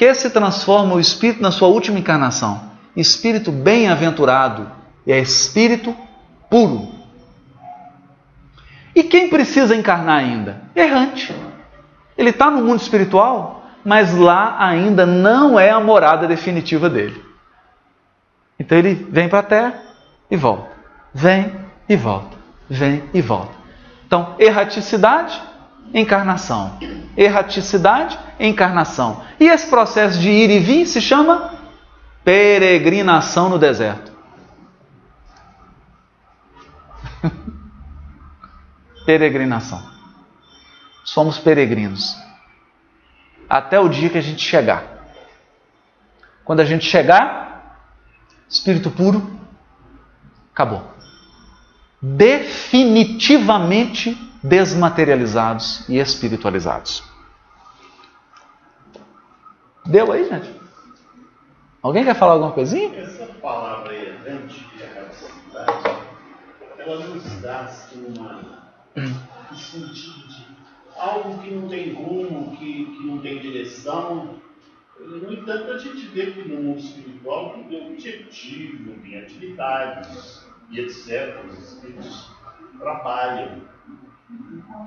que 0.02 0.16
se 0.16 0.32
transforma 0.32 0.96
o 0.96 1.00
espírito 1.00 1.44
na 1.44 1.52
sua 1.52 1.68
última 1.68 2.00
encarnação. 2.00 2.72
Espírito 2.98 3.52
bem-aventurado 3.52 4.72
é 5.06 5.20
espírito 5.20 5.96
puro. 6.50 6.92
E 8.96 9.04
quem 9.04 9.30
precisa 9.30 9.76
encarnar 9.76 10.18
ainda? 10.18 10.64
Errante. 10.76 11.36
Ele 12.18 12.32
está 12.32 12.50
no 12.50 12.64
mundo 12.64 12.82
espiritual, 12.82 13.64
mas 13.86 14.18
lá 14.18 14.56
ainda 14.58 15.06
não 15.06 15.60
é 15.60 15.70
a 15.70 15.80
morada 15.80 16.28
definitiva 16.28 16.90
dele. 16.90 17.24
Então 18.60 18.76
ele 18.80 18.96
vem 19.08 19.30
para 19.30 19.40
a 19.40 19.44
terra 19.44 19.84
e 20.32 20.36
volta. 20.36 20.72
Vem 21.14 21.54
e 21.88 21.96
volta. 21.96 22.36
Vem 22.68 23.04
e 23.14 23.22
volta. 23.22 23.54
Então, 24.08 24.34
erraticidade, 24.40 25.40
encarnação. 25.94 26.80
Erraticidade, 27.16 28.18
encarnação. 28.40 29.24
E 29.40 29.48
esse 29.48 29.68
processo 29.68 30.20
de 30.20 30.30
ir 30.30 30.50
e 30.50 30.60
vir 30.60 30.86
se 30.86 31.02
chama 31.02 31.54
peregrinação 32.24 33.50
no 33.50 33.60
deserto. 33.60 34.12
peregrinação 39.06 39.92
somos 41.04 41.38
peregrinos. 41.38 42.18
Até 43.50 43.78
o 43.80 43.90
dia 43.90 44.10
que 44.10 44.18
a 44.18 44.22
gente 44.22 44.42
chegar. 44.42 44.84
Quando 46.44 46.62
a 46.62 46.66
gente 46.66 46.86
chegar, 46.86 47.78
espírito 48.50 48.90
puro, 48.90 49.40
acabou. 50.54 50.90
Definitivamente 52.02 54.18
desmaterializados 54.44 55.88
e 55.88 55.98
espiritualizados. 55.98 57.04
Deu 59.86 60.12
aí, 60.12 60.28
gente? 60.28 60.54
Alguém 61.82 62.04
quer 62.04 62.16
falar 62.16 62.34
alguma 62.34 62.52
coisinha? 62.52 62.96
Essa 63.00 63.26
palavra 63.42 63.92
aí, 63.92 64.08
evento 64.08 64.56
e 64.78 64.84
a 64.84 66.12
ela 66.82 67.06
nos 67.06 67.42
dá 67.42 67.62
assim, 67.62 68.14
uma, 68.18 68.74
um 68.98 69.56
sentido 69.56 70.28
de 70.28 70.46
algo 70.98 71.42
que 71.42 71.52
não 71.52 71.68
tem 71.70 71.94
rumo, 71.94 72.56
que, 72.58 72.86
que 72.86 73.06
não 73.06 73.20
tem 73.20 73.40
direção. 73.40 74.42
No 75.00 75.34
entanto, 75.34 75.72
a 75.72 75.78
gente 75.78 76.08
vê 76.08 76.32
que 76.32 76.48
no 76.48 76.62
mundo 76.62 76.80
espiritual 76.80 77.54
tudo 77.54 77.76
é 77.76 77.88
objetivo, 77.88 79.00
tem 79.02 79.20
atividades 79.20 80.48
e 80.70 80.80
etc. 80.80 81.44
Os 81.48 81.58
espíritos 81.60 82.32
trabalham. 82.80 83.62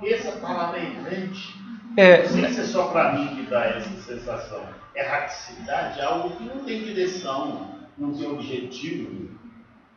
Essa 0.03 0.33
palavra 0.33 0.79
é 0.79 0.85
errante. 0.85 1.55
É, 1.97 2.23
não 2.23 2.29
sei 2.29 2.53
se 2.53 2.61
é 2.61 2.65
só 2.65 2.89
para 2.89 3.13
mim 3.13 3.37
que 3.37 3.43
dá 3.49 3.65
essa 3.65 3.89
sensação. 4.03 4.63
Erraticidade 4.95 6.01
é 6.01 6.05
algo 6.05 6.31
que 6.37 6.45
não 6.45 6.65
tem 6.65 6.83
direção, 6.83 7.69
não 7.97 8.13
tem 8.13 8.29
objetivo. 8.31 9.31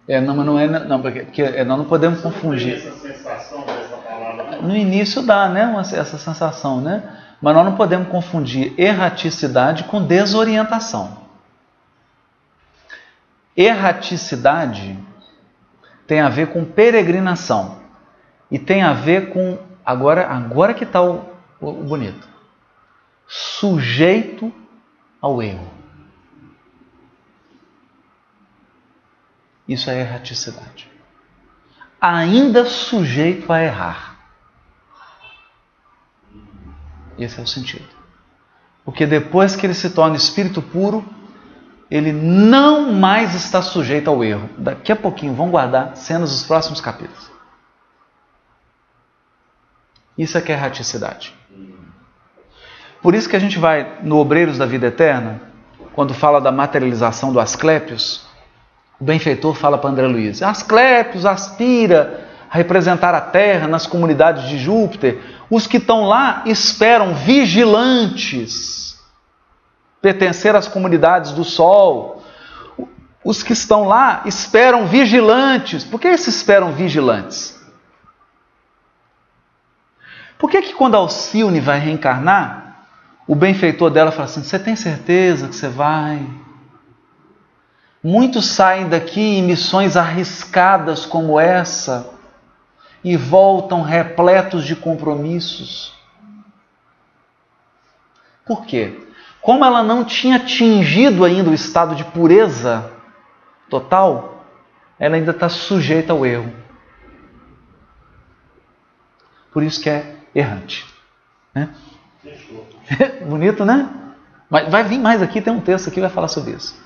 É, 0.08 0.22
não, 0.22 0.36
mas 0.36 0.45
não 0.45 0.58
é. 0.58 0.68
Não, 0.68 1.02
porque, 1.02 1.22
porque 1.22 1.41
é, 1.41 1.64
nós 1.64 1.78
não 1.78 1.86
podemos 1.86 2.20
Você 2.20 2.24
confundir. 2.24 2.76
Não 2.76 2.82
tem 2.82 2.89
essa 2.89 3.00
sensação 3.00 3.66
dessa 3.66 3.98
palavra, 3.98 4.43
não? 4.43 4.62
No 4.62 4.76
início 4.76 5.22
dá, 5.22 5.50
né? 5.50 5.66
Uma, 5.66 5.82
essa 5.82 6.18
sensação, 6.18 6.80
né? 6.80 7.04
Mas 7.41 7.54
nós 7.54 7.66
não 7.66 7.76
podemos 7.76 8.08
confundir 8.08 8.74
erraticidade 8.78 9.84
com 9.84 10.02
desorientação. 10.02 11.26
Erraticidade 13.56 14.98
tem 16.06 16.22
a 16.22 16.30
ver 16.30 16.48
com 16.48 16.64
peregrinação 16.64 17.86
e 18.50 18.58
tem 18.58 18.82
a 18.82 18.93
ver 18.93 19.30
com 19.30 19.58
agora 19.86 20.28
agora 20.28 20.74
que 20.74 20.84
está 20.84 21.02
o, 21.02 21.26
o, 21.60 21.72
bonito 21.84 22.28
sujeito 23.28 24.54
ao 25.22 25.41
erro. 25.41 25.70
Isso 29.68 29.89
é 29.89 30.00
erraticidade. 30.00 30.89
Ainda 32.00 32.64
sujeito 32.66 33.52
a 33.52 33.62
errar. 33.62 34.18
Esse 37.18 37.39
é 37.39 37.43
o 37.43 37.48
sentido. 37.48 37.88
Porque 38.86 39.06
depois 39.06 39.56
que 39.56 39.66
ele 39.66 39.74
se 39.74 39.89
torna 39.89 40.16
espírito 40.16 40.62
puro, 40.62 41.04
ele 41.91 42.14
não 42.14 42.93
mais 42.93 43.36
está 43.36 43.62
sujeito 43.62 44.10
ao 44.10 44.24
erro. 44.24 44.50
Daqui 44.58 44.91
a 44.91 44.95
pouquinho, 44.95 45.34
vão 45.34 45.50
guardar 45.50 45.98
cenas 45.98 46.30
dos 46.30 46.43
próximos 46.43 46.80
capítulos. 46.80 47.36
Isso 50.18 50.38
é 50.38 50.41
que 50.41 50.51
é 50.51 50.55
erraticidade. 50.55 51.34
Por 53.01 53.13
isso 53.13 53.30
que 53.30 53.36
a 53.36 53.39
gente 53.39 53.59
vai 53.59 53.99
no 54.03 54.18
Obreiros 54.18 54.57
da 54.57 54.65
Vida 54.65 54.88
Eterna, 54.88 55.41
quando 55.93 56.13
fala 56.13 56.41
da 56.41 56.51
materialização 56.51 57.32
do 57.32 57.39
Asclépios, 57.39 58.26
o 58.99 59.03
benfeitor 59.03 59.53
fala 59.53 59.78
para 59.78 59.89
André 59.89 60.07
Luiz: 60.07 60.41
Asclépios 60.41 61.26
aspira 61.26 62.28
a 62.49 62.57
representar 62.57 63.13
a 63.13 63.22
Terra 63.22 63.68
nas 63.68 63.86
comunidades 63.86 64.47
de 64.47 64.57
Júpiter. 64.57 65.20
Os 65.49 65.68
que 65.68 65.78
estão 65.78 66.05
lá 66.05 66.43
esperam 66.45 67.13
vigilantes, 67.13 68.99
pertencer 70.01 70.55
às 70.55 70.68
comunidades 70.68 71.32
do 71.32 71.43
Sol. 71.43 72.24
Os 73.24 73.43
que 73.43 73.53
estão 73.53 73.86
lá 73.86 74.22
esperam 74.26 74.88
vigilantes. 74.88 75.84
Por 75.84 75.99
que 75.99 76.07
esses 76.07 76.36
esperam 76.36 76.72
vigilantes? 76.72 77.57
Por 80.38 80.49
que, 80.49 80.61
que 80.61 80.73
quando 80.73 80.95
Alcione 80.95 81.59
vai 81.59 81.79
reencarnar, 81.79 82.85
o 83.27 83.35
benfeitor 83.35 83.89
dela 83.89 84.11
fala 84.11 84.25
assim: 84.25 84.43
Você 84.43 84.59
tem 84.59 84.75
certeza 84.75 85.47
que 85.47 85.55
você 85.55 85.67
vai? 85.67 86.25
Muitos 88.03 88.45
saem 88.45 88.88
daqui 88.88 89.19
em 89.19 89.43
missões 89.43 89.97
arriscadas 89.97 91.05
como 91.05 91.39
essa 91.39 92.09
e 93.03 93.17
voltam 93.17 93.81
repletos 93.81 94.65
de 94.65 94.75
compromissos. 94.75 95.93
Por 98.45 98.65
quê? 98.65 99.07
Como 99.41 99.65
ela 99.65 99.83
não 99.83 100.05
tinha 100.05 100.38
atingido 100.38 101.25
ainda 101.25 101.49
o 101.49 101.53
estado 101.53 101.95
de 101.95 102.03
pureza 102.03 102.91
total, 103.69 104.45
ela 104.99 105.15
ainda 105.15 105.31
está 105.31 105.49
sujeita 105.49 106.13
ao 106.13 106.25
erro. 106.25 106.53
Por 109.51 109.63
isso 109.63 109.81
que 109.81 109.89
é 109.89 110.16
errante. 110.39 110.85
Né? 111.53 111.69
Bonito, 113.27 113.65
né? 113.65 113.89
Mas 114.49 114.69
vai 114.69 114.83
vir 114.83 114.99
mais 114.99 115.21
aqui, 115.21 115.41
tem 115.41 115.51
um 115.51 115.59
texto 115.59 115.88
aqui 115.88 115.95
que 115.95 116.01
vai 116.01 116.09
falar 116.09 116.27
sobre 116.27 116.51
isso. 116.51 116.79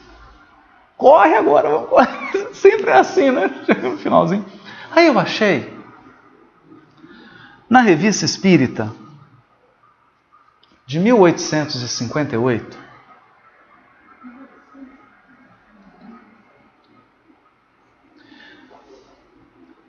Corre 0.98 1.36
agora, 1.36 1.70
vamos 1.70 1.90
correr. 1.90 2.08
Sempre 2.54 2.90
é 2.92 2.98
assim, 2.98 3.30
né? 3.32 3.50
Chega 3.66 3.90
no 3.90 3.98
finalzinho. 3.98 4.46
Aí 4.92 5.08
eu 5.08 5.20
achei, 5.20 5.78
na 7.70 7.82
revista 7.82 8.26
espírita, 8.26 8.92
de 10.86 11.00
1858, 11.00 12.78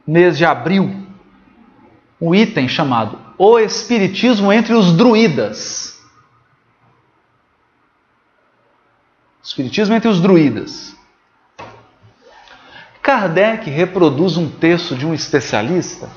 mês 0.06 0.36
de 0.38 0.44
abril, 0.44 1.06
um 2.20 2.34
item 2.34 2.68
chamado 2.68 3.22
O 3.39 3.59
Espiritismo 3.59 4.53
entre 4.53 4.74
os 4.74 4.93
Druidas. 4.93 6.01
Espiritismo 9.43 9.95
entre 9.95 10.09
os 10.09 10.20
Druidas. 10.20 10.95
Kardec 13.03 13.68
reproduz 13.68 14.37
um 14.37 14.49
texto 14.49 14.95
de 14.95 15.05
um 15.05 15.12
especialista 15.12 16.09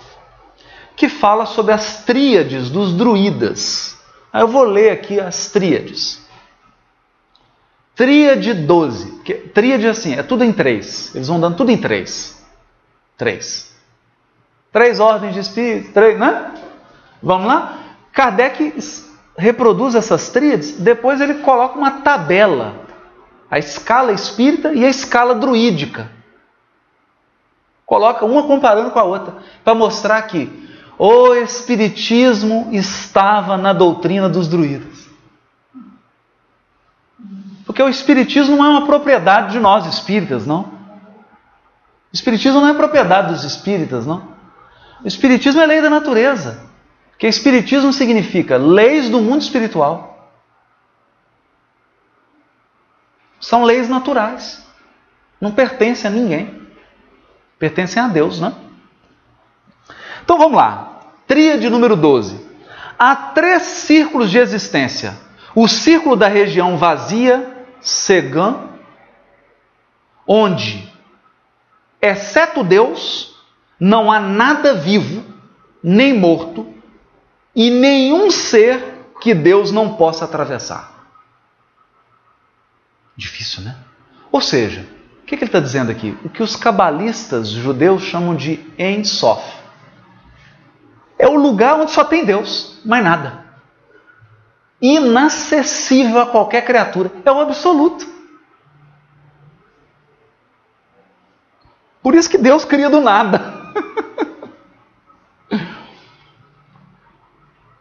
que 0.95 1.09
fala 1.09 1.45
sobre 1.45 1.73
as 1.73 2.05
tríades 2.05 2.69
dos 2.69 2.93
druidas. 2.93 3.97
Eu 4.33 4.47
vou 4.47 4.63
ler 4.63 4.91
aqui 4.91 5.19
as 5.19 5.49
tríades. 5.49 6.23
Tríade 7.95 8.53
12. 8.53 9.19
Que, 9.23 9.33
tríade 9.33 9.87
assim, 9.87 10.13
é 10.13 10.21
tudo 10.21 10.43
em 10.43 10.53
três. 10.53 11.13
Eles 11.15 11.27
vão 11.27 11.39
dando 11.39 11.57
tudo 11.57 11.71
em 11.71 11.77
três. 11.77 12.45
Três. 13.17 13.73
Três 14.71 14.99
ordens 14.99 15.33
de 15.33 15.39
espírito, 15.39 15.93
três, 15.93 16.19
né? 16.19 16.53
Vamos 17.25 17.47
lá? 17.47 17.79
Kardec 18.13 18.73
reproduz 19.35 19.95
essas 19.95 20.29
tríades, 20.29 20.73
depois 20.79 21.19
ele 21.19 21.35
coloca 21.35 21.77
uma 21.77 21.91
tabela, 22.01 22.85
a 23.49 23.57
escala 23.57 24.13
espírita 24.13 24.73
e 24.73 24.85
a 24.85 24.89
escala 24.89 25.33
druídica. 25.35 26.11
Coloca 27.85 28.25
uma 28.25 28.43
comparando 28.43 28.91
com 28.91 28.99
a 28.99 29.03
outra, 29.03 29.37
para 29.63 29.73
mostrar 29.73 30.21
que 30.21 30.69
o 30.97 31.33
espiritismo 31.33 32.69
estava 32.71 33.57
na 33.57 33.73
doutrina 33.73 34.29
dos 34.29 34.47
druidas. 34.47 35.09
Porque 37.65 37.81
o 37.81 37.89
espiritismo 37.89 38.55
não 38.55 38.65
é 38.65 38.69
uma 38.69 38.85
propriedade 38.85 39.51
de 39.51 39.59
nós 39.59 39.85
espíritas, 39.87 40.45
não. 40.45 40.61
O 40.61 42.13
espiritismo 42.13 42.61
não 42.61 42.69
é 42.69 42.73
propriedade 42.73 43.33
dos 43.33 43.43
espíritas, 43.43 44.05
não. 44.05 44.35
O 45.03 45.07
Espiritismo 45.07 45.61
é 45.61 45.65
lei 45.65 45.81
da 45.81 45.89
natureza. 45.89 46.74
Porque 47.15 47.27
Espiritismo 47.27 47.93
significa 47.93 48.57
leis 48.57 49.09
do 49.09 49.21
mundo 49.21 49.41
espiritual. 49.41 50.33
São 53.39 53.63
leis 53.63 53.87
naturais. 53.87 54.61
Não 55.39 55.51
pertencem 55.51 56.11
a 56.11 56.13
ninguém. 56.13 56.61
Pertencem 57.57 58.03
a 58.03 58.09
Deus, 58.09 58.41
né? 58.41 58.53
Então 60.23 60.37
vamos 60.37 60.57
lá. 60.57 60.99
Tríade 61.25 61.69
número 61.69 61.95
12. 61.95 62.45
Há 62.99 63.15
três 63.15 63.61
círculos 63.61 64.29
de 64.29 64.37
existência: 64.37 65.17
o 65.55 65.69
círculo 65.69 66.17
da 66.17 66.27
região 66.27 66.77
vazia, 66.77 67.65
Segã, 67.79 68.71
onde, 70.27 70.91
exceto 72.01 72.61
Deus, 72.61 73.39
não 73.79 74.11
há 74.11 74.19
nada 74.19 74.73
vivo, 74.73 75.23
nem 75.81 76.13
morto, 76.13 76.74
e 77.55 77.69
nenhum 77.69 78.29
ser 78.29 78.95
que 79.21 79.33
Deus 79.33 79.71
não 79.71 79.95
possa 79.95 80.25
atravessar. 80.25 80.93
Difícil, 83.15 83.63
né? 83.63 83.77
Ou 84.31 84.41
seja, 84.41 84.85
o 85.21 85.25
que, 85.25 85.35
ele 85.35 85.45
está 85.45 85.59
dizendo 85.59 85.89
aqui? 85.89 86.17
O 86.23 86.29
que 86.29 86.43
os 86.43 86.55
cabalistas 86.55 87.49
judeus 87.49 88.03
chamam 88.03 88.35
de 88.35 88.59
Ein 88.77 89.03
Sof. 89.05 89.41
É 91.17 91.27
o 91.27 91.35
lugar 91.35 91.79
onde 91.79 91.91
só 91.91 92.03
tem 92.03 92.25
Deus, 92.25 92.77
mais 92.83 93.03
nada. 93.03 93.45
Inacessível 94.81 96.19
a 96.19 96.27
qualquer 96.27 96.65
criatura. 96.65 97.09
É 97.23 97.31
o 97.31 97.39
absoluto. 97.39 98.05
Por 102.03 102.13
isso 102.13 102.29
que 102.29 102.37
Deus 102.37 102.65
cria 102.65 102.89
do 102.89 103.01
nada. 103.01 103.71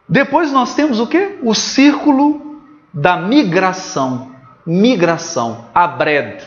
Depois 0.07 0.51
nós 0.51 0.75
temos 0.75 0.99
o 0.99 1.07
que? 1.07 1.39
O 1.41 1.53
círculo 1.53 2.61
da 2.93 3.17
migração. 3.17 4.31
Migração, 4.65 5.65
abred, 5.75 6.43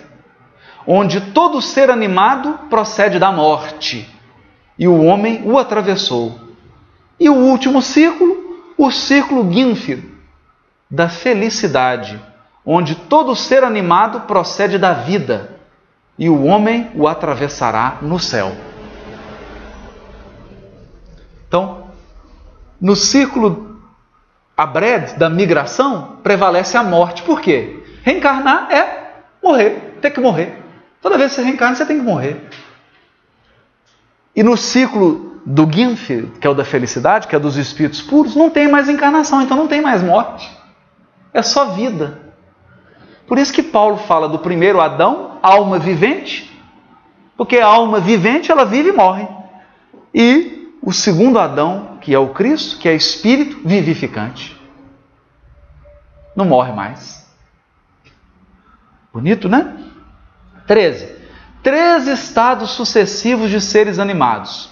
onde 0.84 1.20
todo 1.20 1.62
ser 1.62 1.88
animado 1.88 2.59
procede 2.68 3.16
da 3.16 3.30
morte 3.30 4.12
e 4.76 4.88
o 4.88 5.04
homem 5.04 5.42
o 5.44 5.56
atravessou. 5.56 6.36
E 7.20 7.28
o 7.28 7.34
último 7.34 7.80
círculo, 7.80 8.61
o 8.76 8.90
círculo 8.90 9.52
Ginfid, 9.52 10.04
da 10.90 11.09
felicidade, 11.09 12.20
onde 12.64 12.94
todo 12.94 13.36
ser 13.36 13.62
animado 13.62 14.20
procede 14.20 14.78
da 14.78 14.92
vida 14.92 15.56
e 16.18 16.28
o 16.28 16.44
homem 16.44 16.90
o 16.94 17.06
atravessará 17.06 17.98
no 18.02 18.18
céu. 18.18 18.52
Então, 21.46 21.78
no 22.81 22.95
círculo 22.95 23.81
abred 24.57 25.14
da 25.16 25.31
migração, 25.31 26.18
prevalece 26.22 26.76
a 26.76 26.83
morte. 26.83 27.22
Por 27.22 27.41
quê? 27.41 27.83
Reencarnar 28.03 28.70
é 28.72 29.22
morrer, 29.43 29.99
ter 30.01 30.11
que 30.11 30.20
morrer. 30.20 30.59
Toda 31.01 31.16
vez 31.16 31.31
que 31.31 31.37
você 31.37 31.43
reencarna, 31.43 31.76
você 31.76 31.87
tem 31.87 31.99
que 31.99 32.05
morrer. 32.05 32.49
E 34.35 34.43
no 34.43 34.57
ciclo 34.57 35.41
do 35.47 35.68
Ginf, 35.70 36.09
que 36.41 36.47
é 36.47 36.51
o 36.51 36.55
da 36.55 36.64
felicidade, 36.64 37.26
que 37.26 37.35
é 37.35 37.39
dos 37.39 37.57
espíritos 37.57 38.03
puros, 38.03 38.37
não 38.37 38.51
tem 38.51 38.68
mais 38.68 38.89
encarnação, 38.89 39.41
então 39.41 39.57
não 39.57 39.68
tem 39.68 39.81
mais 39.81 40.03
morte. 40.03 40.51
É 41.33 41.43
só 41.43 41.66
vida. 41.66 42.20
Por 43.26 43.39
isso 43.39 43.53
que 43.53 43.62
Paulo 43.62 43.97
fala 43.97 44.29
do 44.29 44.39
primeiro 44.39 44.81
Adão, 44.81 45.39
alma 45.43 45.79
vivente, 45.79 46.61
porque 47.37 47.59
a 47.59 47.66
alma 47.66 48.01
vivente 48.01 48.51
ela 48.51 48.64
vive 48.64 48.89
e 48.89 48.93
morre. 48.93 49.29
E 50.12 50.74
o 50.83 50.93
segundo 50.93 51.39
Adão, 51.39 51.88
que 52.01 52.14
é 52.14 52.18
o 52.18 52.28
Cristo, 52.28 52.78
que 52.78 52.88
é 52.88 52.94
espírito 52.94 53.61
vivificante. 53.64 54.57
não 56.36 56.44
morre 56.44 56.72
mais. 56.72 57.28
Bonito, 59.12 59.49
né? 59.49 59.76
13. 60.66 61.16
Três 61.62 62.07
estados 62.07 62.70
sucessivos 62.70 63.51
de 63.51 63.61
seres 63.61 63.99
animados: 63.99 64.70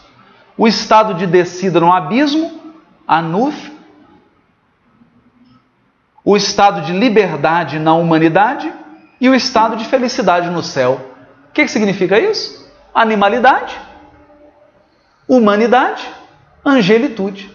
o 0.57 0.69
estado 0.69 1.15
de 1.15 1.27
descida 1.27 1.81
no 1.81 1.93
abismo, 1.93 2.61
Anuf, 3.07 3.73
o 6.25 6.37
estado 6.37 6.83
de 6.83 6.93
liberdade 6.93 7.79
na 7.79 7.95
humanidade 7.95 8.73
e 9.21 9.29
o 9.29 9.35
estado 9.35 9.77
de 9.77 9.85
felicidade 9.85 10.51
no 10.51 10.63
céu. 10.63 11.01
O 11.49 11.53
que, 11.53 11.63
que 11.63 11.71
significa 11.71 12.19
isso? 12.19 12.69
Animalidade, 12.95 13.79
humanidade, 15.29 16.07
angelitude. 16.67 17.51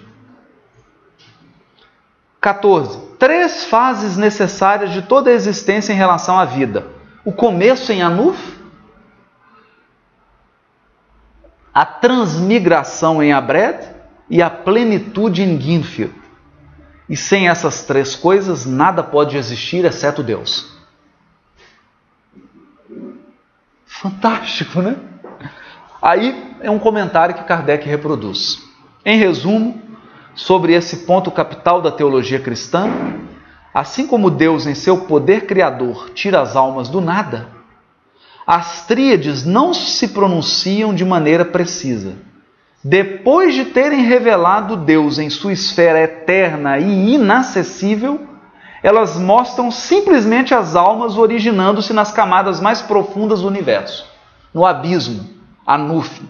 14. 2.39 3.11
Três 3.19 3.65
fases 3.65 4.17
necessárias 4.17 4.91
de 4.91 5.03
toda 5.03 5.29
a 5.29 5.33
existência 5.33 5.93
em 5.93 5.95
relação 5.95 6.39
à 6.39 6.45
vida: 6.45 6.87
o 7.23 7.31
começo 7.31 7.91
em 7.91 8.01
Anuf, 8.01 8.57
a 11.73 11.85
transmigração 11.85 13.21
em 13.21 13.31
Abred 13.31 13.85
e 14.29 14.41
a 14.41 14.49
plenitude 14.49 15.43
em 15.43 15.59
Ginfield. 15.59 16.15
E 17.07 17.17
sem 17.17 17.49
essas 17.49 17.83
três 17.83 18.15
coisas, 18.15 18.65
nada 18.65 19.03
pode 19.03 19.35
existir 19.35 19.83
exceto 19.83 20.23
Deus. 20.23 20.71
Fantástico, 23.85 24.81
né? 24.81 24.95
Aí 26.01 26.55
é 26.61 26.71
um 26.71 26.79
comentário 26.79 27.35
que 27.35 27.43
Kardec 27.43 27.87
reproduz. 27.87 28.70
Em 29.05 29.17
resumo, 29.17 29.81
sobre 30.35 30.73
esse 30.73 30.97
ponto 30.97 31.31
capital 31.31 31.81
da 31.81 31.91
teologia 31.91 32.39
cristã, 32.39 32.89
assim 33.73 34.05
como 34.05 34.29
Deus, 34.29 34.67
em 34.67 34.75
seu 34.75 34.99
poder 35.05 35.45
criador, 35.45 36.11
tira 36.13 36.41
as 36.41 36.55
almas 36.55 36.87
do 36.89 37.01
nada, 37.01 37.47
as 38.45 38.85
tríades 38.85 39.45
não 39.45 39.73
se 39.73 40.09
pronunciam 40.09 40.93
de 40.93 41.05
maneira 41.05 41.45
precisa. 41.45 42.13
Depois 42.83 43.53
de 43.53 43.65
terem 43.65 44.01
revelado 44.01 44.75
Deus 44.75 45.19
em 45.19 45.29
sua 45.29 45.53
esfera 45.53 46.01
eterna 46.01 46.79
e 46.79 47.13
inacessível, 47.13 48.27
elas 48.81 49.17
mostram 49.17 49.69
simplesmente 49.69 50.53
as 50.55 50.75
almas 50.75 51.17
originando-se 51.17 51.93
nas 51.93 52.11
camadas 52.11 52.59
mais 52.59 52.81
profundas 52.81 53.41
do 53.41 53.47
universo, 53.47 54.05
no 54.53 54.65
abismo, 54.65 55.29
Anuf. 55.65 56.21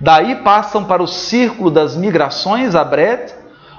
Daí 0.00 0.36
passam 0.36 0.84
para 0.84 1.02
o 1.02 1.06
círculo 1.06 1.70
das 1.70 1.94
migrações, 1.94 2.74
Abret, 2.74 3.34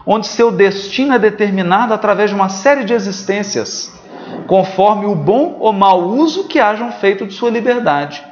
onde 0.05 0.27
seu 0.27 0.51
destino 0.51 1.13
é 1.15 1.19
determinado 1.19 1.93
através 1.93 2.29
de 2.29 2.35
uma 2.35 2.47
série 2.47 2.83
de 2.83 2.93
existências, 2.93 3.91
conforme 4.45 5.07
o 5.07 5.15
bom 5.15 5.57
ou 5.59 5.73
mau 5.73 6.03
uso 6.03 6.47
que 6.47 6.59
hajam 6.59 6.91
feito 6.91 7.25
de 7.25 7.33
sua 7.33 7.49
liberdade. 7.49 8.23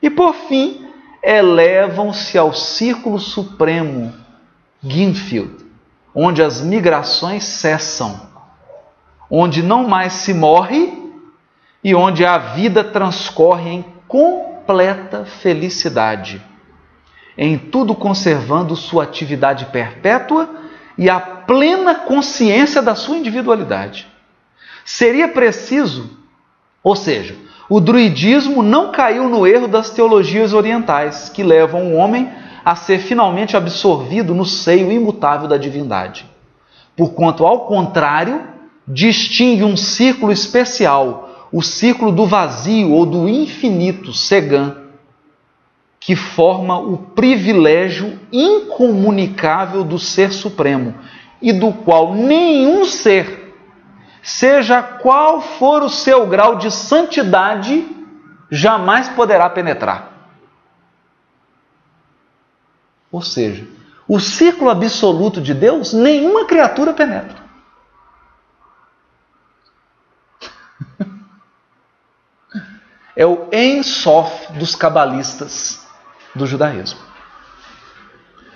E 0.00 0.08
por 0.08 0.34
fim, 0.34 0.86
elevam-se 1.22 2.38
ao 2.38 2.54
círculo 2.54 3.18
supremo, 3.18 4.12
Ginfield, 4.82 5.64
onde 6.14 6.42
as 6.42 6.62
migrações 6.62 7.44
cessam, 7.44 8.20
onde 9.30 9.62
não 9.62 9.86
mais 9.86 10.14
se 10.14 10.32
morre 10.32 11.12
e 11.82 11.94
onde 11.94 12.24
a 12.24 12.38
vida 12.38 12.84
transcorre 12.84 13.70
em 13.70 13.84
completa 14.06 15.24
felicidade, 15.24 16.42
em 17.36 17.58
tudo 17.58 17.94
conservando 17.94 18.76
sua 18.76 19.04
atividade 19.04 19.66
perpétua 19.66 20.48
e 20.96 21.10
a 21.10 21.18
plena 21.18 21.94
consciência 21.94 22.80
da 22.80 22.94
sua 22.94 23.16
individualidade. 23.16 24.06
Seria 24.84 25.28
preciso, 25.28 26.10
ou 26.82 26.94
seja, 26.94 27.36
o 27.68 27.80
druidismo 27.80 28.62
não 28.62 28.92
caiu 28.92 29.28
no 29.28 29.46
erro 29.46 29.66
das 29.66 29.90
teologias 29.90 30.52
orientais, 30.52 31.28
que 31.28 31.42
levam 31.42 31.92
o 31.92 31.96
homem 31.96 32.30
a 32.64 32.76
ser 32.76 32.98
finalmente 32.98 33.56
absorvido 33.56 34.34
no 34.34 34.44
seio 34.44 34.92
imutável 34.92 35.48
da 35.48 35.56
divindade. 35.56 36.26
Porquanto, 36.96 37.44
ao 37.44 37.60
contrário, 37.66 38.42
distingue 38.86 39.64
um 39.64 39.76
círculo 39.76 40.30
especial, 40.30 41.48
o 41.50 41.62
círculo 41.62 42.12
do 42.12 42.26
vazio 42.26 42.92
ou 42.92 43.04
do 43.06 43.28
infinito, 43.28 44.12
Segan, 44.12 44.83
que 46.04 46.14
forma 46.14 46.78
o 46.78 46.98
privilégio 46.98 48.20
incomunicável 48.30 49.82
do 49.82 49.98
Ser 49.98 50.34
Supremo 50.34 50.94
e 51.40 51.50
do 51.50 51.72
qual 51.72 52.12
nenhum 52.14 52.84
ser 52.84 53.54
seja 54.22 54.82
qual 54.82 55.40
for 55.40 55.82
o 55.82 55.88
seu 55.88 56.26
grau 56.26 56.56
de 56.56 56.70
santidade, 56.70 57.88
jamais 58.50 59.08
poderá 59.08 59.48
penetrar. 59.48 60.12
Ou 63.10 63.22
seja, 63.22 63.66
o 64.06 64.20
ciclo 64.20 64.68
absoluto 64.68 65.40
de 65.40 65.54
Deus, 65.54 65.94
nenhuma 65.94 66.44
criatura 66.44 66.92
penetra. 66.92 67.42
É 73.16 73.24
o 73.24 73.48
Ensof 73.52 74.52
dos 74.54 74.74
cabalistas 74.74 75.83
do 76.34 76.46
judaísmo. 76.46 77.00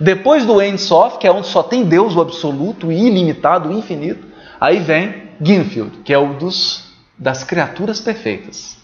Depois 0.01 0.47
do 0.47 0.62
Ensof, 0.62 1.18
que 1.18 1.26
é 1.26 1.33
onde 1.33 1.47
só 1.47 1.62
tem 1.62 1.85
Deus, 1.85 2.14
o 2.14 2.20
absoluto, 2.20 2.93
ilimitado, 2.93 3.72
infinito, 3.72 4.26
aí 4.61 4.79
vem 4.79 5.29
Ginfield, 5.41 5.99
que 5.99 6.12
é 6.12 6.18
o 6.18 6.35
dos, 6.35 6.93
das 7.16 7.43
criaturas 7.43 8.01
perfeitas, 8.01 8.79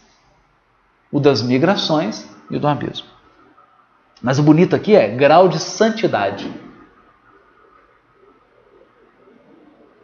o 1.10 1.20
das 1.20 1.42
migrações 1.42 2.28
e 2.50 2.56
o 2.56 2.60
do 2.60 2.66
abismo. 2.66 3.06
Mas 4.20 4.38
o 4.38 4.42
bonito 4.42 4.74
aqui 4.74 4.96
é 4.96 5.08
grau 5.08 5.48
de 5.48 5.58
santidade. 5.58 6.50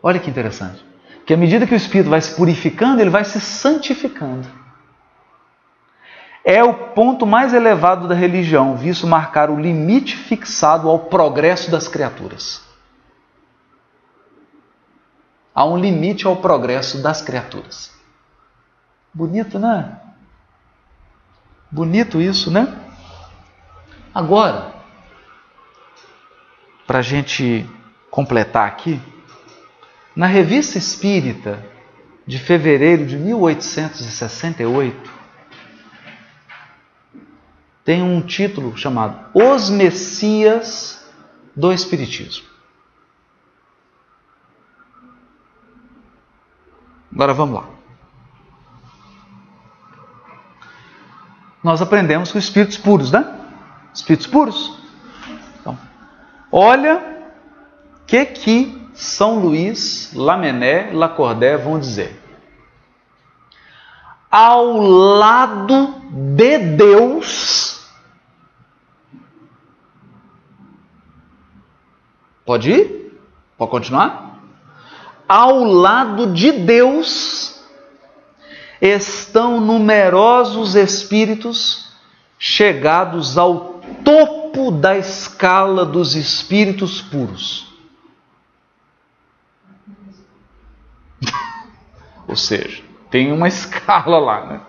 Olha 0.03 0.21
que 0.21 0.31
interessante. 0.31 0.85
Que 1.27 1.35
à 1.35 1.37
medida 1.37 1.67
que 1.67 1.75
o 1.75 1.77
espírito 1.77 2.11
vai 2.11 2.21
se 2.21 2.35
purificando, 2.35 3.01
ele 3.01 3.11
vai 3.11 3.25
se 3.25 3.41
santificando. 3.41 4.49
É 6.45 6.65
o 6.65 6.73
ponto 6.73 7.27
mais 7.27 7.53
elevado 7.53 8.09
da 8.09 8.15
religião, 8.15 8.77
visto 8.77 9.07
marcar 9.07 9.51
o 9.51 9.61
limite 9.61 10.17
fixado 10.17 10.89
ao 10.89 11.01
progresso 11.01 11.71
das 11.71 11.87
criaturas. 11.87 12.65
Há 15.55 15.67
um 15.67 15.77
limite 15.77 16.27
ao 16.27 16.37
progresso 16.37 17.03
das 17.03 17.21
criaturas. 17.21 17.93
Bonito, 19.13 19.59
né? 19.59 20.01
Bonito 21.71 22.19
isso, 22.21 22.51
né? 22.51 22.75
Agora, 24.15 24.73
para 26.87 27.01
a 27.01 27.03
gente 27.03 27.69
completar 28.11 28.67
aqui, 28.67 28.99
na 30.17 30.27
Revista 30.27 30.79
Espírita 30.79 31.63
de 32.27 32.39
fevereiro 32.39 33.07
de 33.07 33.17
1868, 33.17 35.20
tem 37.85 38.03
um 38.03 38.21
título 38.21 38.77
chamado 38.77 39.19
Os 39.35 39.71
Messias 39.71 41.05
do 41.57 41.73
Espiritismo. 41.73 42.49
Agora 47.13 47.35
vamos 47.35 47.55
lá. 47.57 47.69
Nós 51.63 51.83
aprendemos 51.83 52.33
com 52.33 52.39
espíritos 52.39 52.79
puros, 52.79 53.11
né? 53.11 53.39
Espíritos 53.93 54.27
puros. 54.27 54.81
Então, 55.61 55.79
olha 56.51 56.97
o 56.97 58.05
que 58.07 58.25
que 58.25 58.91
São 58.95 59.39
Luís, 59.41 60.13
Lamené, 60.15 60.91
Lacordé 60.93 61.57
vão 61.57 61.79
dizer. 61.79 62.20
Ao 64.31 64.77
lado 64.79 65.95
de 66.37 66.59
Deus. 66.59 67.81
Pode 72.45 72.71
ir? 72.71 73.21
Pode 73.57 73.71
continuar? 73.71 74.31
ao 75.31 75.63
lado 75.63 76.33
de 76.33 76.51
Deus 76.51 77.63
estão 78.81 79.61
numerosos 79.61 80.75
espíritos 80.75 81.89
chegados 82.37 83.39
ao 83.39 83.81
topo 84.05 84.73
da 84.73 84.99
escala 84.99 85.87
dos 85.87 86.17
espíritos 86.17 87.01
puros. 87.01 87.73
Ou 92.27 92.35
seja, 92.35 92.83
tem 93.11 93.33
uma 93.33 93.47
escala 93.49 94.19
lá, 94.19 94.47
né? 94.47 94.61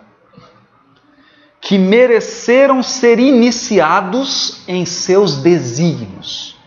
Que 1.59 1.77
mereceram 1.77 2.81
ser 2.81 3.19
iniciados 3.19 4.63
em 4.67 4.85
seus 4.85 5.37
desígnios 5.37 6.57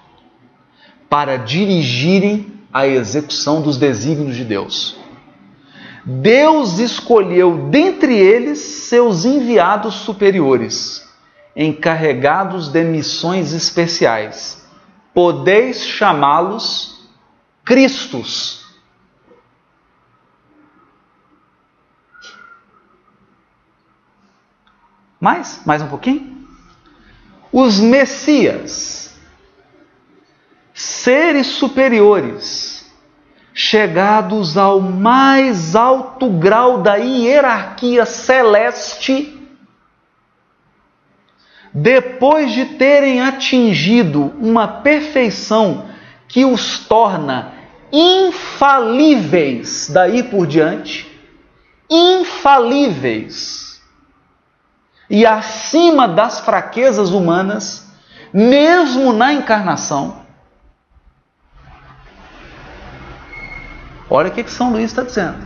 para 1.10 1.36
dirigirem 1.36 2.52
a 2.72 2.86
execução 2.86 3.60
dos 3.60 3.76
desígnios 3.76 4.36
de 4.36 4.44
Deus. 4.44 4.96
Deus 6.04 6.78
escolheu 6.78 7.68
dentre 7.70 8.14
eles 8.14 8.58
seus 8.58 9.24
enviados 9.24 9.94
superiores, 9.94 11.08
encarregados 11.56 12.68
de 12.68 12.84
missões 12.84 13.52
especiais. 13.52 14.66
Podeis 15.14 15.82
chamá-los 15.82 17.08
Cristos. 17.64 18.63
Mais? 25.24 25.62
Mais 25.64 25.80
um 25.80 25.88
pouquinho? 25.88 26.44
Os 27.50 27.80
Messias, 27.80 29.18
seres 30.74 31.46
superiores, 31.46 32.92
chegados 33.54 34.58
ao 34.58 34.82
mais 34.82 35.74
alto 35.74 36.28
grau 36.28 36.82
da 36.82 36.96
hierarquia 36.96 38.04
celeste, 38.04 39.40
depois 41.72 42.52
de 42.52 42.66
terem 42.76 43.22
atingido 43.22 44.30
uma 44.38 44.68
perfeição 44.68 45.88
que 46.28 46.44
os 46.44 46.80
torna 46.80 47.54
infalíveis 47.90 49.88
daí 49.88 50.22
por 50.22 50.46
diante, 50.46 51.10
infalíveis 51.88 53.63
e 55.14 55.24
acima 55.24 56.08
das 56.08 56.40
fraquezas 56.40 57.10
humanas, 57.10 57.88
mesmo 58.32 59.12
na 59.12 59.32
encarnação, 59.32 60.24
Olha 64.10 64.28
o 64.28 64.32
que, 64.32 64.48
São 64.50 64.70
Luís 64.70 64.90
está 64.90 65.02
dizendo. 65.02 65.38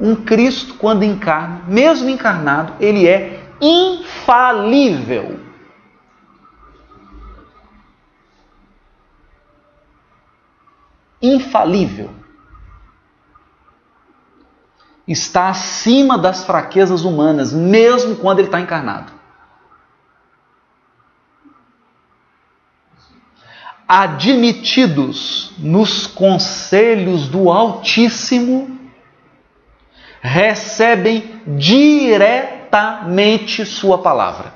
Um 0.00 0.14
Cristo, 0.14 0.74
quando 0.74 1.02
encarna, 1.02 1.62
mesmo 1.66 2.08
encarnado, 2.08 2.74
ele 2.78 3.08
é 3.08 3.44
infalível. 3.60 5.40
Infalível. 11.20 12.10
Está 15.08 15.48
acima 15.48 16.16
das 16.16 16.44
fraquezas 16.44 17.02
humanas, 17.02 17.52
mesmo 17.52 18.14
quando 18.16 18.38
ele 18.38 18.48
está 18.48 18.60
encarnado. 18.60 19.18
admitidos 23.88 25.52
nos 25.58 26.06
conselhos 26.06 27.28
do 27.28 27.50
Altíssimo, 27.50 28.78
recebem 30.20 31.40
diretamente 31.46 33.64
Sua 33.64 34.02
palavra. 34.02 34.52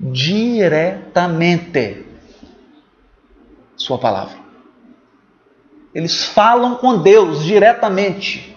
Diretamente 0.00 2.04
Sua 3.76 3.98
palavra. 3.98 4.41
Eles 5.94 6.24
falam 6.24 6.76
com 6.76 6.98
Deus 6.98 7.44
diretamente. 7.44 8.56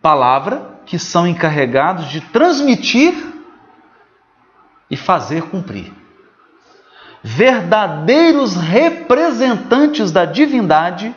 Palavra 0.00 0.74
que 0.86 0.98
são 0.98 1.26
encarregados 1.26 2.10
de 2.10 2.20
transmitir 2.20 3.14
e 4.90 4.96
fazer 4.96 5.42
cumprir. 5.44 5.92
Verdadeiros 7.22 8.54
representantes 8.54 10.12
da 10.12 10.26
divindade, 10.26 11.14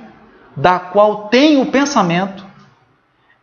da 0.56 0.80
qual 0.80 1.28
tem 1.28 1.61
o 1.61 1.65
pensamento, 1.65 2.45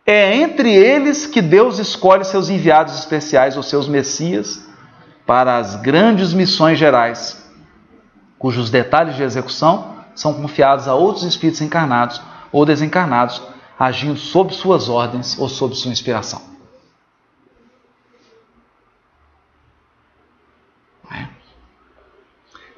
é 0.05 0.35
entre 0.35 0.71
eles 0.73 1.25
que 1.25 1.41
Deus 1.41 1.79
escolhe 1.79 2.25
seus 2.25 2.49
enviados 2.49 2.97
especiais, 2.97 3.55
ou 3.55 3.63
seus 3.63 3.87
messias, 3.87 4.67
para 5.25 5.57
as 5.57 5.75
grandes 5.75 6.33
missões 6.33 6.77
gerais, 6.77 7.44
cujos 8.45 8.69
detalhes 8.69 9.15
de 9.15 9.23
execução 9.23 10.05
são 10.13 10.31
confiados 10.31 10.87
a 10.87 10.93
outros 10.93 11.25
espíritos 11.25 11.61
encarnados 11.61 12.21
ou 12.51 12.63
desencarnados, 12.63 13.41
agindo 13.77 14.19
sob 14.19 14.53
suas 14.53 14.87
ordens 14.87 15.35
ou 15.39 15.49
sob 15.49 15.73
sua 15.73 15.91
inspiração. 15.91 16.39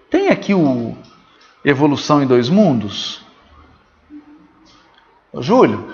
Tem 0.10 0.30
aqui 0.30 0.54
o 0.54 0.96
Evolução 1.66 2.24
em 2.24 2.26
Dois 2.26 2.48
Mundos? 2.48 3.26
Ô, 5.34 5.42
Júlio, 5.42 5.94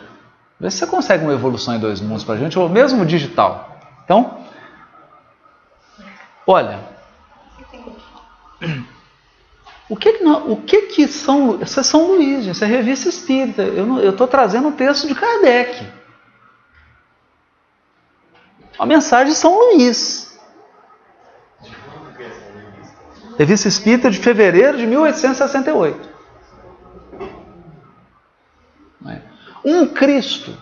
vê 0.59 0.69
se 0.69 0.77
você 0.77 0.85
consegue 0.85 1.23
uma 1.23 1.33
evolução 1.33 1.73
em 1.73 1.79
dois 1.79 1.99
mundos 1.99 2.23
para 2.23 2.35
a 2.35 2.37
gente, 2.37 2.59
ou 2.59 2.69
mesmo 2.69 3.03
digital. 3.07 3.75
Então, 4.05 4.37
olha, 6.45 6.79
o 9.93 9.95
que 9.95 10.13
que, 10.13 10.23
não, 10.23 10.51
o 10.51 10.57
que, 10.59 10.81
que 10.87 11.07
são. 11.07 11.61
Isso 11.61 11.79
é 11.79 11.83
São 11.83 12.07
Luís, 12.07 12.47
isso 12.47 12.63
é 12.63 12.67
revista 12.67 13.09
espírita. 13.09 13.61
Eu 13.61 14.09
estou 14.09 14.27
trazendo 14.27 14.69
um 14.69 14.71
texto 14.71 15.07
de 15.07 15.13
Kardec. 15.13 15.87
A 18.79 18.87
mensagem 18.87 19.33
de 19.33 19.37
São 19.37 19.55
Luís. 19.55 20.35
Revista 23.37 23.67
Espírita 23.67 24.09
de 24.09 24.17
fevereiro 24.17 24.79
de 24.79 24.87
1868. 24.87 26.09
É? 29.05 29.21
Um 29.63 29.85
Cristo. 29.85 30.57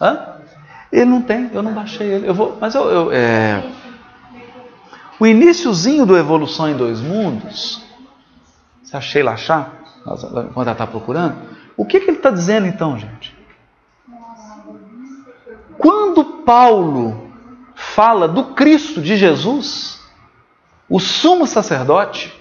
Hã? 0.00 0.38
Ele 0.90 1.04
não 1.04 1.20
tem, 1.20 1.50
eu 1.52 1.62
não 1.62 1.74
baixei 1.74 2.14
ele. 2.14 2.28
Eu 2.28 2.34
vou, 2.34 2.56
mas 2.58 2.74
eu, 2.74 2.90
eu 2.90 3.12
é... 3.12 3.62
o 5.22 5.26
iníciozinho 5.26 6.04
do 6.04 6.18
Evolução 6.18 6.68
em 6.68 6.76
Dois 6.76 7.00
Mundos, 7.00 7.80
se 8.82 8.96
a 8.96 9.00
Sheila 9.00 9.34
achar, 9.34 9.72
quando 10.02 10.62
ela 10.62 10.72
está 10.72 10.84
procurando, 10.84 11.36
o 11.76 11.86
que, 11.86 12.00
que 12.00 12.10
ele 12.10 12.16
está 12.16 12.28
dizendo 12.28 12.66
então, 12.66 12.98
gente? 12.98 13.32
Quando 15.78 16.24
Paulo 16.42 17.32
fala 17.72 18.26
do 18.26 18.46
Cristo 18.46 19.00
de 19.00 19.16
Jesus, 19.16 20.00
o 20.88 20.98
sumo 20.98 21.46
sacerdote, 21.46 22.36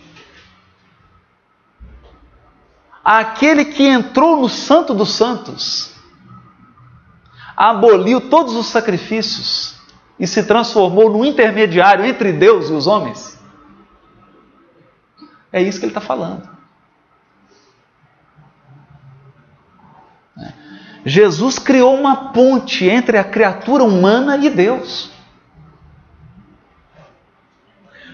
aquele 3.03 3.66
que 3.66 3.84
entrou 3.84 4.41
no 4.41 4.49
Santo 4.49 4.95
dos 4.95 5.12
Santos, 5.12 5.94
aboliu 7.56 8.20
todos 8.22 8.56
os 8.56 8.66
sacrifícios 8.66 9.81
e 10.22 10.27
se 10.27 10.43
transformou 10.43 11.10
no 11.10 11.26
intermediário 11.26 12.06
entre 12.06 12.31
Deus 12.31 12.69
e 12.69 12.73
os 12.73 12.85
homens. 12.85 13.41
É 15.52 15.60
isso 15.60 15.80
que 15.80 15.85
ele 15.85 15.89
está 15.89 15.99
falando. 15.99 16.48
Jesus 21.03 21.57
criou 21.57 21.95
uma 21.95 22.31
ponte 22.31 22.85
entre 22.85 23.18
a 23.18 23.23
criatura 23.23 23.84
humana 23.84 24.38
e 24.38 24.52
Deus. 24.52 25.11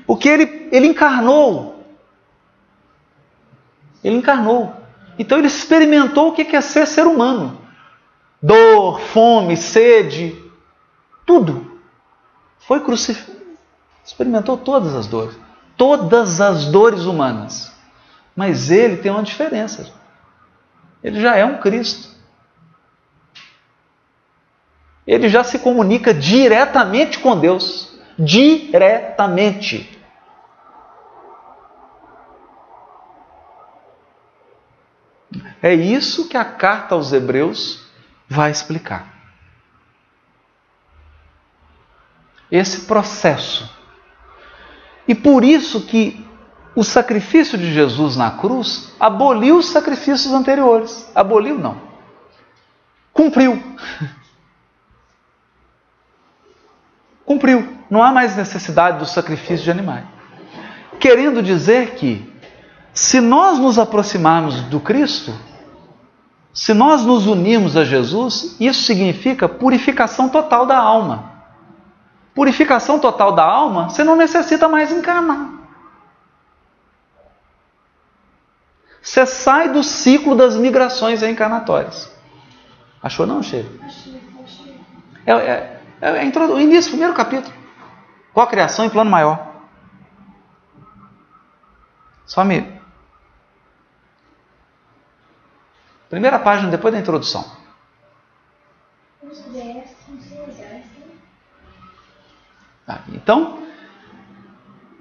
Porque 0.05 0.29
ele, 0.29 0.69
ele 0.71 0.87
encarnou. 0.87 1.83
Ele 4.01 4.15
encarnou. 4.15 4.73
Então 5.19 5.37
ele 5.37 5.47
experimentou 5.47 6.29
o 6.29 6.31
que 6.31 6.55
é 6.55 6.61
ser 6.61 6.87
ser 6.87 7.05
humano: 7.05 7.59
dor, 8.41 9.01
fome, 9.01 9.57
sede, 9.57 10.41
tudo. 11.25 11.66
Foi 12.67 12.81
crucificado. 12.81 13.37
Experimentou 14.03 14.57
todas 14.57 14.93
as 14.93 15.07
dores. 15.07 15.39
Todas 15.77 16.41
as 16.41 16.65
dores 16.65 17.05
humanas. 17.05 17.73
Mas 18.35 18.69
ele 18.69 18.97
tem 18.97 19.09
uma 19.09 19.23
diferença. 19.23 19.89
Ele 21.01 21.21
já 21.21 21.37
é 21.37 21.45
um 21.45 21.59
Cristo. 21.59 22.09
Ele 25.05 25.29
já 25.29 25.45
se 25.45 25.59
comunica 25.59 26.13
diretamente 26.13 27.19
com 27.19 27.39
Deus. 27.39 27.97
Diretamente. 28.19 29.97
É 35.61 35.73
isso 35.73 36.27
que 36.27 36.35
a 36.35 36.43
carta 36.43 36.95
aos 36.95 37.13
Hebreus 37.13 37.87
vai 38.27 38.51
explicar. 38.51 39.16
Esse 42.51 42.81
processo. 42.81 43.69
E 45.07 45.15
por 45.15 45.43
isso 45.43 45.81
que 45.81 46.25
o 46.75 46.83
sacrifício 46.83 47.57
de 47.57 47.73
Jesus 47.73 48.15
na 48.15 48.31
cruz 48.31 48.93
aboliu 48.99 49.57
os 49.57 49.69
sacrifícios 49.69 50.31
anteriores. 50.33 51.09
Aboliu 51.15 51.57
não. 51.57 51.81
Cumpriu. 53.11 53.61
Cumpriu. 57.25 57.77
Não 57.89 58.03
há 58.03 58.11
mais 58.11 58.35
necessidade 58.35 58.99
do 58.99 59.05
sacrifício 59.05 59.63
de 59.63 59.71
animais. 59.71 60.05
Querendo 60.99 61.41
dizer 61.41 61.95
que 61.95 62.31
se 62.93 63.21
nós 63.21 63.57
nos 63.59 63.79
aproximarmos 63.79 64.61
do 64.61 64.79
Cristo, 64.79 65.33
se 66.53 66.73
nós 66.73 67.03
nos 67.03 67.27
unirmos 67.27 67.77
a 67.77 67.83
Jesus, 67.83 68.55
isso 68.59 68.83
significa 68.83 69.47
purificação 69.47 70.29
total 70.29 70.65
da 70.65 70.77
alma. 70.77 71.36
Purificação 72.37 72.99
total 72.99 73.31
da 73.31 73.43
alma, 73.43 73.89
você 73.89 74.03
não 74.03 74.15
necessita 74.15 74.69
mais 74.69 74.91
encarnar. 74.91 75.53
Você 79.01 79.25
sai 79.25 79.69
do 79.69 79.83
ciclo 79.83 80.35
das 80.35 80.55
migrações 80.55 81.21
reencarnatórias. 81.21 82.15
Achou 83.01 83.25
não, 83.25 83.39
achei. 83.39 83.65
É, 85.25 85.31
é, 85.31 85.81
é, 85.99 86.27
é 86.27 86.39
o 86.39 86.59
início, 86.59 86.91
primeiro 86.91 87.15
capítulo. 87.15 87.51
Qual 88.31 88.45
a 88.45 88.49
criação 88.49 88.85
em 88.85 88.89
plano 88.91 89.09
maior? 89.09 89.55
Só 92.27 92.43
me 92.43 92.79
Primeira 96.07 96.37
página 96.37 96.69
depois 96.69 96.93
da 96.93 96.99
introdução. 96.99 97.43
Ah, 102.87 103.01
então, 103.09 103.59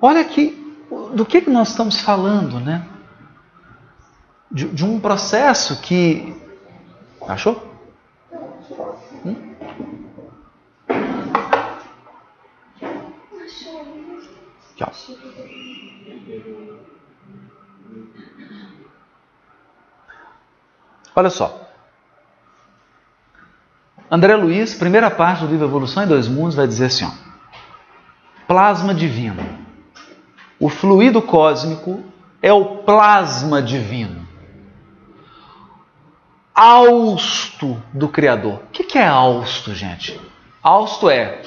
olha 0.00 0.20
aqui 0.20 0.66
do 1.14 1.24
que, 1.24 1.40
que 1.40 1.50
nós 1.50 1.68
estamos 1.68 2.00
falando, 2.00 2.58
né? 2.58 2.84
De, 4.50 4.68
de 4.68 4.84
um 4.84 4.98
processo 4.98 5.80
que. 5.80 6.34
Achou? 7.28 7.74
Hum? 9.24 9.54
Aqui, 14.72 14.84
ó. 14.84 14.90
Olha 21.14 21.30
só. 21.30 21.66
André 24.10 24.36
Luiz, 24.36 24.74
primeira 24.74 25.10
parte 25.10 25.44
do 25.44 25.50
livro 25.50 25.66
Evolução 25.66 26.02
em 26.02 26.06
Dois 26.06 26.28
Mundos, 26.28 26.54
vai 26.54 26.66
dizer 26.66 26.86
assim: 26.86 27.04
ó, 27.04 27.25
plasma 28.46 28.94
divino. 28.94 29.42
O 30.58 30.68
fluido 30.68 31.20
cósmico 31.20 32.02
é 32.40 32.52
o 32.52 32.78
plasma 32.78 33.60
divino. 33.60 34.26
Austo 36.54 37.82
do 37.92 38.08
Criador. 38.08 38.62
O 38.62 38.68
que 38.70 38.98
é 38.98 39.06
austo, 39.06 39.74
gente? 39.74 40.18
Austo 40.62 41.10
é 41.10 41.42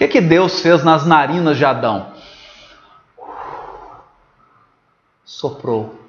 que, 0.00 0.08
que 0.08 0.20
Deus 0.22 0.60
fez 0.60 0.82
nas 0.82 1.04
narinas 1.04 1.58
de 1.58 1.64
Adão? 1.66 2.14
Soprou. 5.22 5.99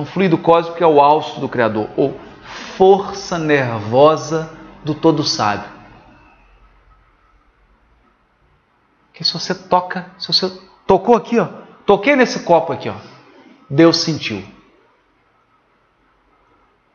Então, 0.00 0.10
fluido 0.10 0.38
cósmico 0.38 0.82
é 0.82 0.86
o 0.86 0.98
alço 0.98 1.40
do 1.40 1.48
Criador, 1.48 1.90
ou 1.94 2.18
força 2.78 3.38
nervosa 3.38 4.50
do 4.82 4.94
todo 4.94 5.22
sábio. 5.22 5.68
Que 9.12 9.22
se 9.22 9.34
você 9.34 9.54
toca, 9.54 10.10
se 10.18 10.26
você 10.28 10.50
tocou 10.86 11.14
aqui, 11.14 11.38
ó, 11.38 11.48
toquei 11.84 12.16
nesse 12.16 12.44
copo 12.44 12.72
aqui, 12.72 12.88
ó, 12.88 12.94
Deus 13.68 13.98
sentiu. 13.98 14.42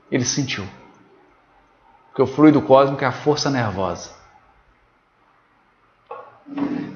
Ele 0.10 0.26
sentiu. 0.26 0.68
Porque 2.08 2.24
o 2.24 2.28
fluido 2.28 2.60
cósmico 2.60 3.04
é 3.04 3.08
a 3.08 3.12
força 3.12 3.52
nervosa. 3.52 4.16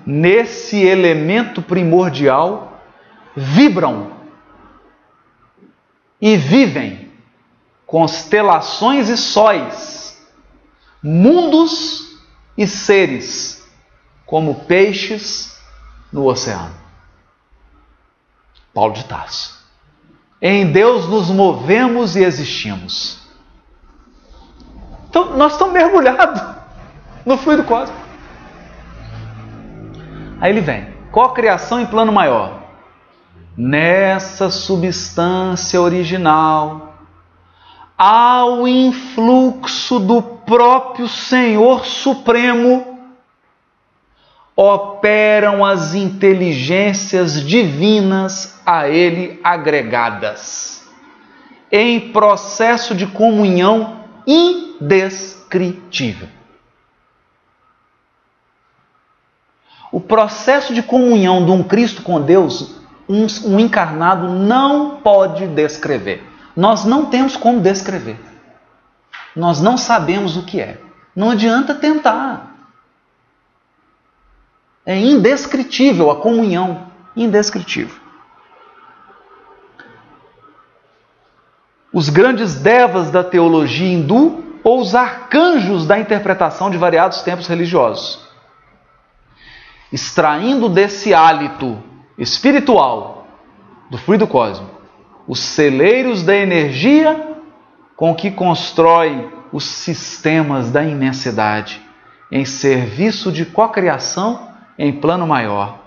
Nesse 0.08 0.82
elemento 0.82 1.62
primordial 1.62 2.82
vibram 3.36 4.19
e 6.22 6.36
vivem 6.38 7.12
constelações 7.86 9.10
e 9.10 9.18
sóis, 9.18 10.22
mundos 11.02 12.20
e 12.58 12.68
seres, 12.68 13.68
como 14.26 14.66
peixes 14.66 15.60
no 16.12 16.26
oceano. 16.26 16.76
Paulo 18.74 18.94
de 18.94 19.04
Tarso. 19.06 19.60
Em 20.42 20.72
Deus 20.72 21.08
nos 21.08 21.30
movemos 21.30 22.16
e 22.16 22.24
existimos. 22.24 23.20
Então, 25.10 25.36
nós 25.36 25.54
estamos 25.54 25.74
mergulhados 25.74 26.42
no 27.26 27.38
fluido 27.38 27.64
cósmico. 27.64 28.00
Aí 30.40 30.52
ele 30.52 30.62
vem. 30.62 30.94
Cocriação 31.12 31.82
em 31.82 31.86
plano 31.86 32.12
maior. 32.12 32.59
Nessa 33.62 34.50
substância 34.50 35.82
original, 35.82 36.94
há 37.98 38.46
o 38.46 38.66
influxo 38.66 40.00
do 40.00 40.22
próprio 40.22 41.10
Senhor 41.10 41.86
Supremo, 41.86 42.98
operam 44.56 45.66
as 45.66 45.94
inteligências 45.94 47.46
divinas 47.46 48.62
a 48.66 48.88
ele 48.88 49.42
agregadas, 49.44 50.90
em 51.70 52.14
processo 52.14 52.96
de 52.96 53.08
comunhão 53.08 54.06
indescritível. 54.26 56.30
O 59.92 60.00
processo 60.00 60.74
de 60.74 60.82
comunhão 60.82 61.44
de 61.44 61.52
um 61.52 61.62
Cristo 61.62 62.02
com 62.02 62.22
Deus, 62.22 62.79
um, 63.10 63.26
um, 63.46 63.60
encarnado 63.60 64.30
não 64.30 64.98
pode 64.98 65.48
descrever. 65.48 66.24
Nós 66.56 66.86
não 66.86 67.08
temos 67.08 67.36
como 67.36 67.60
descrever. 67.60 68.20
Nós 69.36 69.60
não 69.60 69.78
sabemos 69.78 70.38
o 70.38 70.46
que 70.46 70.62
é. 70.62 70.80
Não 71.16 71.32
adianta 71.32 71.74
tentar. 71.74 72.56
É 74.86 74.96
indescritível 74.96 76.12
a 76.12 76.18
comunhão, 76.18 76.88
indescritível. 77.16 78.10
os 81.92 82.10
grandes 82.10 82.56
devas 82.56 83.10
da 83.10 83.24
teologia 83.24 83.92
hindu 83.92 84.44
ou 84.64 84.80
os 84.82 84.94
arcanjos 84.94 85.88
da 85.88 86.00
interpretação 86.00 86.70
de 86.70 86.78
variados 86.78 87.22
tempos 87.22 87.48
religiosos. 87.48 88.20
Extraindo 89.92 90.70
desse 90.70 91.14
hálito 91.14 91.82
espiritual 92.20 93.28
do 93.90 93.98
fluido 93.98 94.28
cósmico 94.28 94.80
os 95.28 95.40
celeiros 95.40 96.24
da 96.24 96.36
energia 96.36 97.38
com 97.96 98.14
que 98.16 98.32
constrói 98.32 99.30
os 99.52 99.64
sistemas 99.64 100.72
da 100.72 100.84
imensidade 100.84 101.82
em 102.32 102.46
serviço 102.46 103.32
de 103.32 103.46
cocriação 103.46 104.50
em 104.78 104.94
plano 104.94 105.26
maior, 105.26 105.80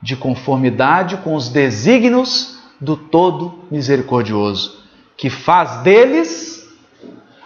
de 0.00 0.16
conformidade 0.16 1.16
com 1.18 1.34
os 1.34 1.48
desígnios 1.48 2.60
do 2.80 2.96
Todo 2.96 3.64
Misericordioso 3.70 4.78
que 5.18 5.28
faz 5.28 5.78
deles 5.78 6.66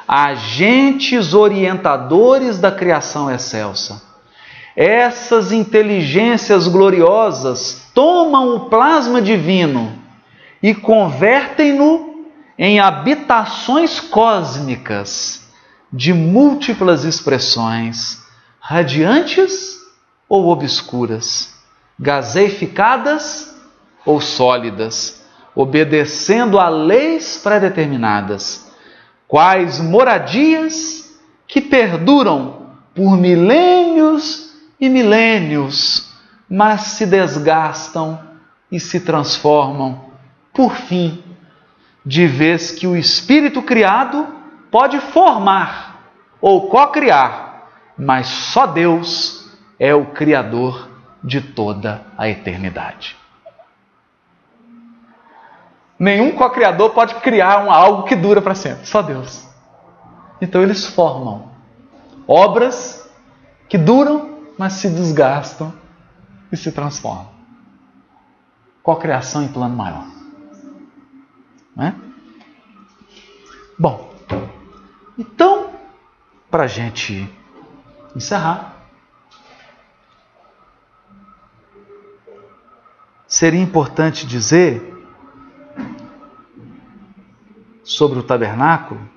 agentes 0.06 1.32
orientadores 1.32 2.58
da 2.58 2.70
criação 2.70 3.30
excelsa. 3.30 4.11
Essas 4.76 5.52
inteligências 5.52 6.66
gloriosas 6.66 7.88
tomam 7.94 8.56
o 8.56 8.60
plasma 8.70 9.20
divino 9.20 9.98
e 10.62 10.74
convertem-no 10.74 12.26
em 12.58 12.80
habitações 12.80 14.00
cósmicas 14.00 15.48
de 15.92 16.14
múltiplas 16.14 17.04
expressões, 17.04 18.18
radiantes 18.58 19.76
ou 20.28 20.48
obscuras, 20.48 21.54
gaseificadas 21.98 23.54
ou 24.06 24.20
sólidas 24.20 25.22
obedecendo 25.54 26.58
a 26.58 26.68
leis 26.68 27.38
pré-determinadas, 27.42 28.70
quais 29.28 29.80
moradias 29.80 31.18
que 31.46 31.60
perduram 31.60 32.72
por 32.94 33.16
milênios 33.16 34.51
e 34.82 34.88
milênios, 34.88 36.12
mas 36.50 36.80
se 36.80 37.06
desgastam 37.06 38.18
e 38.68 38.80
se 38.80 38.98
transformam, 38.98 40.06
por 40.52 40.74
fim, 40.74 41.22
de 42.04 42.26
vez 42.26 42.72
que 42.72 42.84
o 42.84 42.96
espírito 42.96 43.62
criado 43.62 44.26
pode 44.72 44.98
formar 44.98 46.02
ou 46.40 46.68
co-criar, 46.68 47.68
mas 47.96 48.26
só 48.26 48.66
Deus 48.66 49.48
é 49.78 49.94
o 49.94 50.06
Criador 50.06 50.88
de 51.22 51.40
toda 51.40 52.02
a 52.18 52.28
eternidade. 52.28 53.16
Nenhum 55.96 56.32
co-criador 56.32 56.90
pode 56.90 57.14
criar 57.16 57.64
um, 57.64 57.70
algo 57.70 58.02
que 58.02 58.16
dura 58.16 58.42
para 58.42 58.56
sempre, 58.56 58.84
só 58.84 59.00
Deus. 59.00 59.46
Então 60.40 60.60
eles 60.60 60.84
formam 60.84 61.52
obras 62.26 63.08
que 63.68 63.78
duram, 63.78 64.31
mas 64.58 64.74
se 64.74 64.88
desgastam 64.88 65.72
e 66.50 66.56
se 66.56 66.70
transformam. 66.72 67.30
Co-criação 68.82 69.42
em 69.42 69.48
plano 69.48 69.76
maior. 69.76 70.06
Né? 71.74 71.94
Bom, 73.78 74.14
então, 75.18 75.72
para 76.50 76.64
a 76.64 76.66
gente 76.66 77.28
encerrar, 78.14 78.76
seria 83.26 83.60
importante 83.60 84.26
dizer 84.26 84.92
sobre 87.82 88.18
o 88.18 88.22
tabernáculo 88.22 89.11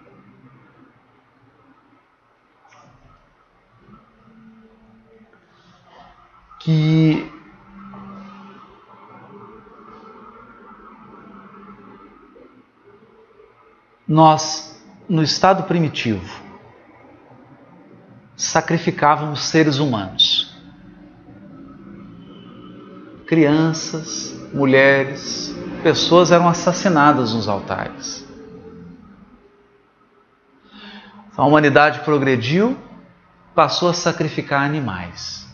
que 6.65 7.31
nós, 14.07 14.83
no 15.07 15.21
estado 15.21 15.65
primitivo, 15.65 16.27
sacrificávamos 18.35 19.43
seres 19.43 19.77
humanos. 19.77 20.59
Crianças, 23.27 24.35
mulheres, 24.51 25.55
pessoas 25.83 26.31
eram 26.31 26.47
assassinadas 26.47 27.31
nos 27.35 27.47
altares. 27.47 28.27
A 31.37 31.45
humanidade 31.45 31.99
progrediu, 31.99 32.75
passou 33.53 33.87
a 33.87 33.93
sacrificar 33.93 34.63
animais. 34.63 35.44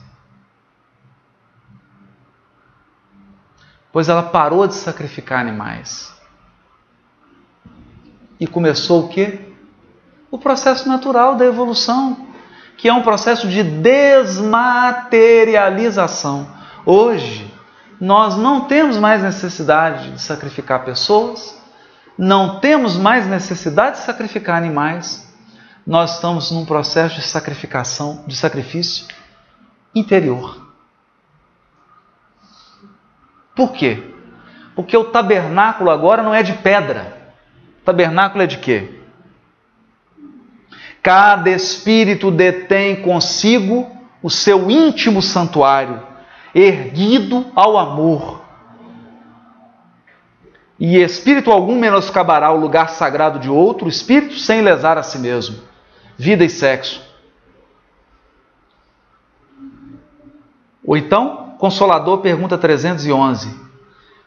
Pois 3.91 4.07
ela 4.09 4.23
parou 4.23 4.65
de 4.67 4.75
sacrificar 4.75 5.39
animais. 5.39 6.11
E 8.39 8.47
começou 8.47 9.05
o 9.05 9.09
quê? 9.09 9.39
O 10.31 10.37
processo 10.37 10.87
natural 10.87 11.35
da 11.35 11.45
evolução, 11.45 12.27
que 12.77 12.87
é 12.87 12.93
um 12.93 13.03
processo 13.03 13.47
de 13.47 13.63
desmaterialização. 13.63 16.47
Hoje, 16.85 17.53
nós 17.99 18.37
não 18.37 18.61
temos 18.61 18.97
mais 18.97 19.21
necessidade 19.21 20.13
de 20.13 20.21
sacrificar 20.21 20.83
pessoas, 20.83 21.61
não 22.17 22.59
temos 22.59 22.97
mais 22.97 23.27
necessidade 23.27 23.97
de 23.97 24.03
sacrificar 24.03 24.57
animais. 24.57 25.29
Nós 25.85 26.15
estamos 26.15 26.49
num 26.51 26.65
processo 26.65 27.15
de 27.15 27.21
sacrificação, 27.21 28.23
de 28.25 28.35
sacrifício 28.35 29.05
interior. 29.93 30.60
Por 33.55 33.71
quê? 33.73 34.03
Porque 34.75 34.95
o 34.95 35.05
tabernáculo 35.05 35.89
agora 35.89 36.23
não 36.23 36.33
é 36.33 36.43
de 36.43 36.53
pedra. 36.53 37.17
O 37.81 37.85
tabernáculo 37.85 38.43
é 38.43 38.47
de 38.47 38.57
quê? 38.57 39.01
Cada 41.03 41.49
espírito 41.49 42.29
detém 42.29 43.01
consigo 43.01 43.89
o 44.21 44.29
seu 44.29 44.69
íntimo 44.69 45.21
santuário, 45.21 46.01
erguido 46.53 47.51
ao 47.55 47.77
amor. 47.77 48.41
E 50.79 50.97
espírito 50.97 51.51
algum 51.51 51.79
menoscabará 51.79 52.51
o 52.51 52.59
lugar 52.59 52.89
sagrado 52.89 53.39
de 53.39 53.49
outro 53.49 53.87
espírito 53.87 54.37
sem 54.37 54.61
lesar 54.61 54.97
a 54.97 55.03
si 55.03 55.19
mesmo. 55.19 55.59
Vida 56.17 56.43
e 56.43 56.49
sexo. 56.49 57.01
Ou 60.83 60.97
então, 60.97 61.50
Consolador 61.61 62.21
pergunta 62.21 62.57
311. 62.57 63.55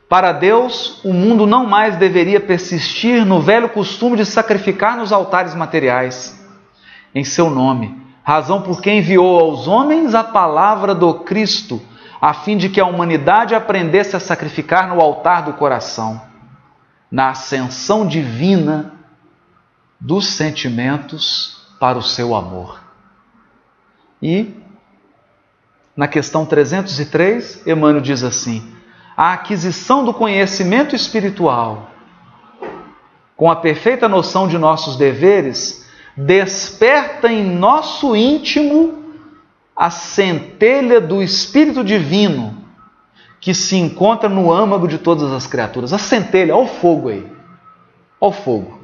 Para 0.08 0.30
Deus, 0.30 1.04
o 1.04 1.12
mundo 1.12 1.48
não 1.48 1.66
mais 1.66 1.96
deveria 1.96 2.38
persistir 2.38 3.26
no 3.26 3.40
velho 3.40 3.68
costume 3.70 4.16
de 4.16 4.24
sacrificar 4.24 4.96
nos 4.96 5.12
altares 5.12 5.52
materiais 5.52 6.40
em 7.12 7.24
seu 7.24 7.50
nome, 7.50 8.00
razão 8.22 8.62
por 8.62 8.80
que 8.80 8.88
enviou 8.88 9.40
aos 9.40 9.66
homens 9.66 10.14
a 10.14 10.22
palavra 10.22 10.94
do 10.94 11.12
Cristo, 11.12 11.82
a 12.20 12.32
fim 12.32 12.56
de 12.56 12.68
que 12.68 12.80
a 12.80 12.86
humanidade 12.86 13.52
aprendesse 13.52 14.14
a 14.14 14.20
sacrificar 14.20 14.86
no 14.86 15.00
altar 15.00 15.42
do 15.42 15.54
coração, 15.54 16.22
na 17.10 17.30
ascensão 17.30 18.06
divina 18.06 18.94
dos 19.98 20.26
sentimentos 20.26 21.66
para 21.80 21.98
o 21.98 22.02
seu 22.02 22.32
amor. 22.32 22.80
E 24.22 24.62
na 25.96 26.08
questão 26.08 26.44
303, 26.44 27.66
Emmanuel 27.66 28.00
diz 28.00 28.22
assim: 28.22 28.74
a 29.16 29.32
aquisição 29.32 30.04
do 30.04 30.12
conhecimento 30.12 30.96
espiritual, 30.96 31.90
com 33.36 33.50
a 33.50 33.56
perfeita 33.56 34.08
noção 34.08 34.48
de 34.48 34.58
nossos 34.58 34.96
deveres, 34.96 35.88
desperta 36.16 37.30
em 37.30 37.44
nosso 37.44 38.14
íntimo 38.14 39.04
a 39.76 39.90
centelha 39.90 41.00
do 41.00 41.22
Espírito 41.22 41.82
Divino 41.82 42.64
que 43.40 43.52
se 43.52 43.76
encontra 43.76 44.28
no 44.28 44.50
âmago 44.50 44.88
de 44.88 44.96
todas 44.96 45.30
as 45.30 45.46
criaturas. 45.46 45.92
A 45.92 45.98
centelha, 45.98 46.56
olha 46.56 46.64
o 46.64 46.66
fogo 46.68 47.10
aí. 47.10 47.26
Olha 48.20 48.30
o 48.30 48.32
fogo. 48.32 48.80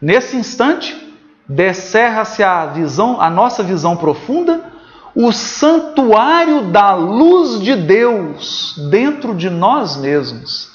Nesse 0.00 0.36
instante, 0.36 1.14
descerra-se 1.48 2.42
a 2.42 2.66
visão, 2.66 3.20
a 3.20 3.30
nossa 3.30 3.62
visão 3.62 3.96
profunda 3.96 4.71
o 5.14 5.30
santuário 5.32 6.70
da 6.70 6.94
luz 6.94 7.60
de 7.60 7.76
Deus 7.76 8.74
dentro 8.90 9.34
de 9.34 9.50
nós 9.50 9.96
mesmos. 9.96 10.72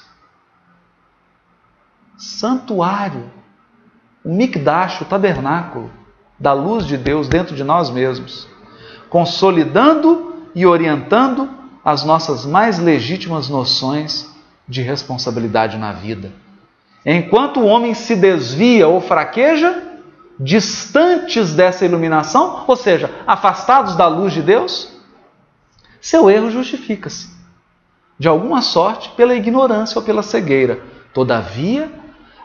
Santuário, 2.16 3.30
o 4.24 4.32
mikdash, 4.32 5.00
o 5.00 5.04
tabernáculo 5.04 5.90
da 6.38 6.52
luz 6.52 6.86
de 6.86 6.96
Deus 6.96 7.28
dentro 7.28 7.54
de 7.54 7.64
nós 7.64 7.90
mesmos, 7.90 8.48
consolidando 9.08 10.46
e 10.54 10.64
orientando 10.64 11.48
as 11.84 12.04
nossas 12.04 12.44
mais 12.44 12.78
legítimas 12.78 13.48
noções 13.48 14.28
de 14.68 14.82
responsabilidade 14.82 15.76
na 15.78 15.92
vida. 15.92 16.32
Enquanto 17.04 17.60
o 17.60 17.66
homem 17.66 17.94
se 17.94 18.14
desvia 18.14 18.86
ou 18.86 19.00
fraqueja, 19.00 19.87
distantes 20.38 21.54
dessa 21.54 21.84
iluminação, 21.84 22.64
ou 22.66 22.76
seja, 22.76 23.10
afastados 23.26 23.96
da 23.96 24.06
luz 24.06 24.32
de 24.32 24.42
Deus, 24.42 24.92
seu 26.00 26.30
erro 26.30 26.50
justifica-se, 26.50 27.28
de 28.18 28.28
alguma 28.28 28.62
sorte, 28.62 29.10
pela 29.16 29.34
ignorância 29.34 29.98
ou 29.98 30.04
pela 30.04 30.22
cegueira. 30.22 30.80
Todavia, 31.12 31.90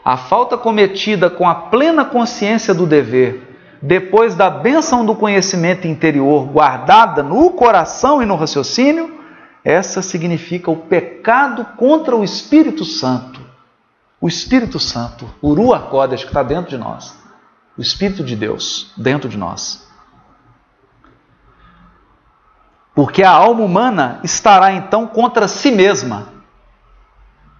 a 0.04 0.16
falta 0.16 0.58
cometida 0.58 1.30
com 1.30 1.48
a 1.48 1.54
plena 1.54 2.04
consciência 2.04 2.74
do 2.74 2.86
dever, 2.86 3.56
depois 3.80 4.34
da 4.34 4.50
bênção 4.50 5.04
do 5.04 5.14
conhecimento 5.14 5.86
interior 5.86 6.46
guardada 6.46 7.22
no 7.22 7.50
coração 7.50 8.22
e 8.22 8.26
no 8.26 8.34
raciocínio, 8.34 9.20
essa 9.62 10.02
significa 10.02 10.70
o 10.70 10.76
pecado 10.76 11.64
contra 11.76 12.16
o 12.16 12.24
Espírito 12.24 12.84
Santo. 12.84 13.40
O 14.20 14.26
Espírito 14.26 14.78
Santo, 14.78 15.28
o 15.40 15.52
Ruach 15.52 15.88
que 16.08 16.26
está 16.26 16.42
dentro 16.42 16.70
de 16.70 16.78
nós 16.78 17.23
o 17.76 17.80
Espírito 17.80 18.22
de 18.22 18.36
Deus 18.36 18.92
dentro 18.96 19.28
de 19.28 19.36
nós. 19.36 19.86
Porque 22.94 23.24
a 23.24 23.30
alma 23.30 23.64
humana 23.64 24.20
estará 24.22 24.72
então 24.72 25.06
contra 25.06 25.48
si 25.48 25.72
mesma, 25.72 26.28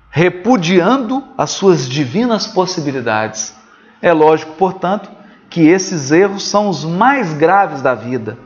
repudiando 0.08 1.24
as 1.36 1.50
suas 1.50 1.88
divinas 1.88 2.46
possibilidades. 2.46 3.52
É 4.00 4.12
lógico, 4.12 4.52
portanto, 4.52 5.10
que 5.50 5.62
esses 5.62 6.12
erros 6.12 6.44
são 6.44 6.68
os 6.68 6.84
mais 6.84 7.34
graves 7.34 7.82
da 7.82 7.94
vida, 7.94 8.38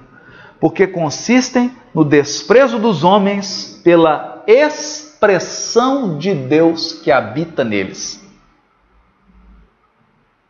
porque 0.59 0.87
consistem 0.87 1.77
no 1.95 2.05
desprezo 2.05 2.79
dos 2.79 3.05
homens 3.05 3.81
pela 3.85 4.43
expressão 4.47 6.17
de 6.17 6.35
Deus 6.35 6.95
que 6.95 7.13
habita 7.13 7.63
neles 7.63 8.28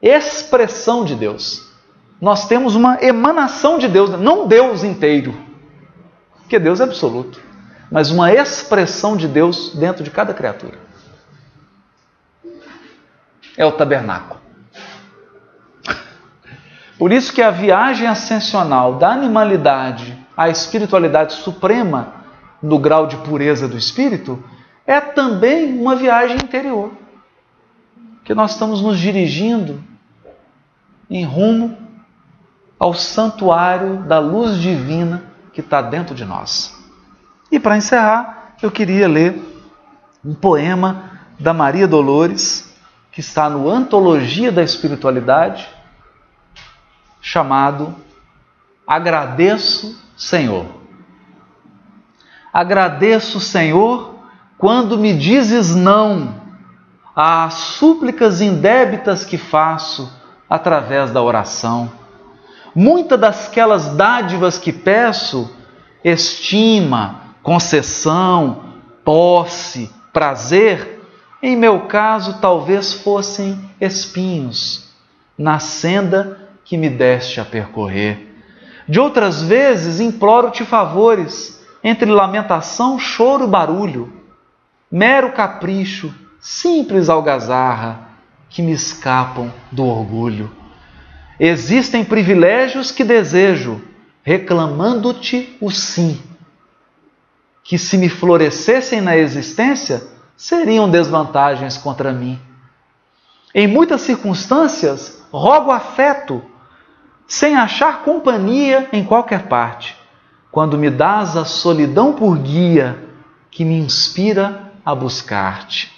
expressão 0.01 1.05
de 1.05 1.15
Deus. 1.15 1.69
Nós 2.21 2.47
temos 2.47 2.75
uma 2.75 3.03
emanação 3.03 3.79
de 3.79 3.89
Deus, 3.89 4.11
não 4.19 4.47
Deus 4.47 4.83
inteiro, 4.83 5.35
porque 6.39 6.59
Deus 6.59 6.81
é 6.81 6.85
absoluto, 6.85 7.41
mas 7.91 8.11
uma 8.11 8.33
expressão 8.33 9.17
de 9.17 9.29
Deus 9.29 9.75
dentro 9.75 10.03
de 10.03 10.11
cada 10.11 10.35
criatura. 10.35 10.79
É 13.57 13.65
o 13.65 13.73
tabernáculo. 13.73 14.41
Por 16.99 17.13
isso 17.13 17.33
que 17.33 17.41
a 17.41 17.51
viagem 17.51 18.09
ascensional 18.09 18.95
da 18.95 19.11
animalidade 19.11 20.19
à 20.37 20.49
espiritualidade 20.49 21.35
suprema 21.35 22.15
no 22.61 22.79
grau 22.79 23.07
de 23.07 23.17
pureza 23.19 23.69
do 23.69 23.77
espírito 23.77 24.43
é 24.85 25.01
também 25.01 25.79
uma 25.79 25.95
viagem 25.95 26.37
interior. 26.37 26.93
Que 28.29 28.35
nós 28.35 28.51
estamos 28.51 28.83
nos 28.83 28.99
dirigindo 28.99 29.83
em 31.09 31.25
rumo 31.25 31.79
ao 32.79 32.93
santuário 32.93 34.03
da 34.03 34.19
luz 34.19 34.59
divina 34.59 35.23
que 35.51 35.63
está 35.63 35.81
dentro 35.81 36.15
de 36.15 36.27
nós. 36.27 36.79
E 37.51 37.59
para 37.59 37.79
encerrar, 37.79 38.53
eu 38.61 38.71
queria 38.71 39.09
ler 39.09 39.43
um 40.23 40.35
poema 40.35 41.11
da 41.41 41.55
Maria 41.55 41.89
Dolores, 41.89 42.71
que 43.11 43.21
está 43.21 43.49
no 43.49 43.67
Antologia 43.67 44.53
da 44.53 44.63
Espiritualidade, 44.63 45.67
chamado 47.23 47.97
Agradeço, 48.87 49.99
Senhor. 50.19 50.67
Agradeço, 52.53 53.41
Senhor, 53.41 54.17
quando 54.59 54.99
me 54.99 55.17
dizes 55.17 55.75
não 55.75 56.38
às 57.21 57.55
súplicas 57.55 58.41
indébitas 58.41 59.25
que 59.25 59.37
faço 59.37 60.09
através 60.49 61.11
da 61.11 61.21
oração. 61.21 61.91
Muitas 62.73 63.19
dasquelas 63.19 63.89
dádivas 63.97 64.57
que 64.57 64.73
peço, 64.73 65.53
estima, 66.05 67.23
concessão, 67.43 68.67
posse, 69.05 69.93
prazer, 70.13 71.03
em 71.43 71.57
meu 71.57 71.89
caso 71.89 72.39
talvez 72.41 72.93
fossem 72.93 73.69
espinhos 73.81 74.89
na 75.37 75.59
senda 75.59 76.39
que 76.65 76.77
me 76.77 76.89
deste 76.89 77.41
a 77.41 77.45
percorrer. 77.45 78.33
De 78.89 79.01
outras 79.01 79.43
vezes 79.43 79.99
imploro-te 79.99 80.65
favores, 80.65 81.67
entre 81.83 82.09
lamentação, 82.09 82.97
choro 82.97 83.43
e 83.43 83.49
barulho, 83.49 84.13
mero 84.89 85.33
capricho, 85.33 86.15
simples 86.41 87.09
algazarra, 87.09 88.09
que 88.49 88.63
me 88.63 88.73
escapam 88.73 89.53
do 89.71 89.85
orgulho. 89.85 90.51
Existem 91.39 92.05
privilégios 92.05 92.91
que 92.91 93.05
desejo, 93.05 93.81
reclamando-te 94.23 95.57
o 95.61 95.71
sim, 95.71 96.21
que 97.63 97.79
se 97.79 97.97
me 97.97 98.09
florescessem 98.09 99.01
na 99.01 99.17
existência, 99.17 100.03
seriam 100.37 100.91
desvantagens 100.91 101.77
contra 101.77 102.13
mim. 102.13 102.41
Em 103.55 103.67
muitas 103.67 104.03
circunstâncias, 104.03 105.23
rogo 105.31 105.71
afeto, 105.71 106.43
sem 107.27 107.55
achar 107.57 108.03
companhia 108.03 108.89
em 108.93 109.05
qualquer 109.05 109.49
parte, 109.49 109.97
quando 110.51 110.79
me 110.79 110.89
dás 110.89 111.37
a 111.37 111.45
solidão 111.45 112.15
por 112.15 112.39
guia 112.39 112.99
que 113.51 113.65
me 113.65 113.79
inspira 113.79 114.73
a 114.85 114.95
buscar-te. 114.95 115.98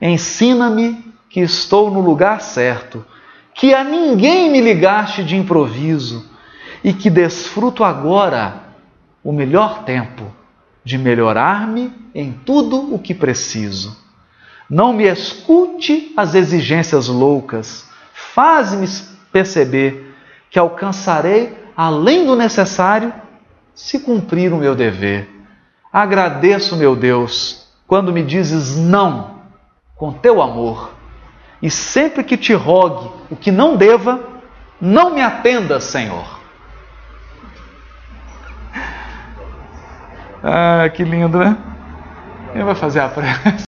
Ensina-me 0.00 1.12
que 1.28 1.40
estou 1.40 1.90
no 1.90 2.00
lugar 2.00 2.40
certo, 2.40 3.04
que 3.54 3.74
a 3.74 3.82
ninguém 3.82 4.50
me 4.50 4.60
ligaste 4.60 5.24
de 5.24 5.36
improviso 5.36 6.30
e 6.82 6.92
que 6.92 7.10
desfruto 7.10 7.82
agora 7.82 8.62
o 9.22 9.32
melhor 9.32 9.82
tempo 9.82 10.24
de 10.84 10.96
melhorar-me 10.96 11.92
em 12.14 12.32
tudo 12.32 12.94
o 12.94 12.98
que 12.98 13.12
preciso. 13.12 13.96
Não 14.70 14.92
me 14.92 15.04
escute 15.04 16.12
as 16.16 16.34
exigências 16.34 17.08
loucas, 17.08 17.86
faz-me 18.12 18.86
perceber 19.32 20.14
que 20.50 20.58
alcançarei 20.58 21.56
além 21.76 22.24
do 22.24 22.36
necessário 22.36 23.12
se 23.74 24.00
cumprir 24.00 24.52
o 24.52 24.56
meu 24.56 24.74
dever. 24.74 25.28
Agradeço, 25.92 26.76
meu 26.76 26.94
Deus, 26.94 27.66
quando 27.86 28.12
me 28.12 28.22
dizes 28.22 28.76
não 28.76 29.37
com 29.98 30.12
teu 30.12 30.40
amor 30.40 30.92
e 31.60 31.68
sempre 31.70 32.22
que 32.22 32.36
te 32.36 32.54
rogue 32.54 33.10
o 33.28 33.36
que 33.36 33.50
não 33.50 33.76
deva, 33.76 34.20
não 34.80 35.12
me 35.12 35.20
atenda, 35.20 35.80
Senhor. 35.80 36.38
Ah, 40.42 40.88
que 40.94 41.02
lindo, 41.02 41.40
né? 41.40 41.56
Quem 42.52 42.62
vai 42.62 42.76
fazer 42.76 43.00
a 43.00 43.08
prece? 43.08 43.66